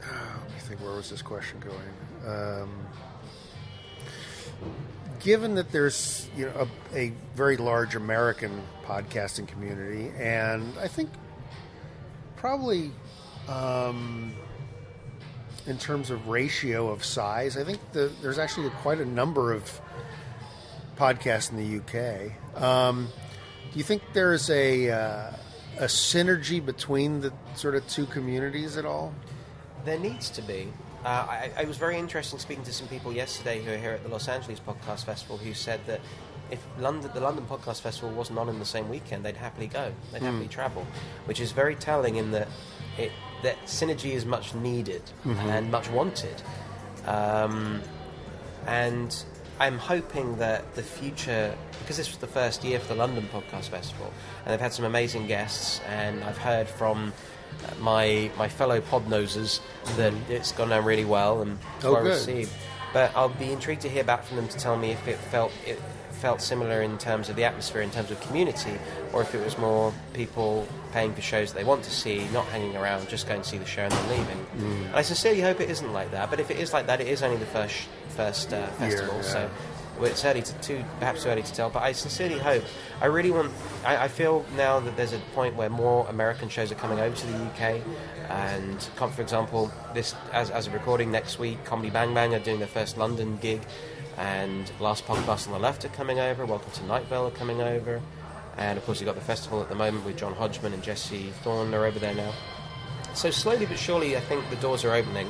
[0.00, 0.80] let me think.
[0.80, 2.32] Where was this question going?
[2.34, 2.70] Um,
[5.20, 11.10] given that there's you know a, a very large American podcasting community, and I think
[12.36, 12.90] probably
[13.48, 14.34] um,
[15.66, 19.80] in terms of ratio of size, I think the, there's actually quite a number of
[20.96, 22.62] podcasts in the UK.
[22.62, 23.08] Um,
[23.72, 25.30] do you think there's a uh,
[25.78, 29.14] a synergy between the sort of two communities at all?
[29.84, 30.72] There needs to be.
[31.04, 33.92] Uh, I, I was very interested in speaking to some people yesterday who are here
[33.92, 36.00] at the Los Angeles Podcast Festival who said that
[36.50, 39.92] if London, the London Podcast Festival wasn't on in the same weekend, they'd happily go.
[40.12, 40.26] They'd Hmm.
[40.26, 40.86] happily travel,
[41.24, 42.48] which is very telling in that
[42.98, 43.12] it,
[43.42, 45.36] that synergy is much needed Mhm.
[45.46, 46.42] and much wanted.
[47.06, 47.80] Um,
[48.66, 49.24] and
[49.58, 53.68] I'm hoping that the future, because this was the first year for the London Podcast
[53.68, 54.12] Festival,
[54.44, 57.12] and they've had some amazing guests, and I've heard from
[57.80, 59.60] my my fellow podnosers
[59.96, 62.10] that it's gone down really well and Oh, well good.
[62.10, 62.52] received.
[62.92, 65.52] But I'll be intrigued to hear back from them to tell me if it felt
[65.66, 65.80] it
[66.20, 68.72] felt similar in terms of the atmosphere, in terms of community,
[69.12, 72.44] or if it was more people paying for shows that they want to see, not
[72.46, 74.46] hanging around, just going to see the show and then leaving.
[74.58, 74.86] Mm.
[74.88, 76.28] And I sincerely hope it isn't like that.
[76.28, 79.22] But if it is like that, it is only the first first uh, festival, yeah.
[79.22, 79.50] so
[80.00, 81.68] well, it's early to too, perhaps too early to tell.
[81.68, 82.64] But I sincerely hope.
[83.00, 83.52] I really want.
[83.84, 87.14] I, I feel now that there's a point where more American shows are coming over
[87.14, 87.82] to the UK,
[88.30, 92.58] and for example, this as as a recording next week, Comedy Bang Bang are doing
[92.58, 93.60] their first London gig,
[94.16, 96.46] and Last Podcast on the Left are coming over.
[96.46, 98.00] Welcome to Night Vale are coming over,
[98.56, 101.30] and of course you've got the festival at the moment with John Hodgman and Jesse
[101.42, 102.32] Thorn are over there now.
[103.14, 105.28] So slowly but surely, I think the doors are opening.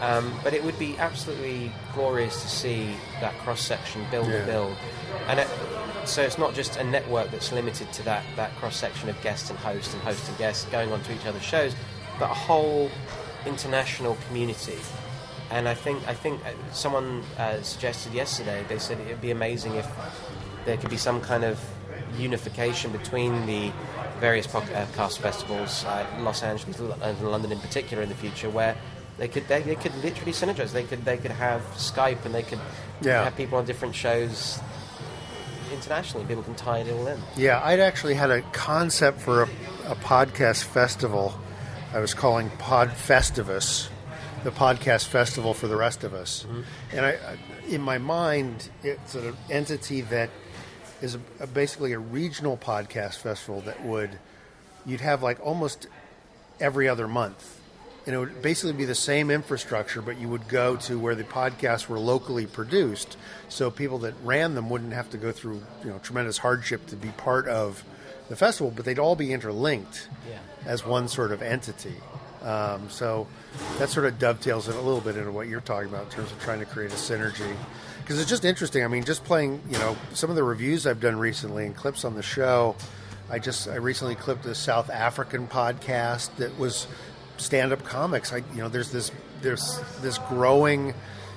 [0.00, 4.36] Um, but it would be absolutely glorious to see that cross section build Yeah.
[4.36, 4.76] and build,
[5.28, 5.48] and it,
[6.06, 9.50] so it's not just a network that's limited to that that cross section of guest
[9.50, 11.74] and host and host and guest going on to each other's shows,
[12.18, 12.90] but a whole
[13.44, 14.78] international community.
[15.50, 18.64] And I think I think uh, someone uh, suggested yesterday.
[18.68, 19.86] They said it'd be amazing if
[20.64, 21.60] there could be some kind of
[22.18, 23.70] unification between the
[24.20, 28.50] various podcast uh, festivals, uh, Los Angeles and uh, London in particular, in the future,
[28.50, 28.76] where
[29.18, 30.72] They could they, they could literally synergize.
[30.72, 32.60] They could they could have Skype and they could
[33.02, 33.24] Yeah.
[33.24, 34.60] have people on different shows
[35.72, 36.26] internationally.
[36.26, 37.18] People can tie it all in.
[37.36, 39.48] Yeah, I'd actually had a concept for a,
[39.86, 41.34] a podcast festival.
[41.92, 43.88] I was calling Pod Festivus,
[44.44, 46.44] the podcast festival for the rest of us.
[46.48, 46.96] Mm-hmm.
[46.96, 47.38] And I, I-
[47.68, 50.30] in my mind, it's an entity that
[51.00, 54.10] is a, basically a regional podcast festival that would
[54.86, 55.86] you'd have like almost
[56.58, 57.58] every other month.
[58.06, 61.22] And it would basically be the same infrastructure, but you would go to where the
[61.22, 63.18] podcasts were locally produced,
[63.50, 66.96] so people that ran them wouldn't have to go through you know tremendous hardship to
[66.96, 67.84] be part of
[68.30, 70.38] the festival, but they'd all be interlinked Yeah.
[70.64, 71.96] as one sort of entity.
[72.42, 73.26] Um, so
[73.78, 76.32] that sort of dovetails it a little bit into what you're talking about in terms
[76.32, 77.54] of trying to create a synergy.
[78.10, 78.82] Because it's just interesting.
[78.82, 82.04] I mean, just playing, you know, some of the reviews I've done recently and clips
[82.04, 82.74] on the show.
[83.30, 86.88] I just I recently clipped a South African podcast that was
[87.36, 88.32] stand-up comics.
[88.32, 89.12] I you know, there's this
[89.42, 90.92] there's this growing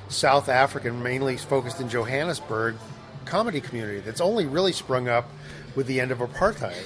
[0.09, 2.73] South African, mainly focused in Johannesburg,
[3.25, 5.29] comedy community that's only really sprung up
[5.75, 6.81] with the end of apartheid,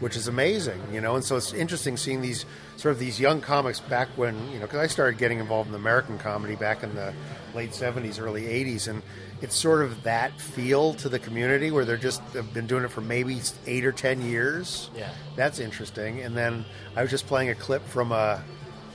[0.00, 1.14] which is amazing, you know.
[1.14, 2.44] And so it's interesting seeing these
[2.76, 5.74] sort of these young comics back when you know, because I started getting involved in
[5.74, 7.12] American comedy back in the
[7.54, 9.02] late '70s, early '80s, and
[9.40, 12.90] it's sort of that feel to the community where they're just have been doing it
[12.90, 14.90] for maybe eight or ten years.
[14.96, 15.10] Yeah.
[15.36, 16.20] That's interesting.
[16.20, 16.64] And then
[16.96, 18.42] I was just playing a clip from a,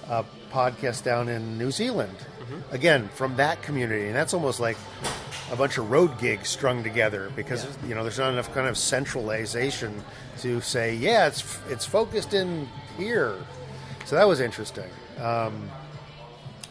[0.07, 2.73] a podcast down in New Zealand, mm-hmm.
[2.73, 4.77] again from that community, and that's almost like
[5.51, 8.77] a bunch of road gigs strung together because you know there's not enough kind of
[8.77, 10.03] centralization
[10.39, 12.67] to say yeah it's it's focused in
[12.97, 13.35] here.
[14.05, 14.89] So that was interesting.
[15.19, 15.69] Um,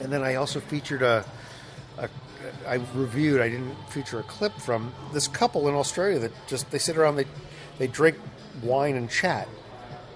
[0.00, 1.24] and then I also featured a,
[1.98, 2.08] a
[2.66, 3.40] I reviewed.
[3.40, 7.16] I didn't feature a clip from this couple in Australia that just they sit around
[7.16, 7.26] they
[7.78, 8.16] they drink
[8.62, 9.48] wine and chat.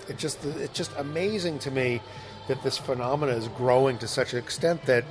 [0.08, 2.00] It just it's just amazing to me
[2.48, 5.04] that this phenomena is growing to such an extent that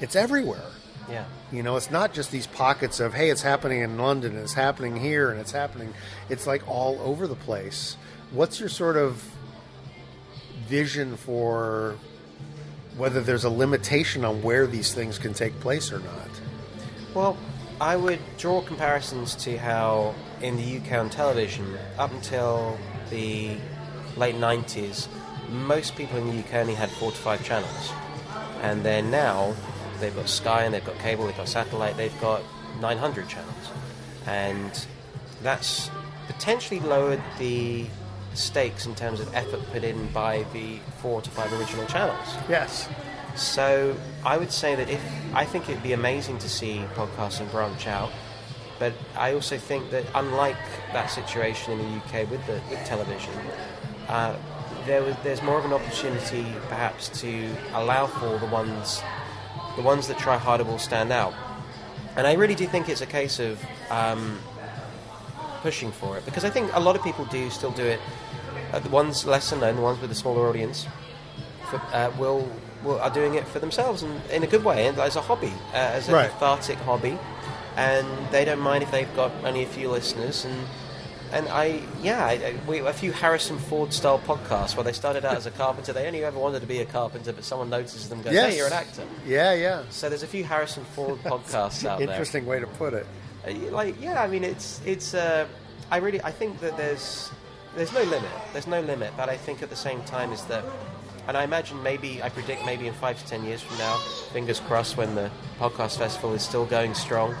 [0.00, 0.70] it's everywhere.
[1.10, 1.24] Yeah.
[1.52, 4.54] You know, it's not just these pockets of hey, it's happening in London, and it's
[4.54, 5.92] happening here, and it's happening.
[6.28, 7.96] It's like all over the place.
[8.30, 9.22] What's your sort of
[10.66, 11.96] vision for
[12.96, 16.30] whether there's a limitation on where these things can take place or not?
[17.12, 17.36] Well,
[17.80, 22.78] I would draw comparisons to how in the UK on television, up until
[23.10, 23.56] the
[24.16, 25.08] late 90s,
[25.50, 27.92] most people in the UK only had four to five channels.
[28.62, 29.54] And then now,
[30.04, 32.42] they've got Sky and they've got cable, they've got satellite, they've got
[32.80, 33.70] 900 channels.
[34.26, 34.86] And
[35.42, 35.90] that's
[36.26, 37.86] potentially lowered the
[38.34, 42.28] stakes in terms of effort put in by the four to five original channels.
[42.48, 42.88] Yes.
[43.36, 45.02] So I would say that if
[45.34, 48.12] I think it'd be amazing to see podcasting branch out,
[48.78, 50.56] but I also think that unlike
[50.92, 53.32] that situation in the UK with the with television,
[54.08, 54.36] uh,
[54.86, 59.02] there was there's more of an opportunity perhaps to allow for the ones
[59.76, 61.34] the ones that try harder will stand out,
[62.16, 63.58] and I really do think it's a case of
[63.90, 64.38] um,
[65.62, 68.00] pushing for it because I think a lot of people do still do it.
[68.72, 70.86] Uh, the ones lesser known, the ones with a smaller audience,
[71.70, 72.48] for, uh, will,
[72.82, 75.52] will are doing it for themselves and in a good way and as a hobby,
[75.72, 76.30] uh, as a Right.
[76.30, 77.16] cathartic hobby,
[77.76, 80.66] and they don't mind if they've got only a few listeners and.
[81.34, 85.36] And I, yeah, I, we, a few Harrison Ford style podcasts where they started out
[85.36, 85.92] as a carpenter.
[85.92, 88.52] They only ever wanted to be a carpenter, but someone notices them and goes, Yes.
[88.52, 89.82] "Hey, you're an actor." Yeah, yeah.
[89.90, 92.08] So there's a few Harrison Ford podcasts out there.
[92.08, 93.06] Interesting way to put it.
[93.46, 95.46] Uh, like yeah i mean it's it's uh,
[95.90, 97.30] i really i think that there's
[97.76, 100.64] there's no limit there's no limit but i think at the same time is that
[101.28, 103.98] and i imagine maybe i predict maybe in five to ten years from now
[104.32, 105.30] fingers crossed when the
[105.60, 107.34] podcast festival is still going strong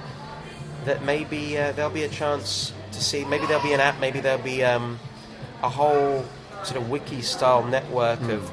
[0.84, 3.24] that maybe uh, there'll be a chance to see.
[3.24, 4.98] Maybe there'll be an app maybe there'll be um,
[5.62, 6.24] a whole
[6.64, 8.50] sort of wiki style network of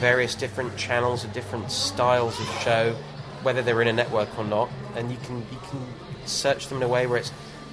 [0.00, 2.94] various different channels of different styles of show
[3.42, 4.68] whether they're in a network or not.
[4.96, 5.80] And you can you can
[6.26, 7.30] search them in a way where it's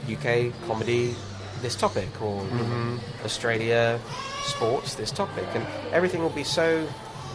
[0.10, 1.16] UK comedy
[1.62, 3.00] this topic or Mhm.
[3.24, 4.00] Australia
[4.44, 5.46] sports this topic.
[5.54, 6.88] And everything will be so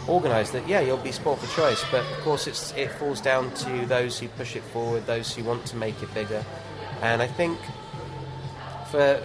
[0.08, 1.82] organized that yeah you'll be sport for choice.
[1.90, 5.42] But of course it's it falls down to those who push it forward those who
[5.44, 6.44] want to make it bigger.
[7.02, 7.58] And I think
[8.90, 9.22] for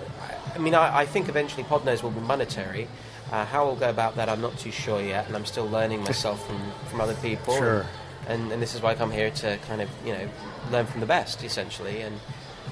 [0.54, 2.88] I mean I, I think eventually Podnose will be monetary.
[3.32, 6.04] Uh, how we'll go about that I'm not too sure yet and I'm still learning
[6.04, 6.60] myself from,
[6.90, 7.56] from other people.
[7.56, 7.86] Sure.
[8.28, 10.30] and, and this is why I come here to kind of you know
[10.72, 12.02] learn from the best essentially.
[12.02, 12.20] And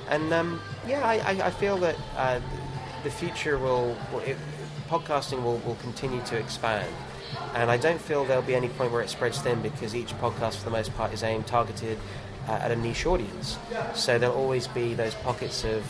[0.09, 2.39] and um, yeah I, I, I feel that uh,
[3.03, 4.37] the future will, will it,
[4.89, 6.93] podcasting will, will continue to expand.
[7.53, 10.57] And I don't feel there'll be any point where it spreads thin because each podcast
[10.57, 11.97] for the most part is aimed targeted
[12.47, 13.57] uh, at a niche audience.
[13.93, 15.83] So there'll always be those pockets of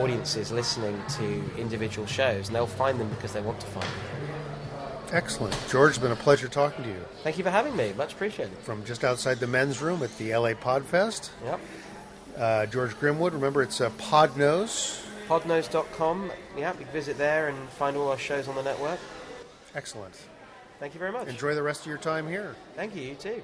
[0.00, 4.18] audiences listening to individual shows and they'll find them because they want to find them
[5.12, 5.56] Excellent.
[5.70, 7.04] George, it's been a pleasure talking to you.
[7.22, 7.92] Thank you for having me.
[7.96, 8.56] Much appreciated.
[8.58, 11.30] From just outside the men's room at the LA Podfest.
[11.44, 11.60] Yep.
[12.36, 15.04] Uh, George Grimwood, remember it's uh, Podnose.
[15.26, 16.30] Podnose.com.
[16.56, 18.98] Yeah, you can visit there and find all our shows on the network.
[19.74, 20.14] Excellent.
[20.78, 21.26] Thank you very much.
[21.26, 22.54] Enjoy the rest of your time here.
[22.76, 23.02] Thank you.
[23.02, 23.42] You too.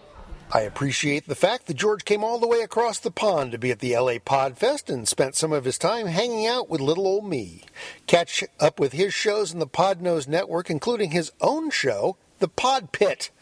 [0.54, 3.72] I appreciate the fact that George came all the way across the pond to be
[3.72, 7.28] at the LA Podfest and spent some of his time hanging out with little old
[7.28, 7.62] me.
[8.06, 12.92] Catch up with his shows in the Podnose Network, including his own show, The Pod
[12.92, 13.32] Pit,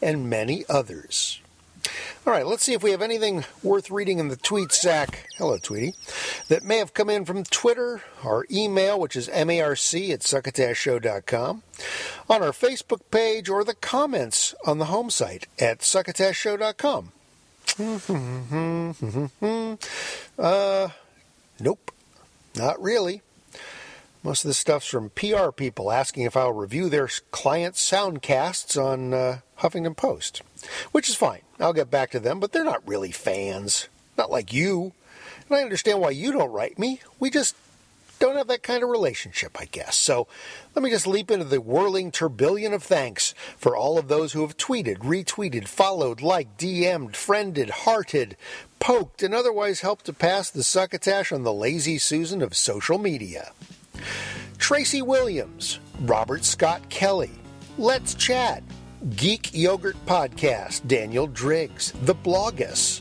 [0.00, 1.41] and many others.
[2.24, 5.26] All right, let's see if we have anything worth reading in the tweet sack.
[5.38, 5.96] Hello, Tweety.
[6.46, 11.62] That may have come in from Twitter, our email, which is marc at succotashshow.com,
[12.30, 17.10] on our Facebook page, or the comments on the home site at succotashshow.com.
[20.38, 20.88] uh,
[21.58, 21.90] nope,
[22.54, 23.22] not really.
[24.22, 29.12] Most of the stuff's from PR people asking if I'll review their clients' soundcasts on
[29.12, 30.42] uh, Huffington Post,
[30.92, 31.40] which is fine.
[31.62, 33.88] I'll get back to them, but they're not really fans.
[34.18, 34.92] Not like you.
[35.48, 37.00] And I understand why you don't write me.
[37.18, 37.56] We just
[38.18, 39.96] don't have that kind of relationship, I guess.
[39.96, 40.28] So
[40.76, 44.42] let me just leap into the whirling turbillion of thanks for all of those who
[44.42, 48.36] have tweeted, retweeted, followed, liked, DM'd, friended, hearted,
[48.78, 53.52] poked, and otherwise helped to pass the succotash on the lazy Susan of social media.
[54.58, 57.32] Tracy Williams, Robert Scott Kelly,
[57.76, 58.62] Let's Chat,
[59.10, 63.00] Geek Yogurt Podcast, Daniel Driggs, The Blogus,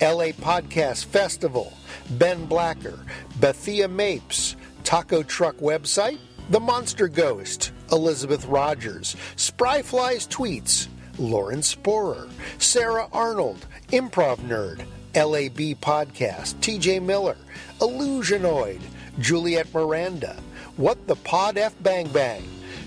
[0.00, 1.72] LA Podcast Festival,
[2.10, 2.98] Ben Blacker,
[3.38, 6.18] Bethia Mapes, Taco Truck Website,
[6.50, 12.28] The Monster Ghost, Elizabeth Rogers, Spryfly's Tweets, Lauren Sporer,
[12.58, 14.80] Sarah Arnold, Improv Nerd,
[15.14, 17.36] LAB Podcast, TJ Miller,
[17.78, 18.80] Illusionoid,
[19.20, 20.36] Juliet Miranda,
[20.76, 22.42] What the Pod F Bang Bang,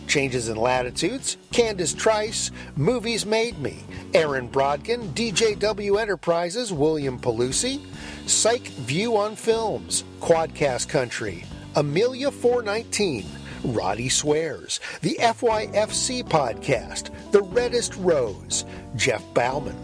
[0.09, 3.77] Changes in Latitudes, Candace Trice, Movies Made Me,
[4.15, 7.85] Aaron Brodkin, DJW Enterprises, William Pelusi,
[8.25, 11.45] Psych View on Films, Quadcast Country,
[11.75, 13.23] Amelia 419,
[13.65, 18.65] Roddy Swears, the FYFC Podcast, The Reddest Rose,
[18.95, 19.77] Jeff Bauman,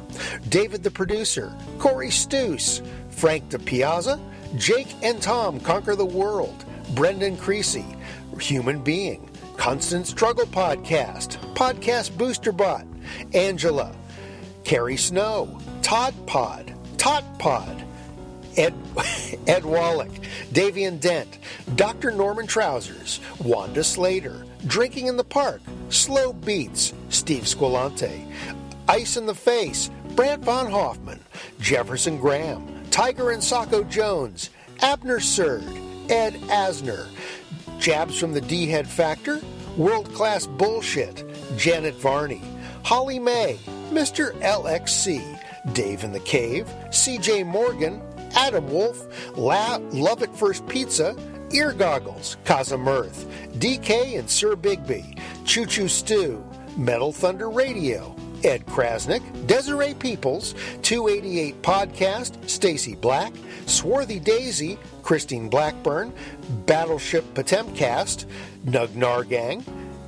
[0.50, 2.82] David the Producer, Corey Stoos,
[3.12, 4.20] Frank DePiazza,
[4.58, 6.66] Jake and Tom Conquer the World,
[6.96, 7.86] Brendan Creasy,
[8.40, 12.86] Human Being, Constant Struggle Podcast, Podcast Booster Bot,
[13.34, 13.96] Angela,
[14.64, 17.84] Carrie Snow, Todd Pod, Tot Pod,
[18.58, 18.74] Ed,
[19.48, 20.12] Ed Wallach,
[20.52, 21.40] Davian Dent,
[21.76, 22.12] Dr.
[22.12, 28.32] Norman Trousers, Wanda Slater, Drinking in the Park, Slow Beats, Steve Squilante,
[28.88, 31.20] Ice in the Face, Brant Von Hoffman,
[31.60, 34.50] Jefferson Graham, Tiger and Sacco Jones,
[34.82, 35.66] Abner Surd,
[36.10, 37.08] Ed Asner,
[37.80, 39.40] Jabs from the D Head Factor,
[39.78, 41.24] World Class Bullshit,
[41.58, 42.42] Janet Varney,
[42.84, 43.58] Holly May,
[43.92, 44.32] Mr.
[44.42, 45.40] LXC,
[45.74, 48.02] Dave in the Cave, CJ Morgan,
[48.36, 49.08] Adam Wolf,
[49.38, 51.16] La- Love at First Pizza,
[51.52, 53.26] Ear Goggles, Kaza Mirth,
[53.60, 56.44] DK and Sir Bigby, Choo Choo Stew,
[56.78, 63.34] Metal Thunder Radio, Ed Krasnick, Desiree Peoples, 288 Podcast, Stacy Black,
[63.66, 66.12] Swarthy Daisy, Christine Blackburn,
[66.66, 68.26] Battleship Potemcast,
[68.66, 69.64] Nug Nargang,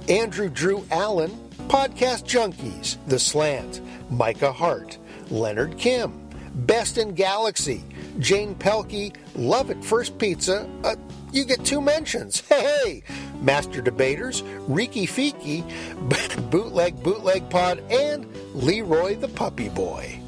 [0.09, 1.29] Andrew Drew Allen,
[1.67, 4.97] Podcast Junkies, The Slant, Micah Hart,
[5.29, 7.83] Leonard Kim, Best in Galaxy,
[8.17, 10.67] Jane Pelkey, Love at First Pizza.
[10.83, 10.95] Uh,
[11.31, 12.41] you get two mentions.
[12.49, 13.03] Hey,
[13.39, 15.63] Master Debaters, Riki Fiki,
[16.49, 18.25] Bootleg Bootleg Pod, and
[18.55, 20.19] Leroy the Puppy Boy.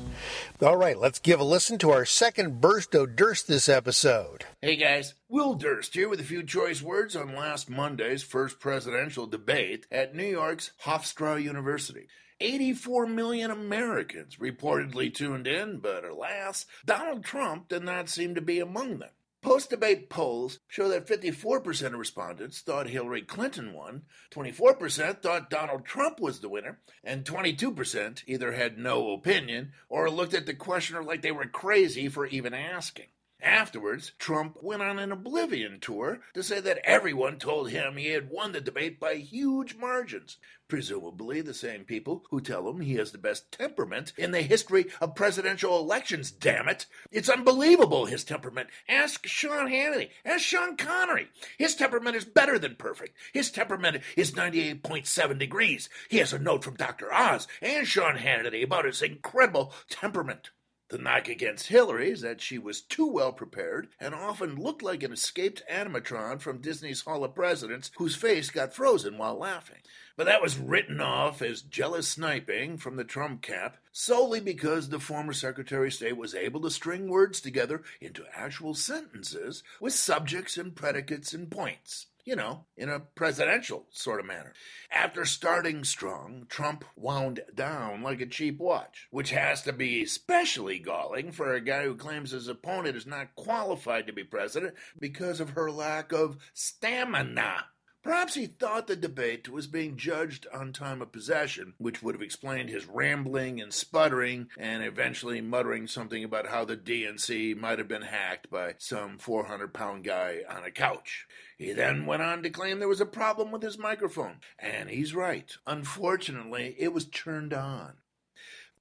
[0.61, 4.43] All right, let's give a listen to our second burst of Durst this episode.
[4.61, 9.25] Hey guys, Will Durst here with a few choice words on last Monday's first presidential
[9.25, 12.09] debate at New York's Hofstra University.
[12.41, 18.59] 84 million Americans reportedly tuned in, but alas, Donald Trump did not seem to be
[18.59, 19.11] among them.
[19.41, 25.85] Post debate polls show that 54% of respondents thought Hillary Clinton won, 24% thought Donald
[25.85, 31.01] Trump was the winner, and 22% either had no opinion or looked at the questioner
[31.01, 33.07] like they were crazy for even asking.
[33.41, 38.29] Afterwards, Trump went on an oblivion tour to say that everyone told him he had
[38.29, 40.37] won the debate by huge margins.
[40.67, 44.87] Presumably the same people who tell him he has the best temperament in the history
[44.99, 46.85] of presidential elections, damn it.
[47.11, 48.69] It's unbelievable, his temperament.
[48.89, 50.09] Ask Sean Hannity.
[50.25, 51.29] Ask Sean Connery.
[51.57, 53.15] His temperament is better than perfect.
[53.33, 55.89] His temperament is 98.7 degrees.
[56.09, 57.11] He has a note from Dr.
[57.13, 60.49] Oz and Sean Hannity about his incredible temperament.
[60.89, 65.03] The knock against Hillary is that she was too well prepared and often looked like
[65.03, 69.81] an escaped animatron from Disney's Hall of Presidents whose face got frozen while laughing.
[70.17, 74.99] But that was written off as jealous sniping from the Trump camp solely because the
[74.99, 80.57] former Secretary of State was able to string words together into actual sentences with subjects
[80.57, 84.53] and predicates and points you know, in a presidential sort of manner.
[84.91, 90.77] After starting strong, Trump wound down like a cheap watch, which has to be especially
[90.77, 95.39] galling for a guy who claims his opponent is not qualified to be president because
[95.39, 97.65] of her lack of stamina.
[98.01, 102.21] Perhaps he thought the debate was being judged on time of possession, which would have
[102.21, 107.89] explained his rambling and sputtering and eventually muttering something about how the DNC might have
[107.89, 111.27] been hacked by some 400 pound guy on a couch.
[111.57, 115.13] He then went on to claim there was a problem with his microphone, and he's
[115.13, 115.51] right.
[115.67, 117.95] Unfortunately, it was turned on.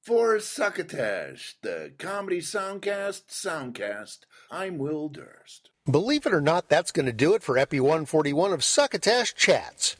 [0.01, 5.68] For Succotash, the Comedy Soundcast Soundcast, I'm Will Durst.
[5.91, 9.97] Believe it or not, that's going to do it for Epi 141 of Succotash Chats.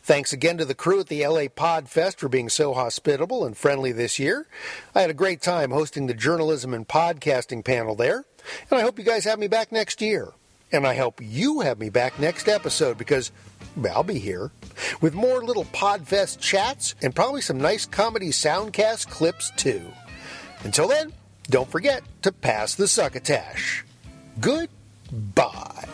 [0.00, 3.90] Thanks again to the crew at the LA Podfest for being so hospitable and friendly
[3.90, 4.46] this year.
[4.94, 8.26] I had a great time hosting the journalism and podcasting panel there,
[8.70, 10.28] and I hope you guys have me back next year.
[10.70, 13.32] And I hope you have me back next episode because
[13.90, 14.52] I'll be here
[15.00, 19.82] with more little Podfest chats and probably some nice comedy soundcast clips too.
[20.62, 21.12] Until then,
[21.48, 23.84] don't forget to pass the succotash.
[25.10, 25.88] Goodbye.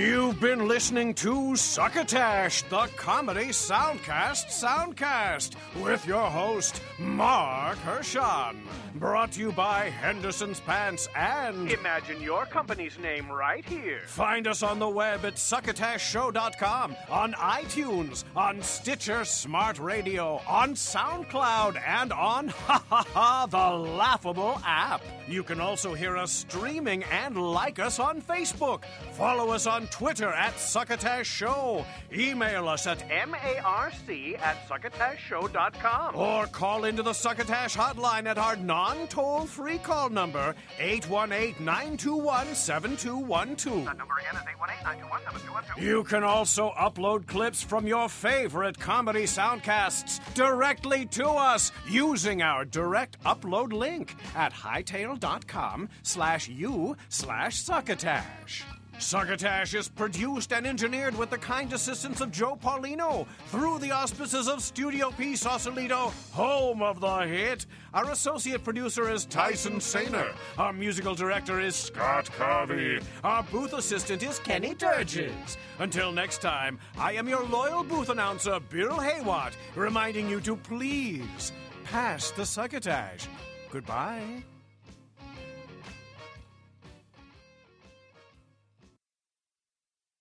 [0.00, 8.62] You've been listening to Succotash, the comedy soundcast soundcast, with your host, Marc Hershon.
[8.94, 11.70] Brought to you by Henderson's Pants and.
[11.70, 14.00] Imagine your company's name right here.
[14.06, 21.78] Find us on the web at succotashshow.com, on iTunes, on Stitcher Smart Radio, on SoundCloud,
[21.86, 25.02] and on ha ha ha the laughable app.
[25.28, 28.84] You can also hear us streaming and like us on Facebook.
[29.12, 31.84] Follow us on Twitter at Succotash Show.
[32.12, 36.16] Email us at M-A-R-C at succotashshow.com.
[36.16, 42.54] or call into the Succotash hotline at our non toll free call number 818 921
[42.54, 43.84] 7212.
[43.84, 45.82] That number again is 818-921-7212.
[45.82, 52.64] You can also upload clips from your favorite comedy soundcasts directly to us using our
[52.64, 58.64] direct upload link at hightail.com slash u slash succotash.
[59.00, 64.46] Succotash is produced and engineered with the kind assistance of Joe Paulino through the auspices
[64.46, 67.64] of Studio P Sausalito, home of the hit.
[67.94, 70.32] Our associate producer is Tyson Sainer.
[70.58, 73.02] Our musical director is Scott Carvey.
[73.24, 75.56] Our booth assistant is Kenny Durges.
[75.78, 81.52] Until next time, I am your loyal booth announcer, Bill Haywatt, reminding you to please
[81.84, 83.28] pass the succotash.
[83.70, 84.44] Goodbye.